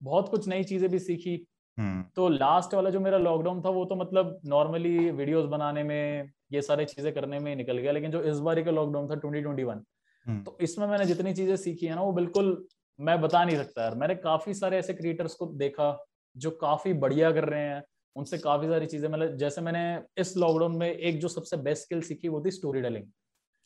बहुत 0.00 0.28
कुछ 0.28 0.48
नई 0.48 0.64
चीज़ें 0.64 0.90
भी 0.90 0.98
सीखी 0.98 1.34
हम्म। 1.78 2.02
तो 2.16 2.28
लास्ट 2.28 2.74
वाला 2.74 2.90
जो 2.90 3.00
मेरा 3.00 3.18
लॉकडाउन 3.18 3.60
था 3.62 3.70
वो 3.70 3.84
तो 3.84 3.96
मतलब 3.96 4.40
नॉर्मली 4.46 5.10
वीडियोस 5.10 5.46
बनाने 5.46 5.82
में 5.82 6.30
ये 6.52 6.62
सारी 6.62 6.84
चीज़ें 6.84 7.12
करने 7.14 7.38
में 7.38 7.54
निकल 7.56 7.78
गया 7.78 7.92
लेकिन 7.92 8.10
जो 8.10 8.22
इस 8.22 8.38
बार 8.38 8.62
का 8.62 8.70
लॉकडाउन 8.70 9.08
था 9.10 9.20
2021 9.20 9.82
हम्म। 10.26 10.42
तो 10.42 10.56
इसमें 10.60 10.86
मैंने 10.86 11.04
जितनी 11.04 11.32
चीज़ें 11.34 11.56
सीखी 11.56 11.86
है 11.86 11.94
ना 11.94 12.02
वो 12.02 12.12
बिल्कुल 12.12 12.66
मैं 12.98 13.20
बता 13.20 13.44
नहीं 13.44 13.56
सकता 13.56 13.82
यार 13.82 13.94
मैंने 13.94 14.14
काफ़ी 14.16 14.54
सारे 14.54 14.78
ऐसे 14.78 14.94
क्रिएटर्स 14.94 15.34
को 15.34 15.46
देखा 15.56 15.96
जो 16.36 16.50
काफ़ी 16.60 16.92
बढ़िया 16.96 17.30
कर 17.32 17.44
रहे 17.44 17.62
हैं 17.62 17.82
उनसे 18.16 18.38
काफ़ी 18.38 18.68
सारी 18.68 18.86
चीज़ें 18.86 19.08
मतलब 19.08 19.36
जैसे 19.36 19.60
मैंने 19.60 19.82
इस 20.18 20.36
लॉकडाउन 20.36 20.76
में 20.76 20.88
एक 20.90 21.20
जो 21.20 21.28
सबसे 21.28 21.56
बेस्ट 21.56 21.82
स्किल 21.82 22.00
सीखी 22.02 22.28
वो 22.28 22.42
थी 22.46 22.50
स्टोरी 22.50 22.82
टेलिंग 22.82 23.04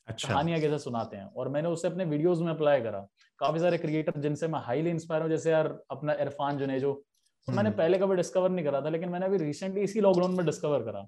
अच्छा। 0.09 0.29
कहानियाँ 0.29 0.61
कैसे 0.61 0.79
सुनाते 0.79 1.17
हैं? 1.17 1.25
और 1.27 1.49
मैंने 1.49 1.69
उसे 1.69 1.89
अपने 1.89 2.05
वीडियोस 2.05 2.39
में 2.39 2.51
अप्लाई 2.53 2.81
करा। 2.81 3.07
काफ़ी 3.39 3.61
सारे 3.61 3.79
क्रिएटर 3.79 4.21
जिनसे 4.21 4.49
मैं 4.49 4.61
हाईली 4.61 4.91
इंस्पायर 4.91 5.23
हूँ 5.23 5.31
जैसे 5.31 5.51
यार 5.51 5.67
अपना 5.91 6.13
इरफान 6.13 6.59
जुनेजो। 6.59 6.93
तो 7.49 7.53
मैंने 7.53 7.69
हम्म। 7.69 7.79
पहले 7.79 7.99
कभी 7.99 8.17
डिस्कवर 8.17 8.51
नहीं 8.51 8.65
करा 8.65 8.81
था 8.81 8.89
लेकिन 8.89 9.09
मैंने 9.09 9.27
अभी 9.27 9.37
रिसेंटली 9.37 9.83
इसी 9.83 10.01
लॉकडाउन 10.01 10.37
में 10.37 10.45
डिस्कवर 10.47 10.83
करा। 10.83 11.07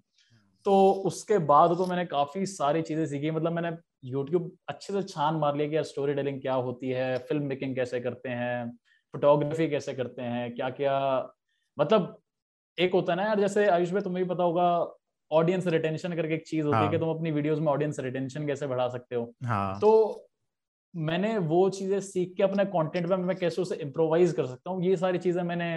तो 0.66 0.90
उसके 1.06 1.38
बाद 1.38 1.76
तो 1.76 1.86
मैंने 1.86 2.04
काफ़ी 2.06 2.46
सारी 2.46 2.82
चीज़ें 2.82 3.06
सीखी 3.06 3.30
मतलब 3.30 3.52
मैंने 3.52 3.76
यूट्यूब 4.04 4.50
अच्छे 4.68 4.92
से 4.92 5.02
छान 5.02 5.34
मार 5.34 5.56
लिया 5.56 5.68
कि 5.68 5.76
यार 5.76 5.84
स्टोरी 5.84 6.14
टेलिंग 6.14 6.40
क्या 6.40 6.54
होती 6.54 6.88
है 6.88 7.16
फ़िल्म 7.18 7.46
मेकिंग 7.46 7.74
कैसे 7.76 8.00
करते 8.00 8.28
हैं 8.28 8.70
फोटोग्राफी 9.14 9.68
कैसे 9.70 9.94
करते 9.94 10.22
हैं 10.22 10.54
क्या 10.54 10.70
क्या 10.70 10.96
मतलब 11.78 12.18
एक 12.78 12.92
होता 12.92 13.12
है 13.12 13.16
ना 13.16 13.24
यार 13.24 13.40
जैसे 13.40 13.66
आयुष 13.68 13.92
में 13.92 14.02
तुम्हें 14.02 14.24
भी 14.24 14.28
पता 14.30 14.44
होगा 14.44 14.68
ऑडियंस 15.30 15.66
रिटेंशन 15.66 16.14
करके 16.16 16.34
एक 16.34 16.46
चीज़ 16.46 16.64
होती 16.64 16.76
हाँ. 16.76 16.84
है 16.84 16.90
कि 16.90 16.98
तुम 16.98 17.10
अपनी 17.10 17.30
वीडियोस 17.30 17.58
में 17.58 17.66
ऑडियंस 17.66 18.00
रिटेंशन 18.00 18.46
कैसे 18.46 18.66
बढ़ा 18.66 18.88
सकते 18.88 19.14
हो 19.14 19.32
हाँ. 19.44 19.78
तो 19.80 20.28
मैंने 20.94 21.36
वो 21.38 21.68
चीज़ें 21.70 22.00
सीख 22.00 22.34
के 22.36 22.42
अपने 22.42 22.64
कंटेंट 22.66 23.06
में 23.06 23.16
मैं 23.18 23.36
कैसे 23.36 23.62
उसे 23.62 23.74
इम्प्रोवाइज 23.76 24.32
कर 24.32 24.46
सकता 24.46 24.70
हूँ 24.70 24.84
ये 24.84 24.96
सारी 24.96 25.18
चीज़ें 25.18 25.42
मैंने 25.42 25.74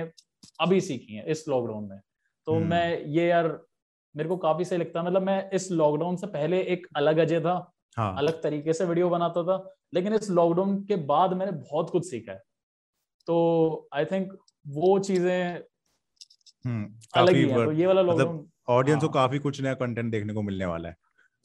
अभी 0.60 0.82
सीखी 0.82 1.16
हैं 1.16 1.26
इस 1.28 1.48
लॉकडाउन 1.50 1.90
में 1.90 2.00
तो 2.48 2.54
हम्म। 2.54 2.68
मैं 2.68 3.02
ये 3.08 3.28
यार 3.28 3.48
मेरे 4.16 4.30
को 4.30 4.38
काफ़ी 4.38 4.66
सही 4.66 4.80
लगता 4.80 5.00
है 5.00 5.06
मतलब 5.06 5.22
मैं 5.22 5.50
इस 5.52 5.72
लॉकडाउन 5.72 6.16
से 6.16 6.28
पहले 6.28 6.62
एक 6.68 6.88
अलग 6.96 7.18
अजय 7.18 7.40
था 7.40 7.56
हाँ. 7.98 8.16
अलग 8.18 8.42
तरीके 8.44 8.74
से 8.74 8.86
वीडियो 8.86 9.10
बनाता 9.10 9.44
था 9.44 9.58
लेकिन 9.94 10.14
इस 10.14 10.30
लॉकडाउन 10.32 10.82
के 10.84 10.96
बाद 11.06 11.34
मैंने 11.34 11.52
बहुत 11.52 11.90
कुछ 11.90 12.10
सीखा 12.10 12.32
है 12.32 12.42
तो 13.28 13.88
आई 13.94 14.06
थिंक 14.06 14.32
वो 14.66 14.98
चीज़ें 15.00 15.62
अलग 16.66 17.36
ही 17.36 17.44
है 17.50 17.66
तो 17.66 17.72
ये 17.72 17.86
वाला 17.86 18.04
मतलब 18.04 18.50
ऑडियंस 18.70 19.02
को 19.02 19.10
काफ़ी 19.10 19.40
कुछ 19.40 19.62
नया 19.62 19.74
कंटेंट 19.74 20.12
देखने 20.12 20.34
को 20.34 20.42
मिलने 20.42 20.66
वाला 20.66 20.90
है 20.90 20.96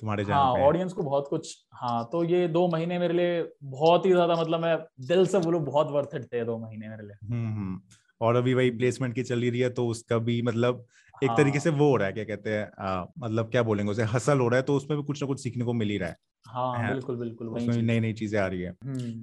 तुम्हारे 0.01 0.23
हाँ 0.25 0.53
ऑडियंस 0.53 0.93
को 0.93 1.03
बहुत 1.03 1.29
कुछ 1.29 1.57
हाँ 1.73 2.09
तो 2.13 2.23
ये 2.25 2.47
दो 2.49 2.67
महीने 2.69 2.99
मेरे 2.99 3.15
लिए 3.15 3.43
बहुत 3.65 4.07
ही 4.07 4.11
ज़्यादा 4.11 4.35
मतलब 4.35 4.61
मैं 4.61 4.77
दिल 5.07 5.27
से 5.27 5.39
बोलूँ 5.39 5.65
बहुत 5.65 5.91
वर्थ 5.91 6.15
इट 6.15 6.25
थे 6.25 6.45
दो 6.45 6.59
महीने 6.59 6.89
मेरे 6.89 7.03
लिए 7.03 7.17
हम्म, 7.25 7.53
हम्म। 7.53 7.81
और 8.21 8.37
अभी 8.37 8.55
वही 8.55 8.71
प्लेसमेंट 8.71 9.15
की 9.15 9.23
चल 9.23 9.41
रही 9.41 9.61
है 9.61 9.71
तो 9.71 9.87
उसका 9.87 10.19
भी 10.19 10.41
मतलब 10.43 10.87
एक 11.23 11.37
हाँ. 11.37 11.37
तरीके 11.37 11.61
से 11.61 11.71
वो 11.73 11.89
हो 11.91 11.97
रहा 11.97 12.07
है 12.09 12.13
क्या 12.15 12.25
कहते 12.27 12.51
हैं 12.51 13.05
मतलब 13.19 13.51
क्या 13.51 13.63
बोलेंगे 13.65 13.91
उसे 13.93 14.03
हसल 14.09 14.41
हो 14.41 14.49
रहा 14.49 14.57
है 14.57 14.63
तो 14.65 14.77
उसमें 14.77 14.99
भी 14.99 15.05
कुछ 15.05 15.23
ना 15.23 15.27
कुछ 15.27 15.43
सीखने 15.43 15.65
को 15.65 15.73
मिल 15.75 15.91
ही 15.91 15.99
रहा 15.99 16.09
है। 16.09 16.17
हाँ 16.47 16.85
बिल्कुल 16.85 17.17
बिल्कुल 17.17 17.49
उसमें 17.51 17.77
नई 17.77 18.01
नई 18.01 18.13
चीज़ें 18.15 18.39
आ 18.41 18.47
रही 18.49 18.61
है। 18.63 18.75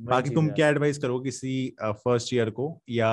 बाकी 0.05 0.29
तुम 0.31 0.51
क्या 0.51 0.67
एडवाइस 0.69 0.97
करो 0.99 1.19
किसी 1.21 1.53
फ़र्स्ट 1.83 2.33
ईयर 2.33 2.49
को 2.51 2.69
या 2.91 3.11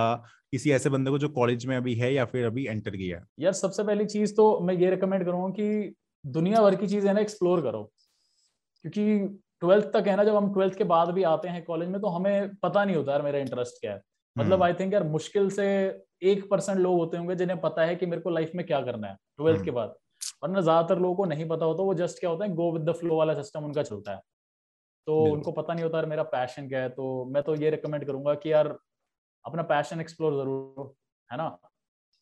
किसी 0.52 0.72
ऐसे 0.72 0.90
बंदे 0.90 1.10
को 1.10 1.18
जो 1.18 1.28
कॉलेज 1.30 1.66
में 1.66 1.76
अभी 1.76 1.94
है 1.96 2.12
या 2.14 2.24
फिर 2.26 2.46
अभी 2.46 2.66
एंटर 2.66 2.96
किया 2.96 3.18
है? 3.18 3.24
यार 3.40 3.52
सबसे 3.52 3.82
पहली 3.84 4.04
चीज़ 4.06 4.34
तो 4.36 4.44
मैं 4.60 4.74
ये 4.74 4.90
रिकमेंड 4.90 5.24
करूँगा 5.24 5.48
कि 5.54 5.94
दुनिया 6.24 6.62
भर 6.62 6.74
की 6.76 6.86
चीज़ें 6.86 7.12
ना 7.14 7.20
एक्सप्लोर 7.20 7.60
करो। 7.62 7.82
क्योंकि 8.84 9.28
ट्वेल्थ 9.60 9.86
तक 9.94 10.04
है 10.08 10.16
ना 10.16 10.24
जब 10.24 10.36
हम 10.36 10.52
ट्वेल्थ 10.54 10.74
के 10.74 10.84
बाद 10.86 11.10
भी 11.10 11.22
आते 11.26 11.48
हैं 11.48 11.64
कॉलेज 11.64 11.88
में 11.88 12.00
तो 12.02 12.08
हमें 12.10 12.54
पता 12.56 12.84
नहीं 12.84 12.96
होता 12.96 13.12
यार 13.12 13.22
मेरा 13.22 13.38
इंटरेस्ट 13.38 13.80
क्या 13.80 13.92
है। 13.94 14.02
मतलब 14.36 14.62
आई 14.62 14.70
हम्म। 14.70 14.80
थिंक 14.80 14.92
यार 14.92 15.02
मुश्किल 15.04 15.50
से 15.50 15.66
एक 16.22 16.48
परसेंट 16.50 16.78
लोग 16.78 16.98
होते 16.98 17.16
होंगे 17.16 17.34
जिन्हें 17.34 17.60
पता 17.60 17.84
है 17.84 17.96
कि 17.96 18.06
मेरे 18.06 18.22
को 18.22 18.30
लाइफ 18.30 18.52
में 18.54 18.64
क्या 18.66 18.80
करना 18.80 19.08
है 19.08 19.16
ट्वेल्थ 19.36 19.64
के 19.64 19.70
हम्म। 19.70 19.74
बाद 19.74 19.94
वरना 20.42 20.60
ज़्यादातर 20.60 20.98
लोगों 20.98 21.14
को 21.14 21.24
नहीं 21.24 21.48
पता 21.48 21.66
होता 21.66 21.82
वो 21.82 21.94
जस्ट 21.94 22.20
क्या 22.20 22.30
होता 22.30 22.44
है 22.44 22.54
गो 22.54 22.72
विद 22.72 22.82
द 22.82 22.92
फ्लो 22.92 23.16
वाला 23.16 23.34
सिस्टम 23.34 23.64
उनका 23.64 23.82
चलता 23.82 24.12
है 24.12 24.20
तो 25.06 25.22
उनको 25.24 25.52
पता 25.52 25.74
नहीं 25.74 25.84
होता 25.84 25.98
यार 25.98 26.06
मेरा 26.06 26.22
पैशन 26.28 26.68
क्या 26.68 26.80
है 26.80 26.88
तो 26.90 27.24
मैं 27.24 27.42
तो 27.42 27.54
ये 27.54 27.70
रिकमेंड 27.70 28.04
करूँगा 28.06 28.34
कि 28.34 28.52
यार 28.52 28.76
अपना 29.44 29.62
पैशन 29.64 30.00
एक्सप्लोर 30.00 30.34
ज़रूर 30.34 30.92
है 31.30 31.36
ना 31.38 31.46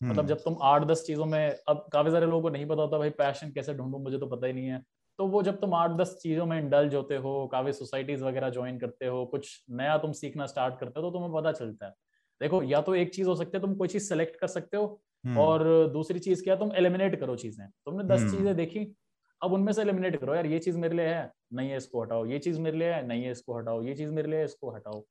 मतलब 0.00 0.18
हम्म। 0.18 0.26
जब 0.26 0.42
तुम 0.44 0.56
आठ 0.62 0.82
दस 0.82 1.02
चीज़ों 1.06 1.26
में 1.26 1.56
अब 1.68 1.88
काफ़ी 1.92 2.10
सारे 2.10 2.26
लोगों 2.26 2.42
को 2.42 2.48
नहीं 2.48 2.66
पता 2.66 2.82
होता 2.82 2.98
भाई 2.98 3.10
पैशन 3.18 3.50
कैसे 3.52 3.74
ढूंढू 3.74 3.98
मुझे 3.98 4.18
तो 4.18 4.26
पता 4.26 4.46
ही 4.46 4.52
नहीं 4.52 4.66
है 4.66 4.82
तो 5.18 5.26
वो 5.26 5.42
जब 5.42 5.60
तुम 5.60 5.74
आठ 5.74 5.90
दस 5.90 6.16
चीज़ों 6.22 6.46
में 6.46 6.58
इंडल्ज 6.58 6.94
होते 6.94 7.16
हो 7.16 7.46
काफ़ी 7.52 7.72
सोसाइटीज 7.72 8.22
वगैरह 8.22 8.50
ज्वाइन 8.50 8.78
करते 8.78 9.06
हो 9.06 9.24
कुछ 9.26 9.48
नया 9.70 9.96
तुम 9.98 10.12
सीखना 10.12 10.46
स्टार्ट 10.46 10.78
करते 10.80 11.00
हो 11.00 11.06
तो 11.06 11.10
तुम्हें 11.10 11.32
पता 11.32 11.52
चलता 11.52 11.86
है। 11.86 11.92
देखो 12.40 12.62
या 12.62 12.80
तो 12.80 12.94
एक 12.94 13.14
चीज़ 13.14 13.28
हो 13.28 13.34
सकती 13.34 13.56
है 13.56 13.60
तुम 13.60 13.74
कोई 13.74 13.88
चीज़ 13.88 14.08
सेलेक्ट 14.08 14.36
कर 14.40 14.46
सकते 14.46 14.76
हो 14.76 14.86
हम्म। 15.24 15.38
और 15.38 15.64
दूसरी 15.92 16.18
चीज़ 16.18 16.42
क्या 16.44 16.56
तुम 16.56 16.72
एलिमिनेट 16.76 17.18
करो 17.20 17.36
चीज़ें। 17.36 17.66
तुमने 17.86 18.04
दस 18.04 18.20
हम्म। 18.20 18.36
चीज़ें 18.36 18.54
देखी 18.56 18.86
अब 19.40 19.52
उनमें 19.52 19.72
से 19.72 19.82
एलिमिनेट 19.82 20.16
करो 20.16 20.34
यार 20.34 20.46
ये 20.46 20.58
चीज़ 20.58 20.78
मेरे 20.78 20.96
लिए 20.96 21.06
है 21.06 21.30
नहीं 21.52 21.70
है 21.70 21.76
इसको 21.76 22.02
हटाओ। 22.02 22.26
ये 22.26 22.38
चीज़ 22.38 22.60
मेरे 22.60 22.78
लिए 22.78 22.92
है 22.92 23.06
नहीं 23.06 23.24
है 23.24 23.30
इसको 23.30 23.58
हटाओ। 23.58 23.82
ये 23.82 23.94
चीज़ 23.94 24.12
मेरे 24.12 24.28
लिए 24.28 24.38
है 24.38 24.44
इसको 24.44 24.74
हटाओ। 24.74 25.04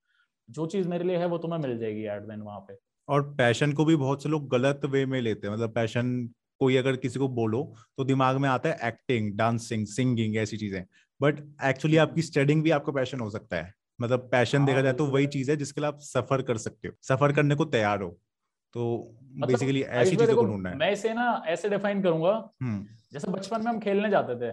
जो 0.49 0.65
चीज़ 0.65 0.87
मेरे 0.87 1.03
लिए 1.03 1.17
है 1.17 1.25
वो 1.25 1.37
तुम्हें 1.37 1.59
मिल 1.59 1.77
जाएगी 1.77 2.05
एट 2.05 2.21
देन 2.21 2.41
वहाँ 2.41 2.59
पे। 2.59 2.77
और 3.07 3.21
पैशन 3.35 3.73
को 3.73 3.85
भी 3.85 3.95
बहुत 3.95 4.23
से 4.23 4.29
लोग 4.29 4.47
गलत 4.49 4.85
वे 4.85 5.05
में 5.05 5.21
लेते 5.21 5.47
हैं 5.47 5.53
मतलब 5.53 5.73
पैशन 5.73 6.29
कोई 6.61 6.75
अगर 6.75 6.95
किसी 6.95 7.19
को 7.19 7.27
बोलो 7.29 7.63
तो 7.97 8.03
दिमाग 8.03 8.37
में 8.37 8.49
आता 8.49 8.69
है 8.69 8.87
एक्टिंग 8.87 9.31
डांसिंग 9.37 9.85
सिंगिंग 9.87 10.35
ऐसी 10.37 10.57
चीज़ें। 10.57 10.83
बट 11.21 11.39
एक्चुअली 11.63 11.97
आपकी 11.97 12.21
स्टडिंग 12.21 12.63
भी 12.63 12.71
आपका 12.71 12.91
पैशन 12.91 13.19
हो 13.19 13.29
सकता 13.29 13.57
है। 13.57 13.73
मतलब 13.99 14.29
पैशन 14.31 14.57
हाँ, 14.57 14.65
देखा 14.67 14.81
जाए 14.81 14.93
तो 14.93 15.05
वही 15.07 15.27
चीज़ 15.27 15.51
है 15.51 15.57
जिसके 15.57 15.81
लिए 15.81 15.87
आप 15.87 15.99
सफ़र 16.01 16.41
कर 16.41 16.57
सकते 16.57 16.87
हो। 16.87 16.93
सफ़र 17.03 17.33
करने 17.33 17.55
को 17.55 17.65
तैयार 17.65 18.01
हो। 18.01 18.09
तो 18.75 18.85
मतलब 19.33 19.47
बेसिकली 19.47 19.81
ऐसी 19.81 20.15
चीज़ों 20.15 20.35
को 20.37 20.45
ढूंढना 20.45 20.69
है। 20.69 20.75
मैं 20.77 20.91
इसे 20.91 21.13
ना 21.13 21.43
ऐसे 21.47 21.69
डिफाइन 21.69 22.01
करूँगा 22.03 22.31
हम्म। 22.61 22.85
जैसे 23.13 23.31
बचपन 23.31 23.63
में 23.63 23.71
हम 23.71 23.79
खेलने 23.79 24.09
जाते 24.09 24.35
थे। 24.35 24.51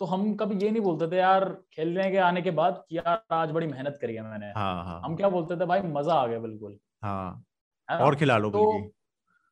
तो 0.00 0.04
हम 0.04 0.34
कभी 0.36 0.56
ये 0.64 0.70
नहीं 0.70 0.82
बोलते 0.82 1.06
थे 1.12 1.16
यार 1.16 1.44
खेलने 1.72 2.10
के 2.10 2.16
आने 2.16 2.42
के 2.42 2.50
बाद 2.50 2.84
कि 2.88 2.96
यार 2.96 3.22
आज 3.32 3.50
बड़ी 3.50 3.66
मेहनत 3.66 3.98
करी 4.00 4.14
है 4.14 4.22
मैंने। 4.22 4.46
हाँ, 4.48 4.84
हाँ, 4.84 5.00
हम 5.04 5.16
क्या 5.16 5.28
बोलते 5.28 5.56
थे 5.56 5.66
भाई 5.66 5.80
मज़ा 5.82 6.14
आ 6.14 6.26
गया 6.26 6.38
बिल्कुल। 6.38 6.78
हाँ, 7.04 7.44
और 7.88 8.16
खिला 8.16 8.38
लो 8.38 8.50
तो, 8.50 8.92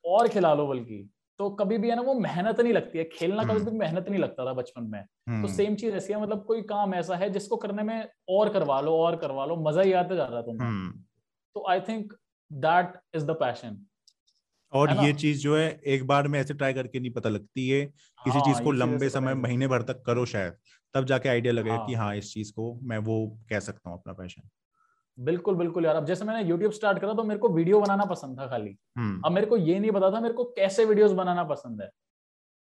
और 0.04 0.28
खिला 0.28 0.54
लो 0.54 0.66
बल्कि। 0.66 1.08
तो 1.40 1.48
कभी 1.50 1.78
भी 1.78 1.88
है 1.90 1.96
ना 1.96 2.02
वो 2.02 2.14
मेहनत 2.14 2.60
नहीं 2.60 2.72
लगती 2.72 2.98
है। 2.98 3.04
खेलना 3.04 3.42
कभी 3.44 3.52
हम्म। 3.52 3.70
भी 3.70 3.78
मेहनत 3.78 4.08
नहीं 4.08 4.20
लगता 4.20 4.44
था 4.46 4.52
बचपन 4.52 4.84
में। 4.84 5.02
तो 5.42 5.48
सेम 5.48 5.66
हम्म। 5.66 5.76
चीज़ 5.76 5.94
ऐसी 5.94 6.12
है 6.12 6.20
मतलब 6.22 6.44
कोई 6.44 6.62
काम 6.62 6.94
ऐसा 6.94 7.16
है 7.16 7.30
जिसको 7.30 7.56
करने 7.56 7.82
में 7.82 8.08
और 8.28 8.52
करवा 8.52 8.80
लो 8.80 8.96
और 8.96 9.16
करवा 9.16 9.46
लो 9.46 9.56
मज़ा 9.68 9.82
ही 9.82 9.92
आते 9.92 10.16
जा 10.16 10.24
रहा 10.24 10.40
तुम्हें 10.42 10.90
तो 11.56 11.66
I 11.70 11.80
think 11.80 12.12
that 12.50 12.98
is 13.14 13.24
the 13.26 13.30
passion 13.30 13.78
और 14.72 14.90
ये 15.04 15.12
चीज़ 15.12 15.40
जो 15.40 15.56
है 15.56 15.68
एक 15.86 16.06
बार 16.06 16.28
में 16.28 16.38
ऐसे 16.40 16.54
ट्राई 16.54 16.72
करके 16.72 17.00
नहीं 17.00 17.10
पता 17.10 17.28
लगती 17.28 17.68
है। 17.68 17.84
किसी 17.86 18.38
हाँ, 18.38 18.40
चीज़ 18.40 18.62
को 18.62 18.72
लंबे 18.72 19.08
समय 19.08 19.34
महीने 19.34 19.66
भर 19.68 19.82
तक 19.82 20.02
करो 20.06 20.24
शायद। 20.26 20.56
तब 20.94 21.04
जाके 21.04 21.28
आइडिया 21.28 21.52
लगे 21.52 21.70
हाँ. 21.70 21.86
कि 21.86 21.94
हाँ। 21.94 22.14
इस 22.16 22.32
चीज़ 22.34 22.52
को 22.52 22.78
मैं 22.82 22.98
वो 22.98 23.16
कह 23.50 23.60
सकता 23.60 23.90
हूँ 23.90 23.98
अपना 23.98 24.12
पैशन 24.12 24.48
बिल्कुल 25.18 25.54
बिल्कुल 25.54 25.84
यार। 25.84 25.96
अब 25.96 26.04
जैसे 26.06 26.24
मैंने 26.24 26.48
YouTube 26.48 26.72
स्टार्ट 26.72 26.98
करा 26.98 27.12
तो 27.14 27.24
मेरे 27.24 27.40
को 27.40 27.48
वीडियो 27.48 27.80
बनाना 27.80 28.04
पसंद 28.04 28.38
था 28.40 28.46
खाली। 28.46 28.76
हम्म। 28.98 29.20
अब 29.24 29.32
मेरे 29.32 29.46
को 29.46 29.56
ये 29.56 29.78
नहीं 29.78 29.90
पता 29.90 30.10
था 30.10 30.20
मेरे 30.20 30.34
को 30.34 30.44
कैसे 30.56 30.84
वीडियोस 30.84 31.12
बनाना 31.12 31.44
पसंद 31.44 31.82
है। 31.82 31.90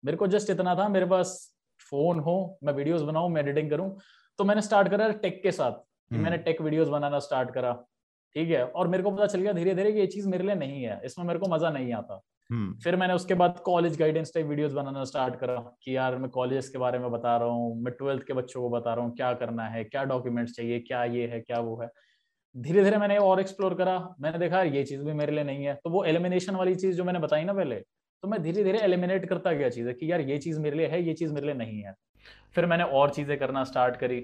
मेरे 0.05 0.17
को 0.17 0.27
जस्ट 0.27 0.51
इतना 0.51 0.75
था 0.75 0.89
मेरे 0.89 1.07
पास 1.07 1.37
फ़ोन 1.81 2.21
हो 2.21 2.59
मैं 2.65 2.73
वीडियोस 2.73 3.03
बनाऊँ 3.03 3.31
मैं 3.31 3.43
एडिटिंग 3.43 3.71
करूँ। 3.71 3.91
तो 4.39 4.45
मैंने 4.45 4.63
स्टार्ट 4.63 4.89
करा 4.89 5.09
टेक 5.23 5.43
के 5.43 5.53
साथ 5.53 5.73
कि 5.73 6.15
हम्म। 6.15 6.25
मैंने 6.25 6.39
टेक 6.39 6.61
वीडियोस 6.63 6.89
बनाना 6.89 7.19
स्टार्ट 7.19 7.51
करा। 7.51 7.73
ठीक 8.37 8.51
है? 8.51 8.65
और 8.65 8.89
मेरे 8.89 9.03
को 9.03 9.11
पता 9.11 9.27
चल 9.27 9.41
गया 9.41 9.53
धीरे 9.53 9.75
धीरे 9.75 9.93
कि 9.93 9.99
ये 9.99 10.07
चीज़ 10.07 10.29
मेरे 10.29 10.45
लिए 10.45 10.55
नहीं 10.55 10.83
है। 10.83 11.01
इसमें 11.05 11.25
मेरे 11.27 11.39
को 11.39 11.49
मज़ा 11.49 11.71
नहीं 11.71 11.93
आता। 11.93 12.21
हम्म। 12.51 12.73
फिर 12.85 12.97
मैंने 12.97 13.15
उसके 13.15 13.35
बाद 13.35 13.59
कॉलेज 13.65 13.99
गाइडेंस 13.99 14.33
टाइप 14.35 14.47
वीडियोस 14.47 14.73
बनाना 14.73 15.05
स्टार्ट 15.05 15.37
करा 15.37 15.55
कि 15.83 15.97
यार 15.97 16.17
मैं 16.19 16.31
कॉलेज 16.31 16.69
के 16.69 16.79
बारे 16.79 16.99
में 16.99 17.11
बता 17.11 17.37
रहा 17.37 17.49
हूँ 17.49 17.83
मैं 17.83 17.93
ट्वेल्थ 17.95 18.23
के 18.23 18.33
बच्चों 18.33 18.63
को 18.63 18.69
बता 18.71 18.95
रहा 18.95 19.05
हूँ 19.05 19.15
क्या 19.17 19.33
करना 19.35 19.65
है 19.69 19.83
क्या 19.85 20.05
डॉक्यूमेंट्स 20.05 20.57
चाहिए 20.57 20.79
क्या 20.81 21.03
ये 21.07 21.27
है 21.27 21.41
क्या 21.41 21.59
वो 21.61 21.81
है। 21.83 21.89
धीरे 22.59 22.83
धीरे 22.85 22.97
मैंने 22.99 23.17
और 23.19 23.41
एक्सप्लोर 23.41 23.75
करा। 23.75 23.99
मैंने 24.21 24.39
देखा 24.39 24.63
ये 24.63 24.83
चीज़ 24.85 25.03
भी 25.05 25.13
मेरे 25.13 25.33
लिए 25.33 25.45
नहीं 25.45 25.65
है। 25.65 25.75
तो 25.75 25.91
वो 25.91 26.05
एलिमिनेशन 26.05 26.55
वाली 26.57 26.75
चीज़ 26.75 26.97
जो 26.97 27.05
मैंने 27.05 27.19
बताई 27.19 27.45
ना 27.45 27.53
पहले 27.55 27.77
तो 28.23 28.29
मैं 28.29 28.43
धीरे 28.43 28.65
धीरे 28.65 28.79
एलिमिनेट 28.81 29.29
करता 29.29 29.53
गया 29.53 29.69
चीज़ें 29.71 29.95
कि 29.95 30.11
यार 30.11 30.21
ये 30.21 30.39
चीज़ 30.39 30.59
मेरे 30.61 30.77
लिए 30.77 30.87
है 30.87 31.03
ये 31.03 31.15
चीज़ 31.15 31.33
मेरे 31.33 31.47
लिए 31.47 31.55
नहीं 31.57 31.81
है। 31.83 31.95
फिर 32.55 32.67
मैंने 32.67 32.85
और 32.85 33.11
चीज़ें 33.11 33.39
करना 33.39 33.65
स्टार्ट 33.65 33.97
करी 33.97 34.21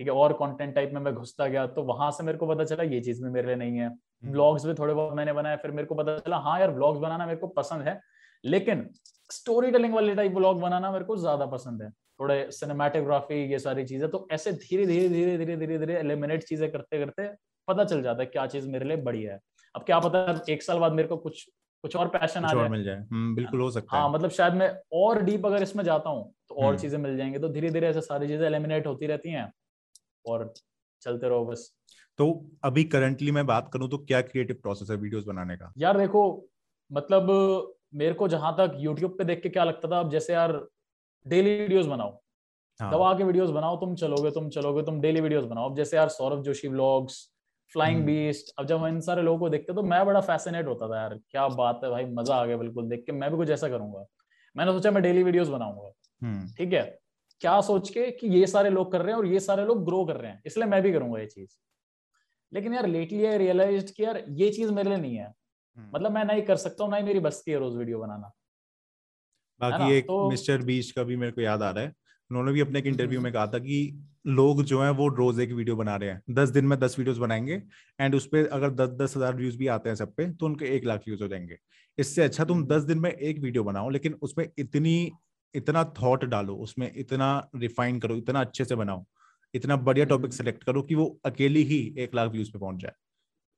ठीक 0.00 0.06
है 0.08 0.12
और 0.14 0.32
कंटेंट 0.32 0.74
टाइप 0.74 0.90
में 0.94 1.00
मैं 1.00 1.14
घुसता 1.14 1.46
गया 1.46 1.66
तो 1.68 1.82
वहाँ 1.84 2.10
से 2.10 2.24
मेरे 2.24 2.38
को 2.38 2.46
पता 2.46 2.64
चला 2.64 2.82
ये 2.84 3.00
चीज़ 3.00 3.22
भी 3.24 3.30
मेरे 3.30 3.46
लिए 3.46 3.56
नहीं 3.56 3.78
है। 3.78 3.88
ब्लॉग्स 4.26 4.66
भी 4.66 4.74
थोड़े 4.74 4.94
बहुत 4.94 5.14
मैंने 5.16 5.32
बनाए 5.32 5.56
फिर 5.56 5.70
मेरे 5.70 5.86
को 5.86 5.94
पता 5.94 6.18
चला 6.18 6.36
हाँ 6.38 6.58
यार 6.60 6.70
ब्लॉग्स 6.70 7.00
बनाना 7.00 7.26
मेरे 7.26 7.38
को 7.38 7.46
पसंद 7.56 7.82
है 7.82 8.00
लेकिन 8.44 8.88
स्टोरी 9.30 9.70
टेलिंग 9.70 9.94
वाले 9.94 10.14
टाइप 10.14 10.32
ब्लॉग 10.32 10.60
बनाना 10.60 10.90
मेरे 10.92 11.04
को 11.04 11.16
ज़्यादा 11.16 11.46
पसंद 11.46 11.82
है। 11.82 11.90
थोड़े 11.90 12.46
सिनेमाटोग्राफी 12.52 13.42
ये 13.52 13.58
सारी 13.58 13.84
चीज़ें 13.84 14.08
तो 14.10 14.26
ऐसे 14.32 14.52
धीरे 14.54 14.86
धीरे 14.86 15.08
धीरे 15.08 15.36
धीरे 15.38 15.56
धीरे 15.56 15.78
धीरे 15.78 15.94
एलिमिनेट 15.94 16.44
चीज़ें 16.44 16.70
करते 16.72 16.98
करते 16.98 17.22
पता 17.68 17.84
चल 17.84 18.02
जाता 18.02 18.22
है 18.22 18.26
क्या 18.26 18.46
चीज़ 18.46 18.68
मेरे 18.68 18.84
लिए 18.84 18.96
बढ़िया 19.02 19.32
है। 19.32 19.40
अब 19.74 19.82
क्या 19.82 19.98
पता 20.00 20.40
एक 20.50 20.62
साल 20.62 20.78
बाद 20.78 20.92
मेरे 20.92 21.08
को 21.08 21.16
कुछ 21.18 21.44
कुछ 21.84 21.94
और 21.96 22.08
पैशन 22.08 22.44
आ 22.44 22.52
जाए। 22.54 22.68
मिल 22.68 22.84
जाए। 22.84 22.96
हम्म, 22.96 23.34
बिल्कुल 23.34 23.60
हो 23.60 23.70
सकता 23.70 23.96
हाँ 23.96 24.08
मतलब 24.10 24.30
शायद 24.30 24.54
मैं 24.54 24.70
और 24.94 25.22
डीप 25.22 25.46
अगर 25.46 25.62
इसमें 25.62 25.82
जाता 25.84 26.10
हूँ 26.10 26.32
तो 26.48 26.54
और 26.54 26.64
हम्म। 26.64 26.76
चीज़ें 26.78 26.98
मिल 26.98 27.16
जाएँगी। 27.16 27.38
तो 27.38 27.48
धीरे 27.48 27.70
धीरे 27.70 27.88
ऐसे 27.88 28.00
सारी 28.00 28.28
चीज़ें 28.28 28.46
एलिमिनेट 28.46 28.86
होती 28.86 29.06
रहती 29.06 29.30
हैं 29.30 29.50
और 30.24 30.52
चलते 31.02 31.28
रहो 31.28 31.44
बस। 31.46 31.70
तो 32.18 32.28
अभी 32.64 32.84
करंटली 32.86 33.30
मैं 33.30 33.46
बात 33.46 33.70
करूँ 33.72 33.88
तो 33.90 33.98
क्या 34.00 34.20
क्रिएटिव 34.22 34.56
प्रोसेस 34.62 34.90
है 34.90 34.96
वीडियोस 34.96 35.24
बनाने 35.24 35.56
का? 35.56 35.72
यार 35.78 35.98
देखो 35.98 36.22
मतलब 36.90 37.30
मेरे 37.94 38.14
को 38.14 38.28
जहाँ 38.28 38.54
तक 38.58 38.76
यूट्यूब 38.78 39.16
पे 39.18 39.24
देख 39.24 39.42
के 39.42 39.48
क्या 39.48 39.64
लगता 39.64 39.88
था 39.90 39.98
अब 40.00 40.10
जैसे 40.10 40.32
यार 40.32 40.52
डेली 41.26 41.56
वीडियोस 41.58 41.86
बनाओ। 41.86 42.18
हाँ. 42.80 42.90
दवा 42.90 43.12
के 43.18 43.24
वीडियोस 43.24 43.50
बनाओ 43.50 43.76
तुम 43.80 43.94
चलोगे 43.96 44.30
तुम 44.30 44.48
चलोगे 44.50 44.82
तुम 44.82 45.00
डेली 45.00 45.20
वीडियोस 45.20 45.44
बनाओ। 45.44 45.68
अब 45.70 45.76
जैसे 45.76 45.96
यार 45.96 46.08
Saurabh 46.10 46.42
Joshi 46.42 46.68
vlogs 46.68 47.22
flying 47.74 48.04
beast 48.04 48.52
अब 48.58 48.66
जब 48.66 48.84
इन 48.86 49.00
सारे 49.00 49.22
लोगों 49.22 49.38
को 49.38 49.48
देखते 49.48 49.74
तो 49.74 49.82
मैं 49.82 50.04
बड़ा 50.06 50.20
फैसिनेट 50.20 50.66
होता 50.66 50.88
था 50.88 51.00
यार 51.00 51.18
क्या 51.30 51.46
बात 51.48 51.80
है 51.84 51.90
भाई 51.90 52.04
मज़ा 52.04 52.34
आ 52.34 52.44
गया 52.46 52.56
बिल्कुल 52.56 52.88
देख 52.88 53.02
के 53.06 53.12
मैं 53.12 53.30
भी 53.30 53.36
कुछ 53.36 53.50
ऐसा 53.50 53.68
करूँगा। 53.68 54.04
मैंने 54.56 54.72
सोचा 54.72 54.90
मैं 54.90 55.02
डेली 55.02 55.22
वीडियोस 55.22 55.48
बनाऊँगा। 55.48 55.92
हम्म। 56.22 56.46
ठीक 56.48 56.72
है? 56.72 56.98
क्या 57.40 57.60
सोच 57.60 57.90
के 57.90 58.10
कि 58.10 58.28
ये 58.28 58.46
सारे 58.46 58.70
लोग 58.70 58.92
कर 58.92 59.02
रहे 59.02 59.12
हैं 59.12 59.18
और 59.18 59.26
ये 59.26 59.40
सारे 59.40 59.64
लोग 59.64 59.84
ग्रो 59.84 60.04
कर 60.04 60.16
रहे 60.16 60.30
हैं 60.30 60.42
इसलिए 60.46 60.66
मैं 60.66 60.82
भी 60.82 60.92
करूँगा 60.92 61.20
ये 61.20 61.26
चीज़। 61.26 61.56
लेकिन 62.52 62.74
यार 62.74 62.86
लेटली 62.86 63.24
आई 63.26 63.38
रियलाइज़ 63.38 63.92
कि 63.92 64.04
यार 64.04 64.24
ये 64.28 64.50
चीज़ 64.50 64.72
मेरे 64.72 64.90
लिए 64.90 64.98
नहीं 64.98 65.16
है। 65.16 65.34
हम्म। 65.76 65.90
मतलब 65.94 66.12
मैं 66.12 66.24
नहीं 66.24 66.42
कर 66.42 66.56
सकता 66.56 66.84
हूँ 66.84 66.90
ना 66.90 66.96
ही 66.96 67.02
मेरी 67.02 67.20
बस 67.20 67.42
की 67.42 67.50
है 67.50 67.58
रोज 67.58 67.76
वीडियो 67.76 67.98
बनाना। 67.98 68.32
बाकी 69.60 69.92
एक 69.94 70.04
तो, 70.04 70.30
मिस्टर 70.30 70.62
बीच 70.62 70.90
का 70.90 71.02
भी 71.02 71.16
मेरे 71.16 71.32
को 71.32 71.40
याद 71.40 71.62
आ 71.62 71.70
रहा 71.70 71.84
है। 71.84 71.92
उन्होंने 72.30 72.52
भी 72.52 72.60
अपने 72.60 72.78
एक 72.78 72.86
इंटरव्यू 72.86 73.18
हम्म। 73.18 73.24
में 73.24 73.32
कहा 73.32 73.46
था 73.46 73.58
कि 73.58 74.04
लोग 74.24 74.62
जो 74.64 74.82
है 74.82 74.90
वो 74.92 75.08
रोज 75.08 75.40
एक 75.40 75.52
वीडियो 75.52 75.76
बना 75.76 75.96
रहे 75.96 76.10
हैं। 76.10 76.22
दस 76.30 76.48
दिन 76.48 76.64
में 76.64 76.78
दस 76.78 76.98
वीडियोस 76.98 77.18
बनाएँगे 77.18 77.60
एंड 77.98 78.14
उस 78.14 78.26
पर 78.26 78.46
अगर 78.48 78.70
दस 78.70 78.88
दस 79.00 79.16
हज़ार 79.16 79.36
व्यूज़ 79.36 79.56
भी 79.58 79.66
आते 79.68 79.88
हैं 79.88 79.96
सब 79.96 80.14
पे 80.14 80.30
तो 80.30 80.46
उनके 80.46 80.74
एक 80.76 80.84
लाख 80.84 81.02
व्यूज़ 81.06 81.22
हो 81.22 81.28
जाएँगे। 81.28 81.58
इससे 81.98 82.22
अच्छा 82.22 82.44
तुम 82.44 82.64
दस 82.66 82.82
दिन 82.82 82.98
में 82.98 83.10
एक 83.10 83.38
वीडियो 83.40 83.64
बनाओ 83.64 83.90
लेकिन 83.90 84.18
उसमें 84.22 84.48
इतनी 84.58 85.12
इतना 85.54 85.84
थॉट 86.00 86.24
डालो 86.26 86.54
उसमें 86.58 86.90
इतना 86.96 87.26
रिफाइन 87.56 87.98
करो 88.00 88.16
इतना 88.16 88.40
अच्छे 88.40 88.64
से 88.64 88.74
बनाओ 88.74 89.04
इतना 89.54 89.76
बढ़िया 89.78 90.04
टॉपिक 90.04 90.24
हम्म। 90.24 90.36
सेलेक्ट 90.36 90.64
करो 90.64 90.82
कि 90.82 90.94
वो 90.94 91.06
अकेली 91.26 91.62
ही 91.64 91.78
एक 91.98 92.14
लाख 92.14 92.30
व्यूज़ 92.30 92.50
पे 92.52 92.58
पहुँच 92.58 92.80
जाए। 92.80 92.92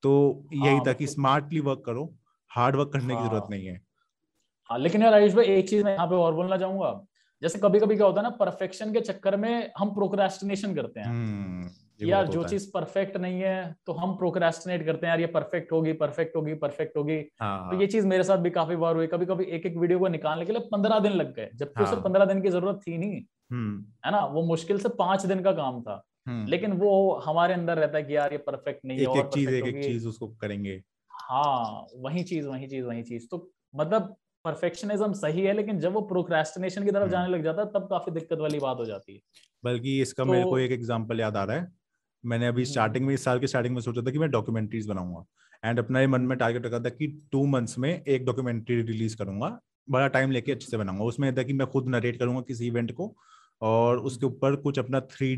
तो 0.02 0.48
यही 0.52 0.68
हाँ, 0.68 0.82
था 0.86 0.92
कि 0.92 1.06
स्मार्टली 1.06 1.60
वर्क 1.60 1.82
करो 1.86 2.12
हार्ड 2.50 2.76
वर्क 2.76 2.92
करने 2.92 3.14
हाँ, 3.14 3.22
की 3.22 3.28
ज़रूरत 3.28 3.46
नहीं 3.50 3.66
है। 3.66 3.80
हाँ 4.70 4.78
लेकिन 4.78 5.02
यार 5.02 5.14
आयुष 5.14 5.34
भाई 5.34 5.44
एक 5.46 5.68
चीज़ 5.68 5.84
मैं 5.84 5.92
यहाँ 5.92 6.06
पे 6.06 6.14
और 6.14 6.34
बोलना 6.34 6.56
चाहूँगा। 6.58 6.90
जैसे 7.42 7.58
कभी 7.58 7.80
कभी 7.80 7.96
क्या 7.96 8.06
होता 8.06 8.20
है 8.20 8.22
ना 8.22 8.30
परफेक्शन 8.36 8.92
के 8.92 9.00
चक्कर 9.00 9.36
में 9.36 9.70
हम 9.78 9.94
प्रोक्रेस्टिनेशन 9.94 10.74
करते 10.74 11.00
हैं। 11.00 11.06
हम्म, 11.06 11.68
यार 12.00 12.26
जो 12.26 12.42
चीज़ 12.44 12.70
परफेक्ट 12.74 13.16
नहीं 13.16 13.40
है 13.40 13.74
तो 13.86 13.92
हम 13.92 14.16
प्रोक्रेस्टिनेट 14.16 14.84
करते 14.86 15.06
हैं 15.06 15.10
यार 15.12 15.20
ये 15.20 15.26
परफेक्ट 15.26 15.72
होगी 15.72 15.92
परफेक्ट 15.92 16.36
होगी 16.36 16.54
परफेक्ट 16.54 16.96
होगी। 16.96 17.16
हाँ, 17.40 17.70
तो 17.70 17.80
ये 17.80 17.86
चीज़ 17.86 18.06
मेरे 18.06 18.22
साथ 18.22 18.38
भी 18.38 18.50
काफ़ी 18.50 18.76
बार 18.76 18.96
हुई। 18.96 19.06
कभी 19.06 19.26
कभी 19.26 19.44
एक 19.44 19.66
एक 19.66 19.76
वीडियो 19.76 19.98
को 19.98 20.08
निकालने 20.08 20.44
के 20.46 20.52
लिए 20.52 20.68
पंद्रह 20.72 20.98
दिन 20.98 21.12
लग 21.12 21.34
गए 21.34 21.50
जबकि 21.54 21.82
हाँ, 21.82 21.92
उसे 21.92 22.00
पंद्रह 22.02 22.24
दिन 22.24 22.42
की 22.42 22.50
ज़रूरत 22.50 22.80
थी 22.86 22.98
नहीं। 22.98 23.22
हम्म। 23.52 23.84
है 24.06 24.12
ना? 24.12 24.24
वो 24.26 24.42
मुश्किल 24.42 24.78
से 24.78 24.88
पाँच 24.88 25.26
दिन 25.26 25.42
का 25.42 25.52
काम 25.52 25.80
था। 25.82 26.02
हम्म। 26.26 26.46
लेकिन 26.46 26.72
वो 26.72 26.92
हमारे 27.26 27.54
अंदर 27.54 27.78
रहता 27.78 27.98
है 27.98 28.04
कि 28.04 28.16
यार 28.16 28.32
ये 28.32 28.38
परफेक्ट 28.38 28.84
नहीं 28.84 28.98
है 28.98 29.18
एक 29.18 29.26
चीज़ 29.26 29.50
एक 29.50 29.66
एक 29.66 29.82
चीज़ 29.84 30.08
उसको 30.08 30.28
करेंगे। 30.40 30.80
हाँ 31.10 31.86
वही 31.96 32.22
चीज़ 32.22 32.46
वही 32.48 32.66
चीज़ 32.66 32.84
वही 32.84 33.02
चीज़। 33.02 33.26
तो 33.30 33.50
मतलब 33.76 34.16
परफेक्शनिज्म 34.46 35.12
सही 35.12 35.42
है 35.42 35.52
लेकिन 35.52 35.78
जब 35.80 35.92
वो 35.92 36.00
प्रोक्रेस्टिनेशन 36.00 36.84
की 36.84 36.90
तरफ़ 36.90 37.02
हम्म। 37.02 37.12
जाने 37.12 37.28
लग 37.28 37.42
जाता 37.44 37.62
है 37.62 37.68
तब 37.68 37.86
काफ़ी 37.90 38.12
दिक्कत 38.12 38.38
वाली 38.38 38.58
बात 38.58 38.76
हो 38.76 38.84
जाती 38.84 39.14
है। 39.14 39.20
बल्कि 39.64 40.02
इसका 40.02 40.24
तो, 40.24 40.30
मेरे 40.32 40.44
को 40.44 40.58
एक 40.58 40.72
एग्जांपल 40.72 41.20
याद 41.20 41.36
आ 41.36 41.44
रहा 41.44 41.56
है। 41.56 41.72
मैंने 42.24 42.46
अभी 42.46 42.64
स्टार्टिंग 42.64 43.02
हम्म। 43.02 43.06
में 43.06 43.14
इस 43.14 43.24
साल 43.24 43.38
के 43.38 43.46
स्टार्टिंग 43.46 43.74
में 43.74 43.82
सोचा 43.82 44.02
था 44.02 44.10
कि 44.10 44.18
मैं 44.18 44.30
डॉक्यूमेंट्रीज 44.30 44.86
बनाऊँगा। 44.86 45.24
एंड 45.64 45.78
अपना 45.78 46.00
ये 46.00 46.06
मन 46.06 46.20
में 46.20 46.38
टारगेट 46.38 46.66
रखा 46.66 46.78
था 46.78 46.88
कि 46.88 47.28
टू 47.32 47.46
मंथ्स 47.46 47.78
में 47.78 48.04
एक 48.04 48.24
डॉक्यूमेंट्री 48.24 48.82
रिलीज़ 48.82 49.16
करूँगा। 49.16 49.60
बड़ा 49.90 50.08
टाइम 50.08 50.30
लेके 50.30 50.52
अच्छे 50.52 50.70
से 50.70 50.76
बनाऊँगा। 50.76 51.04
उसमें 51.04 51.36
था 51.36 51.42
कि 51.42 51.52
मैं 51.52 51.66
खुद 51.66 51.88
नरेट 51.88 52.18
करूँगा 52.18 52.40
किसी 52.40 52.66
इवेंट 52.66 52.92
को 52.92 53.16
और 53.60 53.98
उसके 53.98 54.26
ऊपर 54.26 54.56
कुछ 54.56 54.78
अपना 54.78 55.00
थ्री 55.00 55.34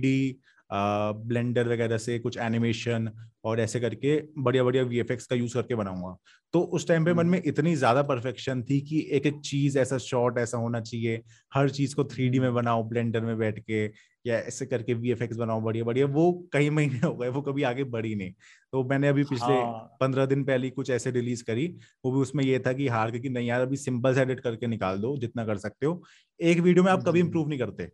ब्लेंडर 0.71 1.69
वगैरह 1.69 1.99
से 1.99 2.19
कुछ 2.19 2.37
एनिमेशन 2.39 3.11
और 3.45 3.61
ऐसे 3.61 3.81
करके 3.81 4.21
बढ़िया 4.39 4.65
बढ़िया 4.65 4.83
वी 4.85 5.03
का 5.11 5.37
यूज़ 5.37 5.55
करके 5.55 5.75
बनाऊँगा 5.75 6.17
तो 6.55 6.61
उस 6.61 6.87
टाइम 6.89 7.05
पे 7.05 7.13
मन 7.13 7.19
हम्म। 7.19 7.31
में 7.31 7.43
इतनी 7.45 7.75
ज़्यादा 7.77 8.03
परफेक्शन 8.03 8.63
थी 8.63 8.81
कि 8.81 9.07
एक 9.11 9.27
एक 9.27 9.41
चीज़ 9.41 9.79
ऐसा 9.79 9.99
शॉट 9.99 10.39
ऐसा 10.39 10.59
होना 10.59 10.81
चाहिए 10.81 11.23
हर 11.53 11.71
चीज़ 11.71 11.95
को 11.97 12.05
थ्री 12.05 12.29
में 12.31 12.47
हम्म। 12.47 12.57
बनाओ 12.57 12.83
ब्लेंडर 12.89 13.21
में 13.21 13.37
बैठ 13.39 13.59
के 13.61 13.85
या 14.25 14.39
ऐसे 14.39 14.67
करके 14.67 14.95
वी 14.95 15.11
एफ़ 15.11 15.23
एक्स 15.23 15.37
बनाओ 15.37 15.61
बढ़िया 15.61 15.85
बढ़िया 15.85 16.07
वो 16.07 16.33
कई 16.53 16.71
महीने 16.71 16.99
हो 16.99 17.15
गए 17.15 17.29
वो 17.29 17.43
कभी 17.43 17.63
आगे 17.63 17.85
बढ़ी 17.87 18.15
नहीं 18.15 18.33
तो 18.73 18.83
मैंने 18.85 19.09
अभी 19.09 19.25
पिछले 19.25 19.55
हाँ। 19.55 19.97
पंद्रह 20.01 20.27
दिन 20.27 20.45
पहले 20.45 20.71
कुछ 20.71 20.91
ऐसे 20.91 21.11
रिलीज़ 21.11 21.45
करी 21.45 21.67
वो 22.05 22.13
भी 22.13 22.21
उसमें 22.21 22.45
ये 22.45 22.59
था 22.59 22.73
कि 22.73 22.89
हार 22.89 23.11
के 23.11 23.19
कि 23.19 23.29
नहीं 23.29 23.49
यार 23.49 23.61
अभी 23.61 23.77
सिंपल 23.77 24.15
से 24.15 24.23
एडिट 24.23 24.41
करके 24.41 24.67
निकाल 24.67 24.99
दो 24.99 25.17
जितना 25.17 25.45
कर 25.45 25.59
सकते 25.59 25.87
हो 25.87 26.03
एक 26.41 26.61
वीडियो 26.61 26.85
में 26.85 26.93
आप 26.93 27.05
कभी 27.07 27.21
इंप्रूव 27.21 27.43
हम्म। 27.43 27.51
नहीं 27.51 27.61
करते 27.61 27.91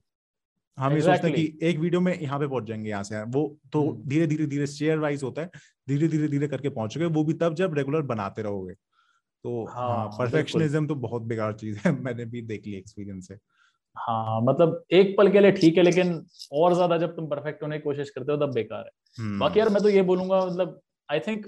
हम 0.79 0.93
exactly. 0.93 0.97
ये 0.97 1.01
सोचते 1.03 1.29
हैं 1.29 1.37
कि 1.37 1.67
एक 1.67 1.79
वीडियो 1.79 2.01
में 2.01 2.19
यहाँ 2.21 2.39
पे 2.39 2.47
पहुँच 2.47 2.65
जाएँगे 2.65 2.91
यहाँ 2.91 3.03
से 3.03 3.23
वो 3.25 3.43
तो 3.73 3.83
हम्म। 3.83 4.09
धीरे 4.09 4.27
धीरे 4.27 4.47
धीरे 4.47 4.67
शेयर 4.67 4.99
वाइज 4.99 5.23
होता 5.23 5.43
है 5.43 5.51
धीरे 5.89 6.09
धीरे 6.09 6.29
धीरे 6.29 6.49
करके 6.49 6.69
पहुंचोगे 6.71 7.07
वो 7.09 7.25
भी 7.25 7.33
तब 7.35 7.55
जब 7.55 7.75
रेगुलर 7.75 8.03
बनाते 8.05 8.43
रहोगे। 8.43 8.75
तो 9.45 9.65
हाँ 9.71 10.07
परफेक्शनिज्म 10.19 10.79
हाँ, 10.79 10.87
तो 10.87 10.95
बहुत 10.97 11.23
बेकार 11.23 11.53
चीज़ 11.53 11.79
है 11.79 11.93
मैंने 11.95 12.25
भी 12.25 12.43
देख 12.43 12.67
ली 12.67 12.75
एक्सपीरियंस 12.75 13.29
से। 13.29 13.35
हाँ 13.97 14.41
मतलब 14.43 14.83
एक 14.93 15.15
पल 15.19 15.31
के 15.33 15.41
लिए 15.41 15.53
ठीक 15.53 15.77
है 15.77 15.83
लेकिन 15.83 16.15
और 16.53 16.75
ज़्यादा 16.75 16.97
जब 16.99 17.15
तुम 17.17 17.27
परफेक्ट 17.27 17.63
होने 17.63 17.79
की 17.79 17.83
कोशिश 17.83 18.11
करते 18.11 18.33
हो 18.33 18.39
तब 18.39 18.55
बेकार 18.55 18.81
है। 18.81 18.91
हम्म। 19.19 19.39
बाकी 19.39 19.61
यार 19.61 19.69
मैं 19.69 19.83
तो 19.83 19.89
ये 19.89 20.03
बोलूँगा 20.03 20.45
मतलब 20.47 20.81
आई 21.09 21.21
थिंक 21.21 21.47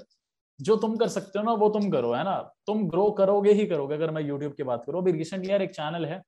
जो 0.60 0.76
तुम 0.76 0.96
कर 0.96 1.08
सकते 1.08 1.38
हो 1.38 1.44
ना 1.44 1.52
वो 1.54 1.68
तुम 1.68 1.90
करो 1.90 2.12
है 2.12 2.22
ना? 2.24 2.36
तुम 2.66 2.86
ग्रो 2.88 3.10
करोगे 3.10 3.52
ही 3.52 3.66
करोगे 3.66 3.94
अगर 3.94 4.10
मैं 4.10 4.22
यूट्यूब 4.22 4.52
की 4.52 4.62
बात 4.62 4.84
करूँ। 4.86 5.02
अभी 5.02 5.12
रिसेंटली 5.12 5.50
यार 5.50 5.62
एक 5.62 5.70
चैनल 5.70 6.06
है 6.06 6.22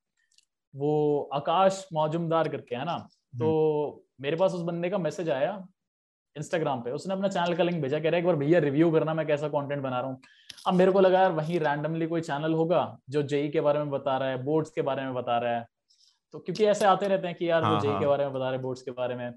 वो 0.78 1.30
आकाश 1.34 1.86
मौजुमदार 1.92 2.48
करके 2.48 2.76
है 2.76 2.84
ना? 2.84 2.98
तो 3.38 3.46
हम्म। 3.86 4.22
मेरे 4.22 4.36
पास 4.36 4.52
उस 4.52 4.62
बंदे 4.62 4.90
का 4.90 4.98
मैसेज 4.98 5.30
आया 5.30 5.66
इंस्टाग्राम 6.36 6.80
पे। 6.80 6.90
उसने 6.90 7.14
अपना 7.14 7.28
चैनल 7.28 7.54
का 7.54 7.64
लिंक 7.64 7.80
भेजा 7.82 7.98
कह 7.98 8.04
रहा 8.04 8.12
है 8.12 8.18
एक 8.18 8.26
बार 8.26 8.36
भैया 8.36 8.58
रिव्यू 8.58 8.90
करना 8.90 9.14
मैं 9.14 9.26
कैसा 9.26 9.48
कंटेंट 9.48 9.82
बना 9.82 10.00
रहा 10.00 10.10
हूँ? 10.10 10.20
अब 10.66 10.74
मेरे 10.74 10.92
को 10.92 11.00
लगा 11.00 11.20
यार 11.20 11.32
वहीं 11.32 11.60
रैंडमली 11.60 12.06
कोई 12.06 12.20
चैनल 12.20 12.54
होगा 12.54 12.98
जो 13.10 13.22
जेई 13.22 13.48
के 13.48 13.60
बारे 13.60 13.78
में 13.78 13.90
बता 13.90 14.16
रहा 14.18 14.28
है 14.28 14.42
बोर्ड्स 14.44 14.70
के 14.70 14.82
बारे 14.82 15.02
में 15.02 15.14
बता 15.14 15.38
रहा 15.38 15.56
है। 15.56 15.66
तो 16.32 16.38
क्योंकि 16.38 16.64
ऐसे 16.64 16.84
आते 16.84 17.08
रहते 17.08 17.26
हैं 17.26 17.36
कि 17.36 17.50
यार 17.50 17.62
हाँ, 17.64 17.74
वो 17.74 17.80
जेई 17.80 17.90
हाँ. 17.90 18.00
के 18.00 18.06
बारे 18.06 18.24
में 18.24 18.32
बता 18.32 18.44
रहे 18.44 18.52
हैं 18.52 18.62
बोर्ड्स 18.62 18.82
के 18.82 18.90
बारे 18.90 19.14
में। 19.14 19.32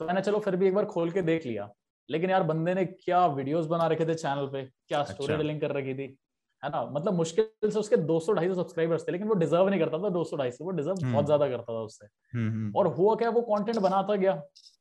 तो 0.00 0.06
मैंने 0.06 0.20
चलो 0.20 0.38
फिर 0.38 0.56
भी 0.56 0.66
एक 0.66 0.74
बार 0.74 0.84
खोल 0.84 1.10
के 1.10 1.22
देख 1.22 1.46
लिया। 1.46 1.70
लेकिन 2.08 2.30
यार 2.30 2.42
बंदे 2.42 2.74
ने 2.74 2.84
क्या 2.84 3.26
वीडियोस 3.26 3.66
बना 3.66 3.86
रखे 3.86 4.06
थे 4.06 4.14
चैनल 4.14 4.46
पे 4.46 4.62
क्या 4.62 5.02
स्टोरी 5.02 5.32
अच्छा। 5.32 5.36
टेलिंग 5.36 5.60
कर 5.60 5.72
रखी 5.72 5.94
थी। 5.94 6.16
है 6.64 6.70
ना? 6.70 6.84
मतलब 6.92 7.14
मुश्किल 7.14 7.70
से 7.70 7.78
उसके 7.78 7.96
200 7.96 8.34
250 8.34 8.54
सब्सक्राइबर्स 8.54 9.06
थे 9.08 9.12
लेकिन 9.12 9.28
वो 9.28 9.34
डिजर्व 9.34 9.68
नहीं 9.68 9.80
करता 9.80 9.98
था 9.98 10.08
200 10.08 10.36
250 10.36 10.60
वो 10.60 10.70
डिजर्व 10.70 10.94
बहुत 10.94 11.04
हम्म। 11.04 11.24
ज़्यादा 11.24 11.48
करता 11.48 11.72
था 11.72 11.80
उससे। 11.80 12.06
हम्म, 12.06 12.50
हम्म। 12.50 12.72
और 12.76 12.86
हुआ 12.86 13.14
क्या 13.14 13.30
वो 13.30 13.40
कंटेंट 13.42 13.78
बनाता 13.78 14.14
गया। 14.14 14.34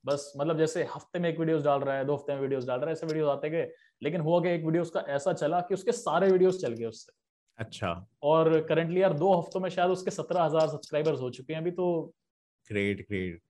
बस 0.05 0.31
मतलब 0.37 0.57
जैसे 0.57 0.83
हफ़्ते 0.95 1.19
में 1.19 1.29
एक 1.29 1.39
वीडियोस 1.39 1.63
डाल 1.63 1.79
रहा 1.79 1.95
है 1.95 2.05
दो 2.05 2.15
हफ़्ते 2.15 2.33
में 2.33 2.41
वीडियोस 2.41 2.65
डाल 2.65 2.79
रहा 2.79 2.85
है 2.85 2.91
ऐसे 2.91 3.07
वीडियोस 3.07 3.29
आते 3.29 3.49
गए। 3.49 3.67
लेकिन 4.03 4.21
हुआ 4.21 4.39
क्या 4.41 4.51
एक 4.51 4.65
वीडियो 4.65 4.81
उसका 4.81 4.99
ऐसा 5.09 5.33
चला 5.33 5.61
कि 5.61 5.73
उसके 5.73 5.91
सारे 5.91 6.31
वीडियोस 6.31 6.61
चल 6.61 6.73
गए 6.73 6.85
उससे। 6.85 7.13
अच्छा। 7.59 8.07
और 8.23 8.59
करंटली 8.61 9.01
यार 9.01 9.13
दो 9.13 9.33
हफ्तों 9.33 9.59
में 9.59 9.69
शायद 9.69 9.91
उसके 9.91 10.11
सत्रह 10.11 10.43
हज़ार 10.43 10.67
सब्सक्राइबर्स 10.67 11.19
हो 11.19 11.29
चुके 11.29 11.53
हैं 11.53 11.61
अभी 11.61 11.71
तो। 11.71 12.13
ग्रेट 12.67 13.05
ग्रेट 13.09 13.41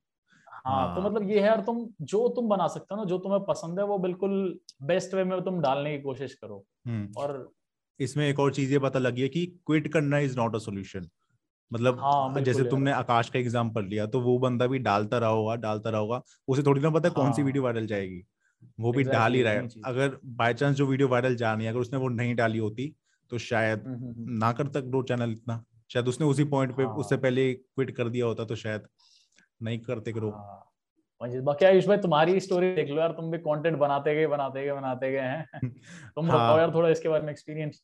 हाँ, 0.48 0.96
तो 0.96 1.02
हाँ। 1.02 1.10
मतलब 1.10 1.30
ये 1.30 1.40
है 1.40 1.46
यार 1.46 1.62
तुम 1.62 1.88
जो 2.02 2.28
तुम 2.30 2.48
बना 2.50 2.68
सकते 2.68 2.96
हो 2.96 3.02
ना 3.02 3.06
जो 3.06 3.18
तुम्हें 3.18 3.44
पसंद 3.44 3.80
है 3.80 3.86
वो 3.86 3.98
बिल्कुल 3.98 4.60
बेस्ट 4.84 5.14
वे 5.14 5.24
में 5.24 5.42
तुम 5.42 5.60
डालने 5.62 5.98
की 5.98 6.04
कोशिश 6.04 6.34
करो। 6.34 6.64
और 7.18 7.32
इसमें 8.00 8.28
एक 8.30 8.40
और 8.40 8.54
चीज़ 8.54 8.72
ये 8.72 8.80
पता 8.80 9.00
लगी 9.00 9.22
है 9.22 9.30
कि 9.30 9.46
क्विट 9.68 9.92
करना 9.94 10.20
इज़ 10.20 10.38
नॉट 10.38 10.56
अ 10.56 10.60
सोल्यूशन 10.60 11.08
मतलब 11.72 12.00
हाँ, 12.00 12.42
जैसे 12.42 12.64
तुमने 12.64 12.92
आकाश 12.92 13.30
का 13.30 13.40
एग्ज़ाम्पल 13.40 13.86
लिया 13.86 14.06
तो 14.06 14.22
वो 14.22 14.38
बंदा 14.40 14.68
भी 14.68 14.80
डालता 14.80 15.18
रहा 15.18 15.30
होगा 15.30 15.56
डालता 15.58 15.90
रहा 15.90 16.02
होगा 16.02 16.22
उसे 16.48 16.64
थोड़ी 16.64 16.82
ना 16.82 16.90
पता 16.90 17.10
हाँ, 17.10 17.16
कौन 17.16 17.34
सी 17.34 17.44
वीडियो 17.44 17.64
हाँ। 17.64 17.72
वायरल 17.72 17.88
जाएगी 17.88 18.24
वो 18.80 18.92
भी 18.92 19.04
डाल 19.04 19.34
ही 19.34 19.42
रहा 19.42 19.54
है 19.54 19.68
अगर 19.86 20.18
बाय 20.26 20.54
चांस 20.54 20.76
जो 20.76 20.86
वीडियो 20.88 21.08
वायरल 21.08 21.36
जा 21.36 21.54
है 21.56 21.68
अगर 21.68 21.80
उसने 21.80 22.00
वो 22.00 22.10
नहीं 22.10 22.36
डाली 22.36 22.58
होती 22.58 22.94
तो 23.32 23.38
शायद 23.38 23.80
हम्म, 23.80 23.96
हम्म, 23.96 24.10
हम्म। 24.10 24.38
ना 24.38 24.52
करता 24.52 24.80
ग्रो 24.82 25.02
चैनल 25.04 25.32
इतना 25.32 25.64
शायद 25.90 26.08
उसने 26.08 26.28
उसी 26.28 26.44
पॉइंट 26.46 26.76
पे 26.76 26.84
हाँ। 26.84 26.96
उससे 26.96 27.18
पहले 27.18 27.54
क्विट 27.54 27.96
कर 27.96 28.10
दिया 28.10 28.26
होता 28.26 28.46
तो 28.46 28.56
शायद 28.56 28.88
नहीं 29.62 29.80
करते 29.80 30.12
ग्रो 30.12 30.30
हाँ। 30.30 30.73
बाकी 31.32 31.66
आयुष 31.66 31.88
भाई 31.88 31.98
तुम्हारी 31.98 32.40
स्टोरी 32.40 32.74
देख 32.76 32.90
लो 32.90 33.00
यार 33.00 33.12
तुम 33.12 33.32
भी 33.32 33.38
कंटेंट 33.38 33.78
बनाते 33.78 34.16
गए 34.16 34.28
बनाते 34.28 34.66
गए 34.66 34.74
बनाते 34.74 35.12
गए 35.12 35.20
हैं। 35.20 35.46
तुम 36.16 36.32
हाँ, 36.32 36.38
बताओ 36.38 36.58
यार 36.60 36.74
थोड़ा 36.74 36.90
इसके 36.90 37.10
बारे 37.10 37.24
में 37.24 37.32
एक्सपीरियंस 37.32 37.82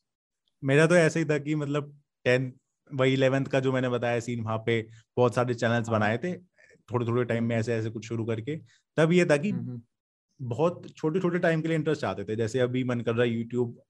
मेरा 0.64 0.86
तो 0.86 0.96
ऐसे 0.96 1.18
ही 1.20 1.24
था 1.24 1.38
कि 1.38 1.54
मतलब 1.54 2.00
टेंथ 2.24 2.52
वही 2.94 3.12
इलेवेंथ 3.12 3.46
का 3.46 3.60
जो 3.60 3.72
मैंने 3.72 3.88
बताया 3.88 4.20
सीन 4.20 4.40
वहाँ 4.40 4.58
पे 4.58 4.88
बहुत 5.16 5.34
सारे 5.34 5.54
चैनल्स 5.54 5.88
हाँ। 5.88 5.98
बनाए 5.98 6.18
थे 6.18 6.38
थोड़े 6.92 7.06
थोड़े 7.06 7.24
टाइम 7.24 7.44
में 7.44 7.56
ऐसे 7.56 7.74
ऐसे 7.74 7.90
कुछ 7.90 8.08
शुरू 8.08 8.24
करके। 8.24 8.56
तब 8.96 9.12
ये 9.12 9.24
था 9.24 9.36
कि 9.36 9.52
बहुत 10.40 10.86
छोटे 10.96 11.20
छोटे 11.20 11.38
टाइम 11.38 11.62
के 11.62 11.68
लिए 11.68 11.76
इंटरेस्ट 11.76 12.04
आते 12.04 12.24
थे 12.24 12.36
जैसे 12.36 12.60
अभी 12.60 12.84
मन 12.84 13.00
कर 13.00 13.14
रहा 13.14 13.22
है 13.22 13.30
यूट्यूब 13.30 13.80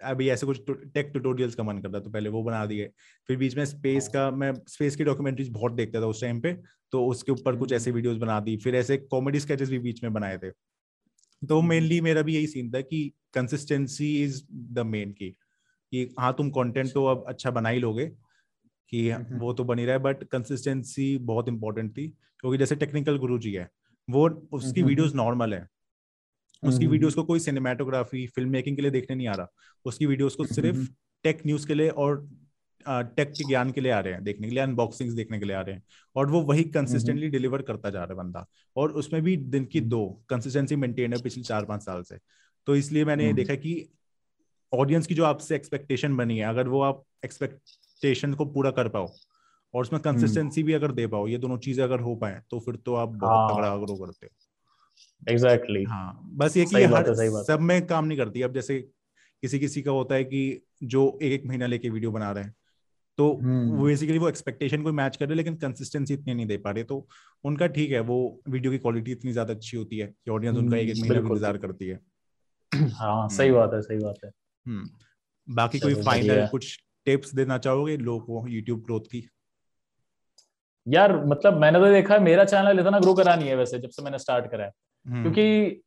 अभी 0.00 0.28
ऐसे 0.28 0.46
कुछ 0.46 0.60
टेक 0.68 1.06
ट्यूटोरियल्स 1.06 1.54
का 1.54 1.62
मन 1.62 1.78
करता 1.78 2.00
तो 2.00 2.10
पहले 2.10 2.28
वो 2.28 2.42
बना 2.42 2.64
दिए 2.66 2.90
फिर 3.28 3.36
बीच 3.36 3.56
में 3.56 3.64
स्पेस 3.64 4.04
हाँ। 4.04 4.12
का 4.12 4.36
मैं 4.36 4.52
स्पेस 4.68 4.96
की 4.96 5.04
डॉक्यूमेंट्रीज 5.04 5.48
बहुत 5.50 5.72
देखता 5.72 6.00
था 6.00 6.06
उस 6.06 6.20
टाइम 6.20 6.40
पे 6.40 6.52
तो 6.92 7.04
उसके 7.06 7.32
ऊपर 7.32 7.56
कुछ 7.56 7.72
ऐसे 7.72 7.90
वीडियोस 7.90 8.14
हम्म। 8.14 8.26
बना 8.26 8.38
दी 8.40 8.56
फिर 8.56 8.76
ऐसे 8.76 8.96
कॉमेडी 8.96 9.40
स्केचेस 9.40 9.70
भी 9.70 9.78
बीच 9.78 10.02
में 10.04 10.12
बनाए 10.12 10.38
थे 10.38 10.50
तो 11.42 11.60
मेनली 11.62 11.96
हम्म। 11.96 12.04
मेरा 12.04 12.22
भी 12.22 12.34
यही 12.34 12.46
सीन 12.46 12.70
था 12.70 12.80
कि 12.80 13.10
कंसिस्टेंसी 13.34 14.14
इज़ 14.24 14.42
द 14.72 14.86
मेन 14.86 15.12
की 15.12 15.30
कि 15.92 16.08
हाँ 16.18 16.32
तुम 16.38 16.50
कंटेंट 16.50 16.92
तो 16.92 17.04
अब 17.06 17.24
अच्छा 17.28 17.50
बना 17.50 17.68
ही 17.68 17.78
लोगे 17.78 18.06
कि 18.92 19.08
हम्म, 19.10 19.38
वो 19.38 19.52
तो 19.52 19.64
बनी 19.64 19.84
रहा 19.84 19.96
है 19.96 20.02
बट 20.02 20.24
कंसिस्टेंसी 20.24 21.16
बहुत 21.24 21.48
इंपॉर्टेंट 21.48 21.90
थी 21.92 22.08
क्योंकि 22.40 22.58
जैसे 22.58 22.76
टेक्निकल 22.76 23.18
गुरु 23.18 23.38
जी 23.38 23.52
है 23.52 23.68
वो 24.08 24.28
उसकी 24.52 24.82
वीडियोस 24.82 25.14
नॉर्मल 25.14 25.54
है 25.54 25.66
उसकी 26.62 26.86
वीडियोस 26.86 27.14
को 27.14 27.22
कोई 27.24 27.40
सिनेमाटोग्राफी 27.40 28.26
फ़िल्म 28.26 28.50
मेकिंग 28.50 28.76
के 28.76 28.82
लिए 28.82 28.90
देखने 28.90 29.16
नहीं 29.16 29.28
आ 29.28 29.32
रहा। 29.32 29.48
उसकी 29.84 30.06
वीडियोस 30.06 30.34
को 30.34 30.44
सिर्फ़ 30.44 30.88
टेक 31.24 31.42
न्यूज़ 31.46 31.66
के 31.66 31.74
लिए 31.74 31.88
और 31.88 32.28
टेक 32.86 33.28
के 33.28 33.44
ज्ञान 33.44 33.70
के 33.72 33.80
लिए 33.80 33.92
आ 33.92 34.00
रहे 34.00 34.12
हैं 34.12 34.24
देखने 34.24 34.48
के 34.48 34.54
लिए 34.54 34.62
अनबॉक्सिंग 34.62 35.16
देखने 35.16 35.38
के 35.38 35.44
लिए 35.44 35.56
आ 35.56 35.60
रहे 35.60 35.74
हैं। 35.74 35.82
और 36.16 36.30
वो 36.30 36.40
वही 36.40 36.64
कंसिस्टेंटली 36.64 37.28
डिलीवर 37.28 37.62
करता 37.62 37.90
जा 37.90 37.98
रहा 37.98 38.08
है 38.08 38.14
बंदा। 38.14 38.46
और 38.76 38.92
उसमें 38.92 39.22
भी 39.22 39.36
दिन 39.36 39.64
की 39.64 39.80
दो 39.80 40.06
कंसिस्टेंसी 40.28 40.76
मेंटेन 40.76 41.12
है 41.12 41.22
पिछले 41.22 41.42
चार 41.42 41.64
पाँच 41.64 41.82
साल 41.82 42.02
से। 42.02 42.18
तो 42.66 42.76
इसलिए 42.76 43.04
मैंने 43.04 43.26
ये 43.26 43.32
देखा 43.32 43.54
कि 43.54 43.88
ऑडियंस 44.72 45.06
की 45.06 45.14
जो 45.14 45.24
आपसे 45.24 45.56
एक्सपेक्टेशन 45.56 46.16
बनी 46.16 46.38
है 46.38 46.44
अगर 46.44 46.68
वो 46.68 46.80
आप 46.82 47.04
एक्सपेक्टेशन 47.24 48.34
को 48.34 48.44
पूरा 48.44 48.70
कर 48.70 48.88
पाओ 48.88 49.06
और 49.74 49.82
उसमें 49.82 50.02
कंसिस्टेंसी 50.02 50.62
भी 50.62 50.72
अगर 50.72 50.92
दे 50.92 51.06
पाओ 51.06 51.28
ये 51.28 51.38
दोनों 51.38 51.58
चीज़ें 51.58 51.84
अगर 51.84 52.00
हो 52.00 52.16
पाए 52.16 52.42
तो 52.50 52.60
फिर 52.60 52.76
तो 52.76 52.94
आप 52.94 53.08
बहुत 53.08 53.30
हाँ। 53.30 53.56
तगड़ा 53.56 53.76
ग्रो 53.76 53.96
करते 53.96 54.26
हो। 54.26 54.47
Exactly 55.22 55.78
exactly. 55.78 55.88
हाँ 55.88 56.30
बस 56.32 56.56
ये 56.56 56.64
कि 56.64 56.84
हर 56.84 57.14
सब 57.44 57.60
में 57.60 57.86
काम 57.86 58.04
नहीं 58.04 58.18
करती 58.18 58.42
अब 58.42 58.54
जैसे 58.54 58.78
किसी 59.42 59.58
किसी 59.58 59.82
का 59.82 59.90
होता 59.90 60.14
है 60.14 60.24
कि 60.24 60.60
जो 60.84 61.18
एक 61.22 61.32
एक 61.32 61.46
महीना 61.46 61.66
लेके 61.66 61.90
वीडियो 61.90 62.12
बना 62.12 62.30
रहे 62.32 62.44
हैं 62.44 62.54
तो 63.18 63.26
वो 63.26 63.84
बेसिकली 63.84 64.14
हम्म। 64.14 64.22
वो 64.22 64.28
एक्सपेक्टेशन 64.28 64.82
को 64.82 64.92
मैच 64.92 65.16
कर 65.16 65.26
रहे 65.26 65.36
लेकिन 65.36 65.56
कंसिस्टेंसी 65.56 66.14
इतनी 66.14 66.34
नहीं 66.34 66.46
दे 66.46 66.56
पा 66.56 66.70
रहे 66.70 66.84
तो 66.84 67.06
उनका 67.44 67.66
ठीक 67.66 67.90
है 67.90 68.00
वो 68.00 68.18
वीडियो 68.48 68.72
की 68.72 68.78
क्वालिटी 68.78 69.12
इतनी 69.12 69.32
ज़्यादा 69.32 69.54
अच्छी 69.54 69.76
होती 69.76 69.98
है 69.98 70.06
कि 70.06 70.30
ऑडियंस 70.30 70.58
उनका 70.58 70.76
एक 70.76 70.88
एक 70.88 70.96
महीना 70.98 71.18
इंतज़ार 71.18 71.58
करती 71.58 71.88
है 71.88 72.00
हाँ 72.72 73.28
सही 73.28 73.48
हम्म। 73.48 73.58
बात 73.58 73.74
है 73.74 73.80
सही 73.82 73.98
बात 73.98 74.24
है 74.24 74.30
हम्म। 74.66 74.88
बाकी 75.48 75.78
कोई 75.78 75.94
फाइनल 75.94 76.46
कुछ 76.46 76.78
टिप्स 77.06 77.34
देना 77.34 77.58
चाहोगे 77.58 77.96
लोगों 77.96 78.20
को 78.20 78.48
यूट्यूब 78.48 78.82
ग्रोथ 78.84 79.10
की 79.12 79.28
यार 80.86 81.16
मतलब 81.26 81.56
मैंने 81.60 81.78
तो 81.78 81.92
देखा 81.92 82.18
मेरा 82.18 82.44
चैनल 82.44 82.80
इतना 82.80 82.98
ग्रो 82.98 83.14
करा 83.14 83.34
नहीं 83.36 83.48
है 83.48 83.56
वैसे 83.56 83.78
जब 83.78 83.88
से 83.88 84.02
मैंने 84.02 84.18
स्टार्ट 84.18 84.50
करा 84.50 84.64
है 84.64 84.70
हम्म। 84.70 84.87
क्योंकि 85.08 85.82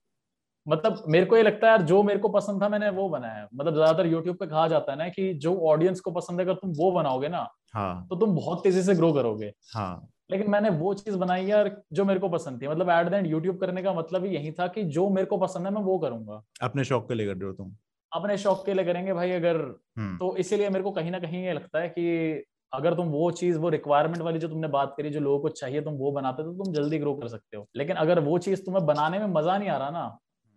मतलब 0.66 1.04
मेरे 1.08 1.26
को 1.26 1.38
ये 1.38 1.44
लगता 1.44 1.68
है 1.68 1.72
यार 1.72 1.82
जो 1.84 2.02
मेरे 2.04 2.20
को 2.20 2.30
पसंद 2.30 2.62
था 2.62 2.70
मैंने 2.70 2.90
वो 2.92 3.08
बनाया 3.10 3.34
है 3.34 3.48
मतलब 3.54 3.74
ज़्यादातर 3.74 4.08
यूट्यूब 4.08 4.36
पे 4.38 4.48
कहा 4.48 4.68
जाता 4.68 4.92
है 4.92 4.98
ना 4.98 5.08
कि 5.10 5.34
जो 5.36 5.56
ऑडियंस 5.68 6.00
को 6.00 6.12
पसंद 6.12 6.40
है 6.40 6.46
अगर 6.46 6.56
तुम 6.56 6.74
वो 6.78 6.92
बनाओगे 6.92 7.30
ना 7.30 7.48
हाँ. 7.74 8.08
तो 8.10 8.16
तुम 8.16 8.36
बहुत 8.36 8.64
तेज़ी 8.64 8.84
से 8.84 8.96
ग्रो 8.96 9.12
करोगे 9.14 9.54
हाँ. 9.74 10.08
लेकिन 10.32 10.50
मैंने 10.52 10.70
वो 10.72 10.94
चीज़ 10.94 11.16
बनाई 11.16 11.46
यार 11.46 11.76
जो 11.94 12.06
मेरे 12.06 12.20
को 12.20 12.30
पसंद 12.30 12.62
थी 12.62 12.68
मतलब 12.68 12.90
एट 12.90 13.10
द 13.10 13.14
एंड 13.14 13.28
यूट्यूब 13.28 13.60
करने 13.60 13.84
का 13.84 13.94
मतलब 13.94 14.26
ही 14.26 14.36
यही 14.36 14.52
था 14.52 14.68
कि 14.68 14.84
जो 14.90 15.10
मेरे 15.10 15.28
को 15.28 15.38
पसंद 15.38 15.66
है 15.66 15.74
मैं 15.74 15.82
वो 15.82 15.98
करूँगा 16.00 16.42
अपने 16.62 16.84
शौक 16.84 17.08
के 17.08 17.16
लिए 17.16 17.28
कर 17.28 17.38
रहे 17.38 17.48
हो 17.48 17.54
तुम 17.54 17.76
अपने 18.12 18.38
शौक 18.38 18.66
के 18.66 18.74
लिए 18.74 18.86
करेंगे 18.86 19.14
भाई 19.14 19.32
अगर 19.32 19.58
हम्म। 19.98 20.18
तो 20.18 20.36
इसीलिए 20.38 20.70
मेरे 20.70 20.84
को 20.84 20.92
कहीं 20.92 21.12
ना 21.12 21.20
कहीं 21.20 21.44
ये 21.44 21.54
लगता 21.54 21.80
है 21.80 21.90
कि 21.90 22.44
अगर 22.74 22.94
तुम 22.96 23.08
वो 23.10 23.30
चीज़, 23.34 23.58
वो 23.58 23.70
रिक्वायरमेंट 23.70 24.22
वाली 24.24 24.40
जो 24.40 24.48
तुमने 24.48 24.68
बात 24.70 24.94
करी, 24.98 25.10
जो 25.10 25.20
लोगों 25.20 25.40
को 25.40 25.50
चाहिए, 25.52 25.82
तुम 25.82 25.94
वो 25.96 26.12
बनाते 26.12 26.44
तो 26.44 26.54
तुम 26.56 26.74
जल्दी 26.74 27.00
ग्रो 27.00 27.14
कर 27.16 27.28
सकते 27.30 27.58
हो। 27.58 27.68
लेकिन 27.78 27.96
अगर 27.98 28.20
वो 28.22 28.38
चीज़ 28.40 28.64
तुम्हें 28.66 28.86
बनाने 28.86 29.20
में 29.20 29.26
मज़ा 29.34 29.58
नहीं 29.58 29.70
आ 29.70 29.78
रहा 29.78 29.90
ना 29.92 30.08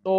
तो 0.05 0.13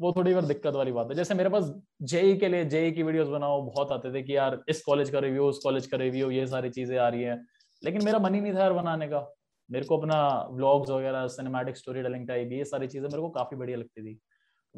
वो 0.00 0.12
थोड़ी 0.12 0.34
बार 0.34 0.44
दिक्कत 0.46 0.74
वाली 0.74 0.92
बात 0.92 1.08
है। 1.10 1.14
जैसे 1.16 1.34
मेरे 1.34 1.48
पास 1.50 1.72
जेई 2.04 2.36
के 2.38 2.48
लिए, 2.48 2.64
जेई 2.66 2.90
की 2.92 3.02
वीडियोस 3.02 3.28
बनाओ, 3.28 3.60
बहुत 3.64 3.92
आते 3.92 4.12
थे 4.14 4.22
कि 4.22 4.36
यार, 4.36 4.60
इस 4.68 4.82
कॉलेज 4.84 5.10
का 5.10 5.18
रिव्यू 5.18 5.44
उस 5.46 5.58
कॉलेज 5.64 5.86
का 5.86 5.96
रिव्यू 5.96 6.30
ये 6.30 6.46
सारी 6.46 6.70
चीज़ें 6.70 6.96
आ 6.98 7.08
रही 7.08 7.22
है। 7.22 7.36
लेकिन 7.82 8.04
मेरा 8.04 8.18
मन 8.18 8.34
ही 8.34 8.40
नहीं 8.40 8.54
था 8.54 8.60
यार 8.60 8.72
बनाने 8.72 9.08
का। 9.08 9.26
मेरे 9.70 9.84
को 9.86 9.96
अपना 9.98 10.18
व्लॉग्स 10.52 10.90
वगैरह 10.90 11.26
सिनेमैटिक 11.28 11.76
स्टोरी 11.76 12.02
टेलिंग 12.02 12.26
टाइप 12.28 12.52
ये 12.52 12.64
सारी 12.66 12.86
चीज़ें 12.88 13.08
मेरे 13.08 13.22
को 13.22 13.28
काफ़ी 13.30 13.56
बढ़िया 13.56 13.78
लगती 13.78 14.02
थी। 14.04 14.18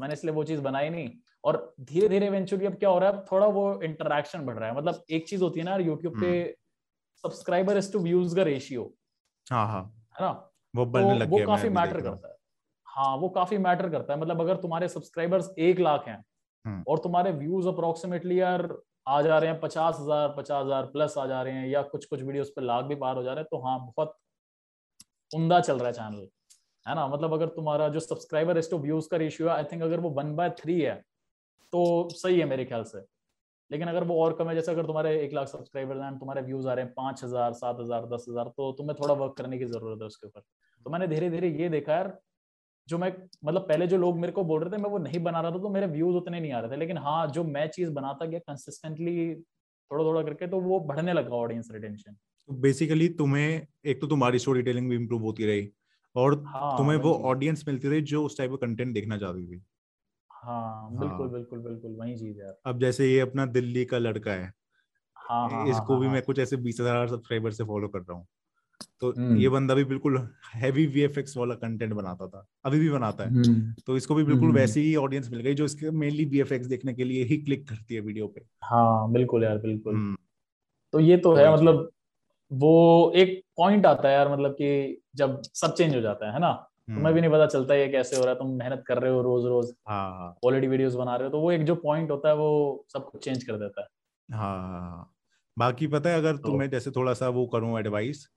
मैंने 0.01 0.15
इसलिए 0.15 0.35
वो 0.35 0.45
चीज़ 0.45 0.61
बनाई 0.63 0.89
नहीं। 0.91 1.11
और 1.45 1.75
धीरे 1.83 2.09
धीरे 2.09 2.27
इवेंचुअली 2.27 2.67
अब 2.67 2.75
क्या 2.75 2.89
हो 2.91 2.99
रहा 2.99 3.11
है 3.11 3.25
थोड़ा 3.33 3.47
वो 3.49 3.65
इंटरेक्शन 3.83 4.45
बढ़ 4.47 4.59
रहा 4.59 4.69
है। 4.69 4.77
मतलब 4.77 5.05
एक 5.11 5.29
चीज़ 5.29 5.43
होती 5.43 5.61
है 5.61 5.67
ना 5.67 5.77
यूट्यूब 5.79 6.21
पे 6.21 6.33
सब्सक्राइबर 7.25 7.77
इज़ 7.77 7.93
टू 7.93 7.99
व्यूज़ 8.01 8.37
का 8.37 8.43
रेशियो 8.45 8.93
हाँ 9.47 9.67
हाँ। 9.69 9.83
है 10.15 10.25
ना? 10.25 10.31
वो 10.75 10.87
बढ़ने 10.87 11.09
तो 11.11 11.19
लग 11.19 11.31
वो 11.31 11.47
काफ़ी 11.47 11.69
मैटर 11.71 12.01
करता 12.01 12.29
है। 12.29 12.35
हाँ 12.87 13.17
वो 13.17 13.29
काफ़ी 13.31 13.59
मैटर 13.59 13.89
करता 13.91 14.13
है। 14.15 14.21
मतलब 14.21 14.41
अगर 14.41 14.57
तुम्हारे 14.59 14.89
सब्सक्राइबर्स 14.89 15.51
एक 15.61 15.81
लाख 15.81 16.09
हैं 16.09 16.23
हम्म। 16.65 16.83
और 16.89 16.99
तुम्हारे 16.99 17.33
व्यूज़ 17.35 17.69
अप्रोक्सीमेटली 17.69 18.41
यार 18.41 18.69
आ 19.09 19.21
जा 19.23 19.39
रहे 19.39 19.51
हैं 19.51 19.61
पचास 19.61 19.97
हज़ार 20.01 20.35
पचास 20.37 20.65
हज़ार 20.65 20.87
प्लस 20.87 21.15
आ 21.19 21.27
जा 21.27 21.43
रहे 21.43 21.55
हैं 21.55 21.69
या 21.69 21.83
कुछ 21.85 22.05
कुछ 22.05 22.23
वीडियोस 22.23 22.49
पे 22.57 22.63
लाख 22.63 22.85
भी 22.85 22.95
पार 22.97 23.17
हो 23.17 23.23
जा 23.23 23.33
रहे 23.33 23.41
हैं 23.41 23.49
तो 23.51 23.59
हाँ 23.63 23.79
बहुत 23.81 24.17
उमदा 25.31 25.61
चल 25.61 25.79
रहा 25.79 25.87
है 25.87 25.93
चैनल 25.93 26.29
है 26.87 26.95
ना? 26.95 27.07
मतलब 27.09 27.33
अगर 27.35 27.49
तुम्हारा 27.51 27.89
जो 27.91 28.01
सब्सक्राइबर 28.01 28.59
इज़ 28.59 28.70
टू 28.70 28.78
व्यूज़ 28.81 29.09
का 29.11 29.16
रेशियो 29.18 29.49
है 29.49 29.55
आई 29.55 29.64
थिंक 29.72 29.83
अगर 29.83 30.01
वो 30.01 30.11
वन 30.12 30.35
बाय 30.37 30.51
थ्री 30.61 30.81
है 30.81 30.95
तो 31.72 32.09
सही 32.14 32.39
है 32.41 32.45
मेरे 32.47 32.64
ख्याल 32.64 32.85
से। 32.85 33.05
लेकिन 33.70 33.89
अगर 33.89 34.05
वो 34.05 34.16
और 34.22 34.33
कम 34.37 34.49
है, 34.49 34.55
जैसे 34.55 34.70
अगर 34.72 34.87
तुम्हारे 34.87 35.11
एक 35.20 35.33
लाख 35.35 35.49
सब्सक्राइबर 35.49 35.99
हैं, 35.99 36.18
तुम्हारे 36.18 36.43
व्यूज़ 36.43 36.68
आ 36.68 36.74
रहे 36.74 36.85
हैं 36.85 36.93
पाँच 36.95 37.22
हज़ार, 37.24 37.53
सात 37.55 37.76
हज़ार, 37.81 38.07
दस 38.09 38.24
हज़ार 38.28 38.49
तो 38.57 38.70
तुम्हें 38.78 38.97
थोड़ा 39.03 39.14
वर्क 39.16 39.35
करने 39.39 39.59
की 39.59 39.64
ज़रूरत 39.66 40.01
है 40.01 40.07
उसके 40.07 40.26
ऊपर। 40.26 40.41
तो 40.87 40.91
मैंने 40.91 41.07
धीरे 41.09 41.31
धीरे 41.31 41.49
ये 41.53 41.68
देखा 41.70 41.93
यार, 41.93 42.18
जो 42.89 42.99
मैं 42.99 43.12
मतलब 43.45 43.68
पहले 43.68 43.87
जो 43.87 43.97
लोग 43.99 44.18
मेरे 44.18 44.33
को 44.33 44.45
बोल 44.45 44.61
रहे 44.62 44.70
थे, 44.72 44.83
मैं 44.83 44.91
वो 44.91 44.99
नहीं 45.01 45.22
बना 45.22 45.41
रहा 45.41 45.51
था 45.51 45.59
तो 45.59 45.68
मेरे 45.70 45.87
व्यूज़ 45.89 46.16
उतने 46.16 46.41
नहीं 46.41 46.53
आ 46.53 46.61
रहे 46.61 46.70
थे। 46.70 46.76
लेकिन 46.76 46.99
हाँ 46.99 47.26
जो 47.28 47.45
मैं 47.47 47.66
चीज़ 47.70 47.91
बनाता 47.93 48.26
गया 48.26 48.39
कंसिस्टेंटली 48.41 49.35
थोड़ा 49.35 50.05
थोड़ा 50.05 50.22
करके 50.22 50.47
तो 50.49 50.61
वो 50.61 50.81
बढ़ने 50.83 51.12
लगा 51.12 51.37
ऑडियंस 51.37 51.68
रिटेंशन 51.72 52.16
बेसिकली 52.49 53.09
तुम्हें, 53.14 53.66
एक 53.87 54.01
तो 54.01 54.07
तुम्हारी 54.07 54.39
स्टोरी 54.39 54.62
टेलिंग 54.62 54.89
भी 54.91 54.97
इम्प्रूव 54.97 55.22
होती 55.22 55.47
रही। 55.47 55.70
और 56.17 56.43
हाँ, 56.47 56.77
तुम्हें 56.79 56.97
वो 56.97 57.13
ऑडियंस 57.25 57.65
मिलती 57.69 57.89
रही 57.89 58.01
जो 58.03 58.25
उस 58.25 58.39
टाइप 58.39 58.51
का 58.51 58.57
कंटेंट 58.57 58.95
देखना 58.95 59.19
चाहती 59.19 59.47
थी। 59.47 59.63
हाँ 60.31 60.91
बिल्कुल 60.91 61.19
हाँ. 61.19 61.31
बिल्कुल 61.31 61.59
बिल्कुल 61.59 61.97
वही 62.01 62.17
चीज़ 62.17 62.41
है। 62.43 62.53
अब 62.67 62.81
जैसे 62.81 63.13
ये 63.13 63.21
अपना 63.21 63.47
दिल्ली 63.47 63.85
का 63.85 63.99
लड़का 63.99 64.33
है 64.33 64.53
हाँ, 65.17 65.49
हाँ, 65.51 65.67
इसको 65.69 65.93
हाँ, 65.93 66.01
भी 66.01 66.07
हाँ, 66.07 66.15
मैं 66.15 66.23
कुछ 66.23 66.39
ऐसे 66.39 66.57
बीस 66.57 66.81
हज़ार 66.81 67.09
सब्सक्राइबर 67.09 67.51
से 67.51 67.65
फॉलो 67.65 67.89
कर 67.89 67.99
रहा 67.99 68.13
हूँ। 68.13 68.27
तो 69.01 69.11
हम्म। 69.11 69.37
ये 69.37 69.49
बंदा 69.49 69.75
भी 69.75 69.85
बिल्कुल 69.85 70.17
हैवी 70.55 70.87
वीएफएक्स 70.87 71.37
वाला 71.37 71.55
कंटेंट 71.55 71.93
बनाता 71.93 72.27
था 72.29 72.45
अभी 72.65 72.79
भी 72.79 72.89
बनाता 72.91 73.25
है। 73.25 73.31
हम्म। 73.31 73.75
तो 73.87 73.97
इसको 73.97 74.15
भी 74.15 74.25
बिल्कुल 74.25 74.45
हम्म। 74.45 74.57
वैसी 74.57 74.81
ही 74.81 74.95
ऑडियंस 74.97 75.31
मिल 75.31 75.41
गई 75.41 75.55
जो 75.55 75.65
इसके 75.65 75.91
मेनली 75.91 76.25
वीएफएक्स 76.25 76.67
देखने 76.67 76.95
के 76.95 77.05
लिए 77.05 77.25
ही 77.25 77.37
क्लिक 77.37 77.69
करती 77.69 77.95
है 77.95 78.01
वीडियो 78.01 78.27
पे। 78.27 78.45
हाँ 78.63 79.13
बिल्कुल 79.13 79.45
यार 79.45 79.59
बिल्कुल। 79.59 80.17
तो 80.93 81.01
ये 81.01 81.17
तो 81.17 81.35
है 81.35 81.53
मतलब 81.55 81.91
वो 82.53 83.13
एक 83.17 83.43
पॉइंट 83.57 83.87
आता 83.87 84.09
है 84.09 84.15
यार 84.15 84.33
मतलब 84.33 84.53
कि 84.53 85.03
जब 85.17 85.43
सब 85.45 85.75
चेंज 85.75 85.95
हो 85.95 86.01
जाता 86.01 86.27
है 86.27 86.33
है 86.33 86.39
ना? 86.39 86.53
तुम्हें 86.89 87.05
हम्म। 87.05 87.15
भी 87.15 87.21
नहीं 87.21 87.31
पता 87.31 87.47
चलता 87.47 87.75
ये 87.75 87.89
कैसे 87.89 88.17
हो 88.17 88.23
रहा 88.23 88.33
है 88.33 88.39
तुम 88.39 88.51
मेहनत 88.51 88.85
कर 88.87 88.99
रहे 88.99 89.13
हो 89.13 89.21
रोज 89.23 89.45
रोज 89.47 89.67
क्वालिटी 89.89 90.67
हाँ, 90.67 90.71
वीडियोस 90.71 90.95
हाँ। 90.95 91.05
बना 91.05 91.17
रहे 91.17 91.25
हो 91.25 91.33
तो 91.33 91.41
वो 91.41 91.53
एक 91.53 91.65
जो 91.65 91.75
पॉइंट 91.75 92.11
होता 92.11 92.29
है 92.29 92.35
वो 92.35 92.85
सब 92.93 93.11
कुछ 93.11 93.25
चेंज 93.25 93.45
कर 93.45 93.57
देता 93.57 93.81
है। 93.81 93.87
हाँ 94.29 95.15
बाकी 95.59 95.87
पता 95.87 96.11
है 96.11 96.17
अगर 96.17 96.37
तो, 96.37 96.43
तुम्हें 96.43 96.71
जैसे 96.71 96.91
थोड़ा 96.91 97.15
सा 97.15 97.29
वो 97.29 97.47
करूँ 97.47 97.79
एडवाइस 97.79 98.29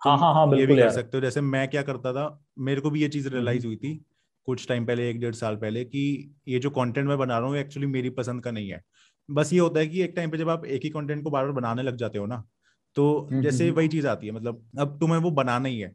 हाँ 0.00 0.18
हाँ 0.18 0.34
हाँ 0.34 0.46
ये 0.58 0.66
भी 0.66 0.76
कर 0.76 0.90
सकते 0.90 1.16
हो। 1.16 1.20
जैसे 1.20 1.40
मैं 1.40 1.68
क्या 1.68 1.82
करता 1.82 2.12
था 2.12 2.44
मेरे 2.58 2.80
को 2.80 2.90
भी 2.90 3.02
ये 3.02 3.08
चीज़ 3.08 3.28
रियलाइज़ 3.28 3.66
हुई 3.66 3.76
थी 3.76 3.94
कुछ 4.46 4.68
टाइम 4.68 4.86
पहले 4.86 5.10
एक 5.10 5.20
डेढ़ 5.20 5.34
साल 5.34 5.56
पहले 5.56 5.84
कि 5.84 6.34
ये 6.48 6.58
जो 6.58 6.70
कंटेंट 6.70 7.08
मैं 7.08 7.18
बना 7.18 7.38
रहा 7.38 7.48
हूँ 7.48 7.56
एक्चुअली 7.56 7.86
मेरी 7.86 8.10
पसंद 8.10 8.42
का 8.44 8.50
नहीं 8.50 8.68
है। 8.68 8.82
बस 9.30 9.52
ये 9.52 9.58
होता 9.58 9.80
है 9.80 9.86
कि 9.86 10.02
एक 10.02 10.12
टाइम 10.16 10.30
पे 10.30 10.38
जब 10.38 10.48
आप 10.48 10.64
एक 10.64 10.82
ही 10.84 10.90
कंटेंट 10.90 11.22
को 11.24 11.30
बार 11.30 11.44
बार 11.44 11.52
बनाने 11.52 11.82
लग 11.82 11.96
जाते 11.96 12.18
हो 12.18 12.26
ना 12.26 12.44
तो 12.96 13.34
जैसे 13.38 13.70
वही 13.70 13.88
चीज़ 13.88 14.06
आती 14.06 14.26
है 14.26 14.32
मतलब 14.32 14.64
अब 14.80 14.98
तुम्हें 15.00 15.18
वो 15.20 15.30
बनाना 15.32 15.68
ही 15.68 15.78
है। 15.80 15.92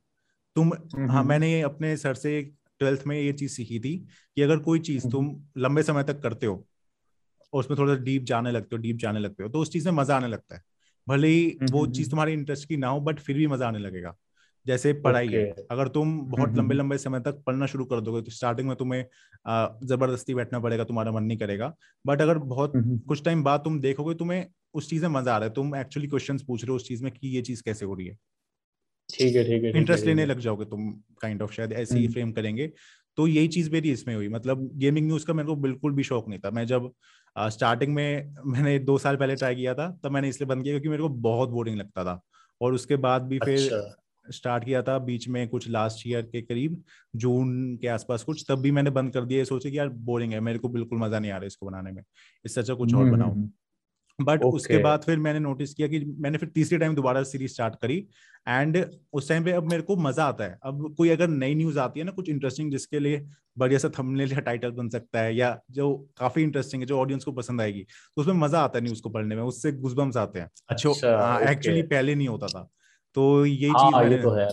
तुम 0.56 0.72
हाँ 1.08 1.24
मैंने 1.24 1.62
अपने 1.64 1.96
सर 1.98 2.14
से 2.16 2.42
ट्वेल्थ 2.82 3.04
में 3.08 3.18
ये 3.20 3.34
चीज़ 3.34 3.52
सीखी 3.54 3.80
थी 3.80 3.98
कि 4.38 4.42
अगर 4.42 4.60
कोई 4.62 4.80
चीज़ 4.82 5.10
तुम 5.10 5.36
लंबे 5.58 5.84
समय 5.84 6.04
तक 6.04 6.22
करते 6.22 6.46
हो 6.48 6.56
और 7.54 7.60
उसमें 7.60 7.78
थोड़ा 7.80 7.96
डीप 7.96 8.24
जाने 8.24 8.52
लगते 8.52 8.76
हो 8.76 8.82
डीप 8.82 8.98
जाने 8.98 9.20
लगते 9.20 9.44
हो 9.44 9.50
तो 9.50 9.60
उस 9.60 9.72
चीज़ 9.72 9.90
में 9.90 9.96
मज़ा 9.96 10.16
आने 10.18 10.28
लगता 10.28 10.56
है। 10.56 10.62
भले 11.08 11.28
ही 11.28 11.60
वो 11.66 11.86
चीज़ 11.88 12.10
तुम्हारे 12.10 12.34
इंटरेस्ट 12.34 12.68
की 12.70 12.78
ना 12.78 12.88
हो 12.88 13.00
बट 13.02 13.20
फिर 13.20 13.38
भी 13.38 13.48
मज़ा 13.48 13.68
आने 13.68 13.80
लगेगा। 13.80 14.16
जैसे 14.68 14.94
पढ़ाई 15.02 15.28
है 15.28 15.44
अगर 15.72 15.88
तुम 15.90 16.18
बहुत 16.30 16.58
लंबे 16.58 16.76
लंबे 16.76 16.98
समय 16.98 17.20
तक 17.20 17.42
पढ़ना 17.46 17.66
शुरू 17.66 17.86
कर 17.86 18.02
दोगे 18.02 18.22
तो 18.22 18.32
स्टार्टिंग 18.32 18.68
में 18.68 18.76
तुम्हें 18.78 19.04
ज़बरदस्ती 19.86 20.34
बैठना 20.34 20.60
पड़ेगा 20.60 20.84
तुम्हारा 20.84 21.12
मन 21.12 21.24
नहीं 21.24 21.38
करेगा। 21.38 21.74
बट 22.06 22.22
अगर 22.22 22.38
बहुत 22.48 22.74
कुछ 23.08 23.24
टाइम 23.26 23.44
बाद 23.44 23.62
तुम 23.64 23.80
देखोगे 23.82 24.16
तुम्हें 24.16 24.46
उस 24.74 24.90
चीज़ 24.90 25.04
में 25.04 25.10
मज़ा 25.12 25.34
आ 25.36 25.38
रहा 25.38 25.48
है। 25.48 25.54
तुम 25.54 25.76
एक्चुअली 25.76 26.08
क्वेश्चन 26.08 26.38
पूछ 26.48 26.64
रहे 26.64 26.70
हो 26.70 26.76
उस 26.76 26.88
चीज़ 26.88 27.04
में 27.04 27.12
कि 27.14 27.28
ये 27.28 27.42
चीज़ 27.42 27.64
कैसे 27.66 27.86
हो 27.86 27.94
रही 27.94 28.08
है। 28.08 28.18
ठीक 29.10 29.36
है 29.36 29.44
ठीक 29.44 29.64
है 29.64 29.72
इंटरेस्ट 29.78 30.06
लेने 30.06 30.26
लग 30.26 30.40
जाओगे 30.40 30.66
तुम 30.66 30.92
काइंड 31.22 31.42
ऑफ़ 31.42 31.52
शायद 31.54 31.74
ऐसे 31.74 32.00
ही 32.00 32.08
फ्रेम 32.08 32.24
हम्म। 32.24 32.36
करेंगे। 32.36 32.72
तो 33.18 33.28
यही 33.28 33.48
चीज़ 33.48 33.72
मेरी 33.72 33.92
इसमें 33.92 34.16
हुई। 34.16 34.28
मतलब 34.30 34.70
गेमिंग 34.76 35.06
न्यूज़ 35.08 35.26
का 35.26 35.34
मेरे 35.34 35.48
को 35.48 35.56
बिल्कुल 35.58 35.94
भी 35.94 36.04
शौक 36.04 36.28
नहीं 36.30 36.40
था। 36.40 36.52
मैं 36.52 36.66
जब 36.68 36.92
स्टार्टिंग 37.36 37.94
में 37.96 38.36
मैंने 38.48 38.78
दो 38.82 38.98
साल 38.98 39.16
पहले 39.16 39.36
ट्राई 39.36 39.56
किया 39.56 39.74
था 39.74 39.90
तब 40.04 40.12
मैंने 40.12 40.30
इसलिए 40.30 40.48
बंद 40.48 40.64
किया 40.64 40.74
क्योंकि 40.74 40.90
मेरे 40.90 41.04
को 41.04 41.10
बहुत 41.22 41.50
बोरिंग 41.50 41.78
लगता 41.78 42.04
था। 42.06 42.20
और 42.62 42.74
उसके 42.74 42.96
बाद 42.98 43.22
भी 43.24 43.40
फिर 43.40 43.56
अच्छा। 43.56 43.96
स्टार्ट 44.32 44.66
किया 44.66 44.82
था 44.84 44.98
बीच 45.02 45.28
में 45.30 45.48
कुछ 45.50 45.68
लास्ट 45.70 46.08
ईयर 46.08 46.22
के 46.24 46.42
करीब 46.44 46.84
जून 47.16 47.76
के 47.78 47.88
आसपास 47.90 48.24
कुछ 48.24 48.46
तब 48.50 48.62
भी 48.62 48.72
मैंने 48.72 48.90
बंद 48.92 49.14
कर 49.14 49.26
दिया। 49.26 49.44
सोचे 49.46 49.72
कि 49.72 49.78
यार 49.78 49.90
बोरिंग 50.06 50.34
है 50.34 50.40
मेरे 50.42 50.60
को 50.60 50.70
बिल्कुल 50.70 51.00
मज़ा 51.00 51.20
नहीं 51.20 51.32
आ 51.32 51.38
रहा 51.38 51.48
इसको 51.48 51.66
बनाने 51.66 51.92
में। 51.92 52.04
इससे 52.46 52.62
अच्छा 52.62 52.74
कुछ 52.76 52.96
और 52.96 53.06
हम्म, 53.06 53.10
बनाओ 53.10 53.32
हम्म, 53.32 53.50
बट 54.20 54.44
ओके। 54.44 54.54
उसके 54.54 54.78
बाद 54.80 55.04
फिर 55.04 55.20
मैंने 55.20 55.40
नोटिस 55.40 55.74
किया 55.74 55.88
कि 55.88 56.00
मैंने 56.20 56.38
फिर 56.38 56.50
तीसरी 56.50 56.78
टाइम 56.80 56.96
दोबारा 56.96 57.24
सीरीज़ 57.26 57.54
स्टार्ट 57.54 57.76
करी। 57.82 57.98
एंड 58.48 58.78
उस 59.14 59.30
टाइम 59.30 59.46
पे 59.46 59.52
अब 59.54 59.64
मेरे 59.66 59.82
को 59.84 59.96
मज़ा 59.98 60.26
आता 60.26 60.44
है। 60.44 60.58
अब 60.64 60.96
कोई 60.98 61.10
अगर 61.10 61.28
नई 61.30 61.56
न्यूज़ 61.56 61.80
आती 61.80 62.00
है 62.00 62.06
ना 62.06 62.12
कुछ 62.14 62.30
इंटरेस्टिंग 62.30 62.72
जिसके 62.72 63.00
लिए 63.00 63.22
बढ़िया 63.58 63.80
सा 63.80 63.90
थंबनेल 64.00 64.32
या 64.34 64.40
टाइटल 64.42 64.72
बन 64.74 64.90
सकता 64.90 65.22
है 65.22 65.36
या 65.36 65.58
जो 65.72 65.94
काफ़ी 66.20 66.44
इंटरेस्टिंग 66.44 66.84
है 66.84 66.88
जो 66.88 67.00
ऑडियंस 67.00 67.24
को 67.24 67.32
पसंद 67.34 67.62
आएगी 67.62 67.84
तो 67.84 68.22
उसमें 68.22 68.34
मज़ा 68.38 68.62
आता 68.62 68.80
है 68.80 68.84
न्यूज़ 68.84 69.02
को 69.02 69.10
पढ़ने 69.10 69.36
में 69.36 69.44
उससे 69.44 69.72
गुजबम्स 69.74 70.18
आते 70.18 70.40
हैं। 70.40 70.50
अच्छा 70.70 70.90
एक्चुअली 71.52 71.82
ओके। 71.82 71.84
पहले 71.86 72.16
नहीं 72.16 72.28
होता 72.28 72.50
था। 72.50 72.70
तो 73.18 73.46
यही 73.46 73.62
चीज़ 73.62 73.78
हाँ 73.78 74.04
ये 74.04 74.10
मैंने 74.10 74.24
तो 74.24 74.32
है। 74.32 74.48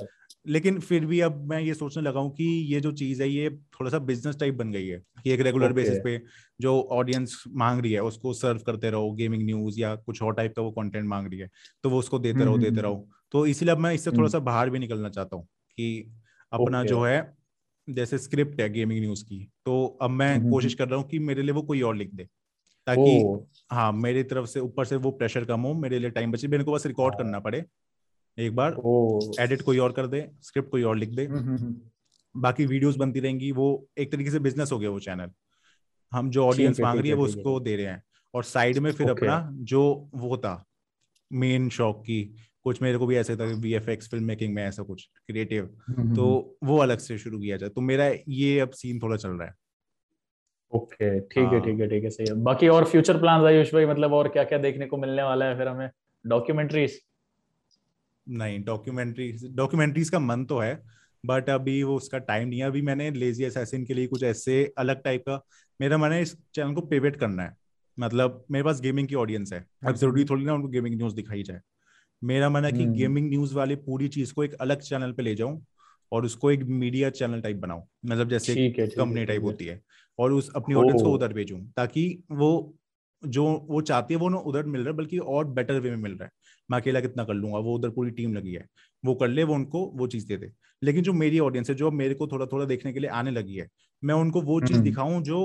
लेकिन 0.46 0.78
फिर 0.80 1.06
भी 1.06 1.20
अब 1.20 1.36
मैं 1.48 1.60
ये 1.60 1.74
सोचने 1.74 2.02
लगा 2.02 2.20
हूँ 2.20 2.30
कि 2.30 2.44
ये 2.44 2.80
जो 2.80 2.92
चीज़ 2.92 3.22
है 3.22 3.28
ये 3.28 3.50
थोड़ा 3.50 3.90
सा 3.90 3.98
बिज़नेस 3.98 4.36
टाइप 4.40 4.54
बन 4.54 4.72
गई 4.72 4.86
है 4.86 4.98
कि 5.24 5.30
एक 5.30 5.40
रेगुलर 5.40 5.70
ओके 5.70 5.74
बेसिस 5.74 5.98
पे 6.04 6.20
जो 6.60 6.80
ऑडियंस 6.92 7.42
मांग 7.48 7.80
रही 7.80 7.92
है 7.92 8.02
उसको 8.02 8.32
सर्व 8.32 8.58
करते 8.58 8.90
रहो 8.90 9.12
गेमिंग 9.12 9.42
न्यूज़ 9.42 9.80
या 9.80 9.94
कुछ 9.96 10.22
और 10.22 10.34
टाइप 10.34 10.54
का 10.56 10.62
वो 10.62 10.70
कंटेंट 10.70 11.06
मांग 11.08 11.26
रही 11.26 11.38
है 11.38 11.48
तो 11.84 11.90
वो 11.90 11.98
उसको 11.98 12.18
देते 12.18 12.38
हम्म 12.38 12.44
रहो 12.44 12.54
हम्म 12.54 12.64
देते 12.64 12.80
हम्म। 12.80 12.86
रहो। 12.86 13.08
तो 13.32 13.46
इसीलिए 13.46 13.74
अब 13.74 13.78
मैं 13.78 13.92
इससे 13.94 14.10
थोड़ा 14.10 14.28
सा 14.28 14.38
बाहर 14.38 14.70
भी 14.70 14.78
निकलना 14.78 15.08
चाहता 15.08 15.36
हूँ 15.36 15.44
कि 15.44 16.12
अपना 16.52 16.80
ओके 16.80 16.88
जो 16.88 17.02
है 17.04 17.36
जैसे 17.88 18.18
स्क्रिप्ट 18.18 18.60
है 18.60 18.68
गेमिंग 18.70 19.00
न्यूज़ 19.00 19.24
की 19.24 19.48
तो 19.64 19.84
अब 20.02 20.10
मैं 20.10 20.50
कोशिश 20.50 20.74
कर 20.74 20.88
रहा 20.88 21.00
हूँ 21.00 21.08
कि 21.08 21.18
मेरे 21.18 21.42
लिए 21.42 21.52
वो 21.52 21.62
कोई 21.62 21.80
और 21.82 21.96
लिख 21.96 22.14
दे 22.14 22.24
ताकि 22.86 23.44
हाँ 23.72 23.92
मेरी 23.92 24.22
तरफ़ 24.22 24.46
से 24.46 24.60
ऊपर 24.60 24.84
से 24.84 24.96
वो 24.96 25.10
प्रेशर 25.10 25.44
कम 25.44 25.60
हो 25.60 25.74
मेरे 25.74 25.98
लिए 25.98 26.10
टाइम 26.10 26.32
बचे 26.32 26.48
मेरे 26.48 26.64
को 26.64 26.72
बस 26.72 26.86
रिकॉर्ड 26.86 27.14
करना 27.14 27.32
हाँ 27.32 27.40
पड़े 27.40 27.64
एक 28.38 28.54
बार 28.56 28.72
एडिट 29.40 29.62
कोई 29.62 29.78
और 29.78 29.92
कर 29.92 30.06
दे 30.06 30.28
स्क्रिप्ट 30.42 30.70
कोई 30.70 30.82
और 30.82 30.96
लिख 30.96 31.08
दे। 31.08 31.24
हम्म, 31.24 31.38
हम्म, 31.38 31.56
हम्म, 31.56 31.74
बाकी 32.34 32.66
वीडियोस 32.66 32.96
बनती 32.96 33.20
रहेंगी 33.20 33.50
वो 33.52 33.66
एक 33.98 34.12
तरीके 34.12 34.30
से 34.30 34.38
बिज़नेस 34.38 34.72
हो 34.72 34.78
गया 34.78 34.90
वो 34.90 35.00
चैनल 35.00 35.30
हम 36.12 36.30
जो 36.30 36.46
ऑडियंस 36.46 36.80
मांग 36.80 37.00
रही 37.00 37.10
है 37.10 37.16
वो 37.16 37.24
उसको 37.24 37.58
दे 37.60 37.76
रहे 37.76 37.86
हैं। 37.86 38.02
और 38.34 38.44
साइड 38.44 38.78
में 38.78 38.90
फिर 38.92 39.10
अपना 39.10 39.48
जो 39.64 39.82
वो 40.14 40.36
था 40.36 40.64
मेन 41.30 41.68
शौक 41.68 42.00
की 42.00 42.22
कुछ 42.64 42.80
मेरे 42.82 42.98
को 42.98 43.06
भी 43.06 43.16
ऐसे 43.16 43.36
था 43.36 43.44
V 43.44 43.72
F 43.74 43.90
X 43.90 44.08
film 44.10 44.24
making 44.24 44.54
में 44.54 44.62
ऐसा 44.62 44.82
कुछ 44.82 45.08
क्रिएटिव 45.26 45.64
तो 46.16 46.26
वो 46.64 46.78
अलग 46.78 46.98
से 46.98 47.18
शुरू 47.18 47.38
किया 47.38 47.56
जाए। 47.56 47.68
तो 47.68 47.80
मेरा 47.80 48.10
ये 48.28 48.58
अब 48.60 48.70
सीन 48.72 49.00
थोड़ा 49.00 49.16
चल 49.16 49.30
रहा 49.30 49.48
है। 49.48 49.54
ओके 50.72 51.18
ठीक 51.20 51.38
है 51.38 51.44
हाँ। 51.44 51.60
ठीक 51.60 51.80
है 51.80 51.88
ठीक 51.88 52.04
है 52.04 52.10
सही 52.10 52.26
है। 52.28 52.34
बाकी 52.42 52.68
और 52.68 52.84
फ्यूचर 52.84 53.18
प्लान्स 53.18 53.44
आयुष 53.46 53.72
भाई 53.74 53.86
मतलब 53.86 54.12
और 54.12 54.28
क्या 54.28 54.44
क्या 54.44 54.58
देखने 54.58 54.86
को 54.86 54.96
मिलने 54.96 55.22
वाला 55.22 55.44
है 55.44 55.56
फिर 55.58 55.68
हमें? 55.68 55.88
डॉक्यूमेंट्रीज 56.24 57.00
नहीं 58.28 58.64
डॉक्यूमेंट्री 58.64 59.32
डॉक्यूमेंट्रीज 59.54 60.10
का 60.10 60.18
मन 60.18 60.44
तो 60.44 60.58
है 60.58 60.82
बट 61.26 61.50
अभी 61.50 61.82
वो 61.82 61.96
उसका 61.96 62.18
टाइम 62.18 62.48
नहीं 62.48 62.60
है। 62.60 62.66
अभी 62.66 62.82
मैंने 62.82 63.10
लेजी 63.10 63.44
असैसिन 63.44 63.84
के 63.84 63.94
लिए 63.94 64.06
कुछ 64.06 64.22
ऐसे 64.22 64.72
अलग 64.78 65.02
टाइप 65.02 65.22
का 65.22 65.40
मेरा 65.80 65.98
मन 65.98 66.12
है 66.12 66.22
इस 66.22 66.36
चैनल 66.54 66.74
को 66.74 66.80
पिवट 66.80 67.16
करना 67.16 67.42
है। 67.42 67.56
मतलब 67.98 68.44
मेरे 68.50 68.64
पास 68.64 68.80
गेमिंग 68.80 69.08
की 69.08 69.14
ऑडियंस 69.14 69.52
है। 69.52 69.66
अब 69.86 69.94
ज़रूरी 69.96 70.20
हम्म 70.20 70.30
थोड़ी 70.30 70.44
ना 70.44 70.54
उनको 70.54 70.68
गेमिंग 70.68 70.96
न्यूज़ 70.96 71.14
दिखाई 71.14 71.42
जाए। 71.42 71.60
मेरा 72.24 72.50
मन 72.50 72.64
है 72.64 72.72
कि 72.72 72.84
हम्म, 72.84 72.94
गेमिंग 72.94 73.28
न्यूज़ 73.30 73.54
वाली 73.54 73.76
पूरी 73.76 74.08
चीज़ 74.08 74.34
को 74.34 74.44
एक 74.44 74.54
अलग 74.54 74.80
चैनल 74.80 75.12
पे 75.12 75.22
ले 75.22 75.34
जाऊँ 75.34 75.64
और 76.12 76.24
उसको 76.24 76.50
एक 76.50 76.62
मीडिया 76.62 77.10
चैनल 77.10 77.40
टाइप 77.40 77.56
बनाऊँ। 77.56 77.82
मतलब 78.06 78.28
जैसे 78.28 78.56
कंपनी 78.78 79.24
टाइप 79.24 79.42
होती 79.42 79.64
है 79.64 79.80
और 80.18 80.32
उस 80.32 80.50
अपनी 80.56 80.74
ऑडियंस 80.74 81.02
को 81.02 81.12
उधर 81.12 81.32
भेजूं 81.32 81.58
ताकि 81.76 82.24
वो 82.30 82.76
जो 83.24 83.66
वो 83.70 83.80
चाहती 83.80 84.14
है 84.14 84.20
वो 84.20 84.28
ना 84.28 84.38
उधर 84.38 84.62
मिल 84.62 84.80
रहा 84.80 84.90
है 84.90 84.96
बल्कि 84.96 85.18
और 85.18 85.44
बेटर 85.44 85.80
वे 85.80 85.90
में 85.90 85.96
मिल 85.96 86.12
रहा 86.12 86.24
है। 86.24 86.30
मैं 86.70 86.78
अकेला 86.80 87.00
कितना 87.00 87.24
कर 87.24 87.34
लूँगा? 87.34 87.58
वो 87.58 87.74
उधर 87.74 87.90
पूरी 87.90 88.10
टीम 88.10 88.34
लगी 88.34 88.52
है। 88.52 88.66
वो 89.04 89.14
कर 89.14 89.28
ले 89.28 89.44
वो 89.44 89.54
उनको 89.54 89.84
वो 89.94 90.06
चीज़ 90.06 90.26
दे 90.26 90.36
दे। 90.36 90.52
लेकिन 90.82 91.02
जो 91.02 91.12
मेरी 91.12 91.38
ऑडियंस 91.38 91.70
है 91.70 91.76
जो 91.76 91.90
मेरे 91.90 92.14
को 92.14 92.26
थोड़ा 92.26 92.46
थोड़ा 92.46 92.64
देखने 92.64 92.92
के 92.92 93.00
लिए 93.00 93.10
आने 93.10 93.30
लगी 93.30 93.56
है 93.56 93.68
मैं 94.02 94.14
उनको 94.14 94.40
वो 94.42 94.60
चीज़ 94.60 94.72
हम्म। 94.72 94.84
दिखाऊँ 94.84 95.22
जो 95.22 95.40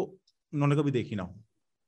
उन्होंने 0.53 0.75
कभी 0.75 0.91
देखी 0.91 1.15
ना 1.15 1.23
हो। 1.23 1.35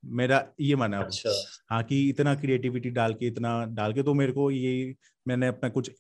मेरा 0.04 0.44
ये 0.60 0.76
मन 0.76 0.94
है 0.94 1.04
अच्छा। 1.04 1.32
हाँ 1.70 1.84
कि 1.84 2.08
इतना 2.10 2.36
क्रिएटिविटी 2.36 2.90
डाल 2.90 3.14
के 3.14 3.28
इतना 3.28 3.66
डाल 3.72 3.94
के 3.94 4.04
तो 4.04 4.14
मेरे 4.14 4.32
को 4.32 4.50
ये 4.52 4.96
मैंने 5.26 5.48
अपना 5.48 5.70
कुछ 5.70 5.92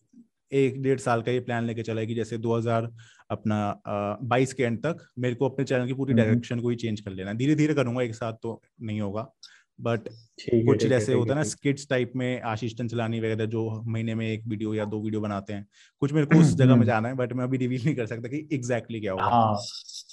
एक 0.51 0.81
डेढ़ 0.81 0.99
साल 0.99 1.21
का 1.21 1.31
ये 1.31 1.39
प्लान 1.39 1.65
लेके 1.65 1.83
चला 1.83 2.01
है 2.01 2.07
कि 2.07 2.15
जैसे 2.15 2.37
2000 2.37 2.89
अपना 3.31 3.59
बाईस 4.23 4.53
के 4.53 4.63
एंड 4.63 4.79
तक 4.79 5.05
मेरे 5.19 5.35
को 5.35 5.49
अपने 5.49 5.65
चैनल 5.65 5.87
की 5.87 5.93
पूरी 5.93 6.13
हम्म। 6.13 6.23
डायरेक्शन 6.23 6.59
को 6.59 6.69
ही 6.69 6.75
चेंज 6.75 7.01
कर 7.01 7.11
लेना 7.11 7.33
धीरे 7.33 7.55
धीरे 7.55 7.73
करूँगा 7.73 8.01
एक 8.01 8.15
साथ 8.15 8.33
तो 8.33 8.61
नहीं 8.81 9.01
होगा। 9.01 9.27
बट 9.79 10.09
कुछ 10.65 10.85
जैसे 10.85 11.13
होता 11.13 11.33
है 11.33 11.35
ना 11.35 11.43
स्किट्स 11.43 11.87
टाइप 11.89 12.11
में 12.15 12.41
आशीष 12.41 12.75
चंचलानी 12.75 13.19
वगैरह 13.19 13.45
जो 13.45 13.83
महीने 13.87 14.15
में 14.15 14.27
एक 14.27 14.43
वीडियो 14.47 14.73
या 14.73 14.85
दो 14.85 14.99
वीडियो 15.01 15.21
बनाते 15.21 15.53
हैं 15.53 15.65
कुछ 16.01 16.13
मेरे 16.13 16.25
को 16.25 16.39
उस 16.39 16.53
जगह 16.55 16.65
में 16.65 16.75
हम्म 16.75 16.85
जाना 16.85 17.07
है 17.07 17.15
बट 17.15 17.33
मैं 17.33 17.43
अभी 17.43 17.57
रिवील 17.57 17.83
नहीं 17.85 17.95
कर 17.95 18.05
सकता 18.05 18.27
कि 18.27 18.47
एग्जैक्टली 18.53 19.01
क्या 19.01 19.13
होगा 19.13 19.23
हाँ 19.23 19.55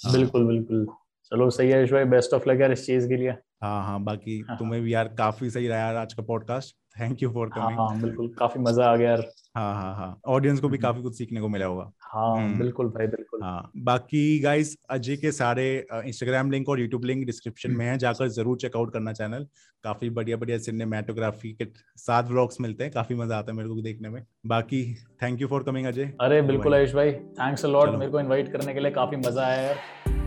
हाँ। 0.05 0.13
बिल्कुल 0.13 0.45
बिल्कुल। 0.47 0.85
चलो 1.31 1.49
सही 1.49 1.69
है 1.69 1.85
भाई 1.85 2.05
बेस्ट 2.05 2.33
ऑफ़ 2.33 2.49
लक 2.49 2.61
यार 2.61 2.71
इस 2.71 2.85
चीज़ 2.85 3.07
के 3.07 3.17
लिए। 3.17 3.29
हाँ 3.63 3.83
हाँ 3.85 4.03
बाकी 4.03 4.39
हाँ 4.49 4.57
तुम्हें 4.59 4.81
भी 4.83 4.93
यार 4.93 5.07
काफ़ी 5.07 5.49
सही 5.49 5.67
रहा 5.67 5.77
यार 5.79 5.95
आज 5.95 6.13
का 6.13 6.23
podcast 6.23 6.75
thank 6.99 7.23
you 7.23 7.29
for 7.29 7.49
coming 7.49 7.79
हाँ 7.79 8.01
बिल्कुल 8.01 8.27
काफ़ी 8.39 8.59
मज़ा 8.59 8.85
आ 8.85 8.95
गया 8.95 9.09
यार। 9.09 9.31
हाँ 9.55 9.73
हाँ 9.75 9.95
हाँ। 9.95 10.19
ऑडियंस 10.27 10.59
को 10.59 10.69
भी 10.69 10.77
हम्म, 10.77 10.81
काफ़ी 10.83 11.01
कुछ 11.01 11.17
सीखने 11.17 11.41
को 11.41 11.49
मिला 11.49 11.65
होगा। 11.65 11.91
हाँ 12.09 12.57
बिल्कुल 12.57 12.87
भाई 12.89 13.07
बिल्कुल। 13.07 13.39
हाँ 13.43 13.71
बाकी 13.85 14.39
गाइस 14.39 14.75
अजय 14.89 15.15
के 15.17 15.31
सारे 15.31 15.65
इंस्टाग्राम 16.05 16.51
लिंक 16.51 16.69
और 16.69 16.79
यूट्यूब 16.79 17.03
लिंक 17.05 17.25
डिस्क्रिप्शन 17.25 17.71
में 17.71 17.85
है 17.85 17.97
जाकर 17.97 18.27
ज़रूर 18.29 18.57
चेकआउट 18.57 18.93
करना 18.93 19.13
चैनल 19.13 19.45
काफ़ी 19.83 20.09
बढ़िया 20.09 20.37
बढ़िया 20.37 20.57
सिनेमेटोग्राफी 20.57 21.51
के 21.53 21.67
साथ 21.97 22.29
व्लॉग्स 22.29 22.61
मिलते 22.61 22.83
हैं 22.83 22.93
काफ़ी 22.93 23.15
मज़ा 23.15 23.37
आता 23.37 23.51
है 23.51 23.57
मेरे 23.57 23.69
को 23.69 23.81
देखने 23.81 24.09
में। 24.09 24.21
बाकी 24.47 24.83
thank 25.21 25.41
you 25.41 25.47
for 25.47 25.63
coming 25.63 25.87
Ajay. 25.87 26.13
अरे 26.21 26.41
बिल्कुल 26.41 26.75
आयुष 26.75 26.93
भाई 26.93 27.11
थैंक्स 27.11 27.65
अ 27.65 27.67
लॉट 27.67 27.95
मेरे 27.95 28.11
को 28.11 28.19
इनवाइट 28.19 28.51
करने 28.51 28.73
के 28.73 28.79
लिए 28.79 28.91
काफ़ी 28.91 29.17
मज़ा 29.17 29.45
आया 29.45 29.61
यार। 29.61 30.18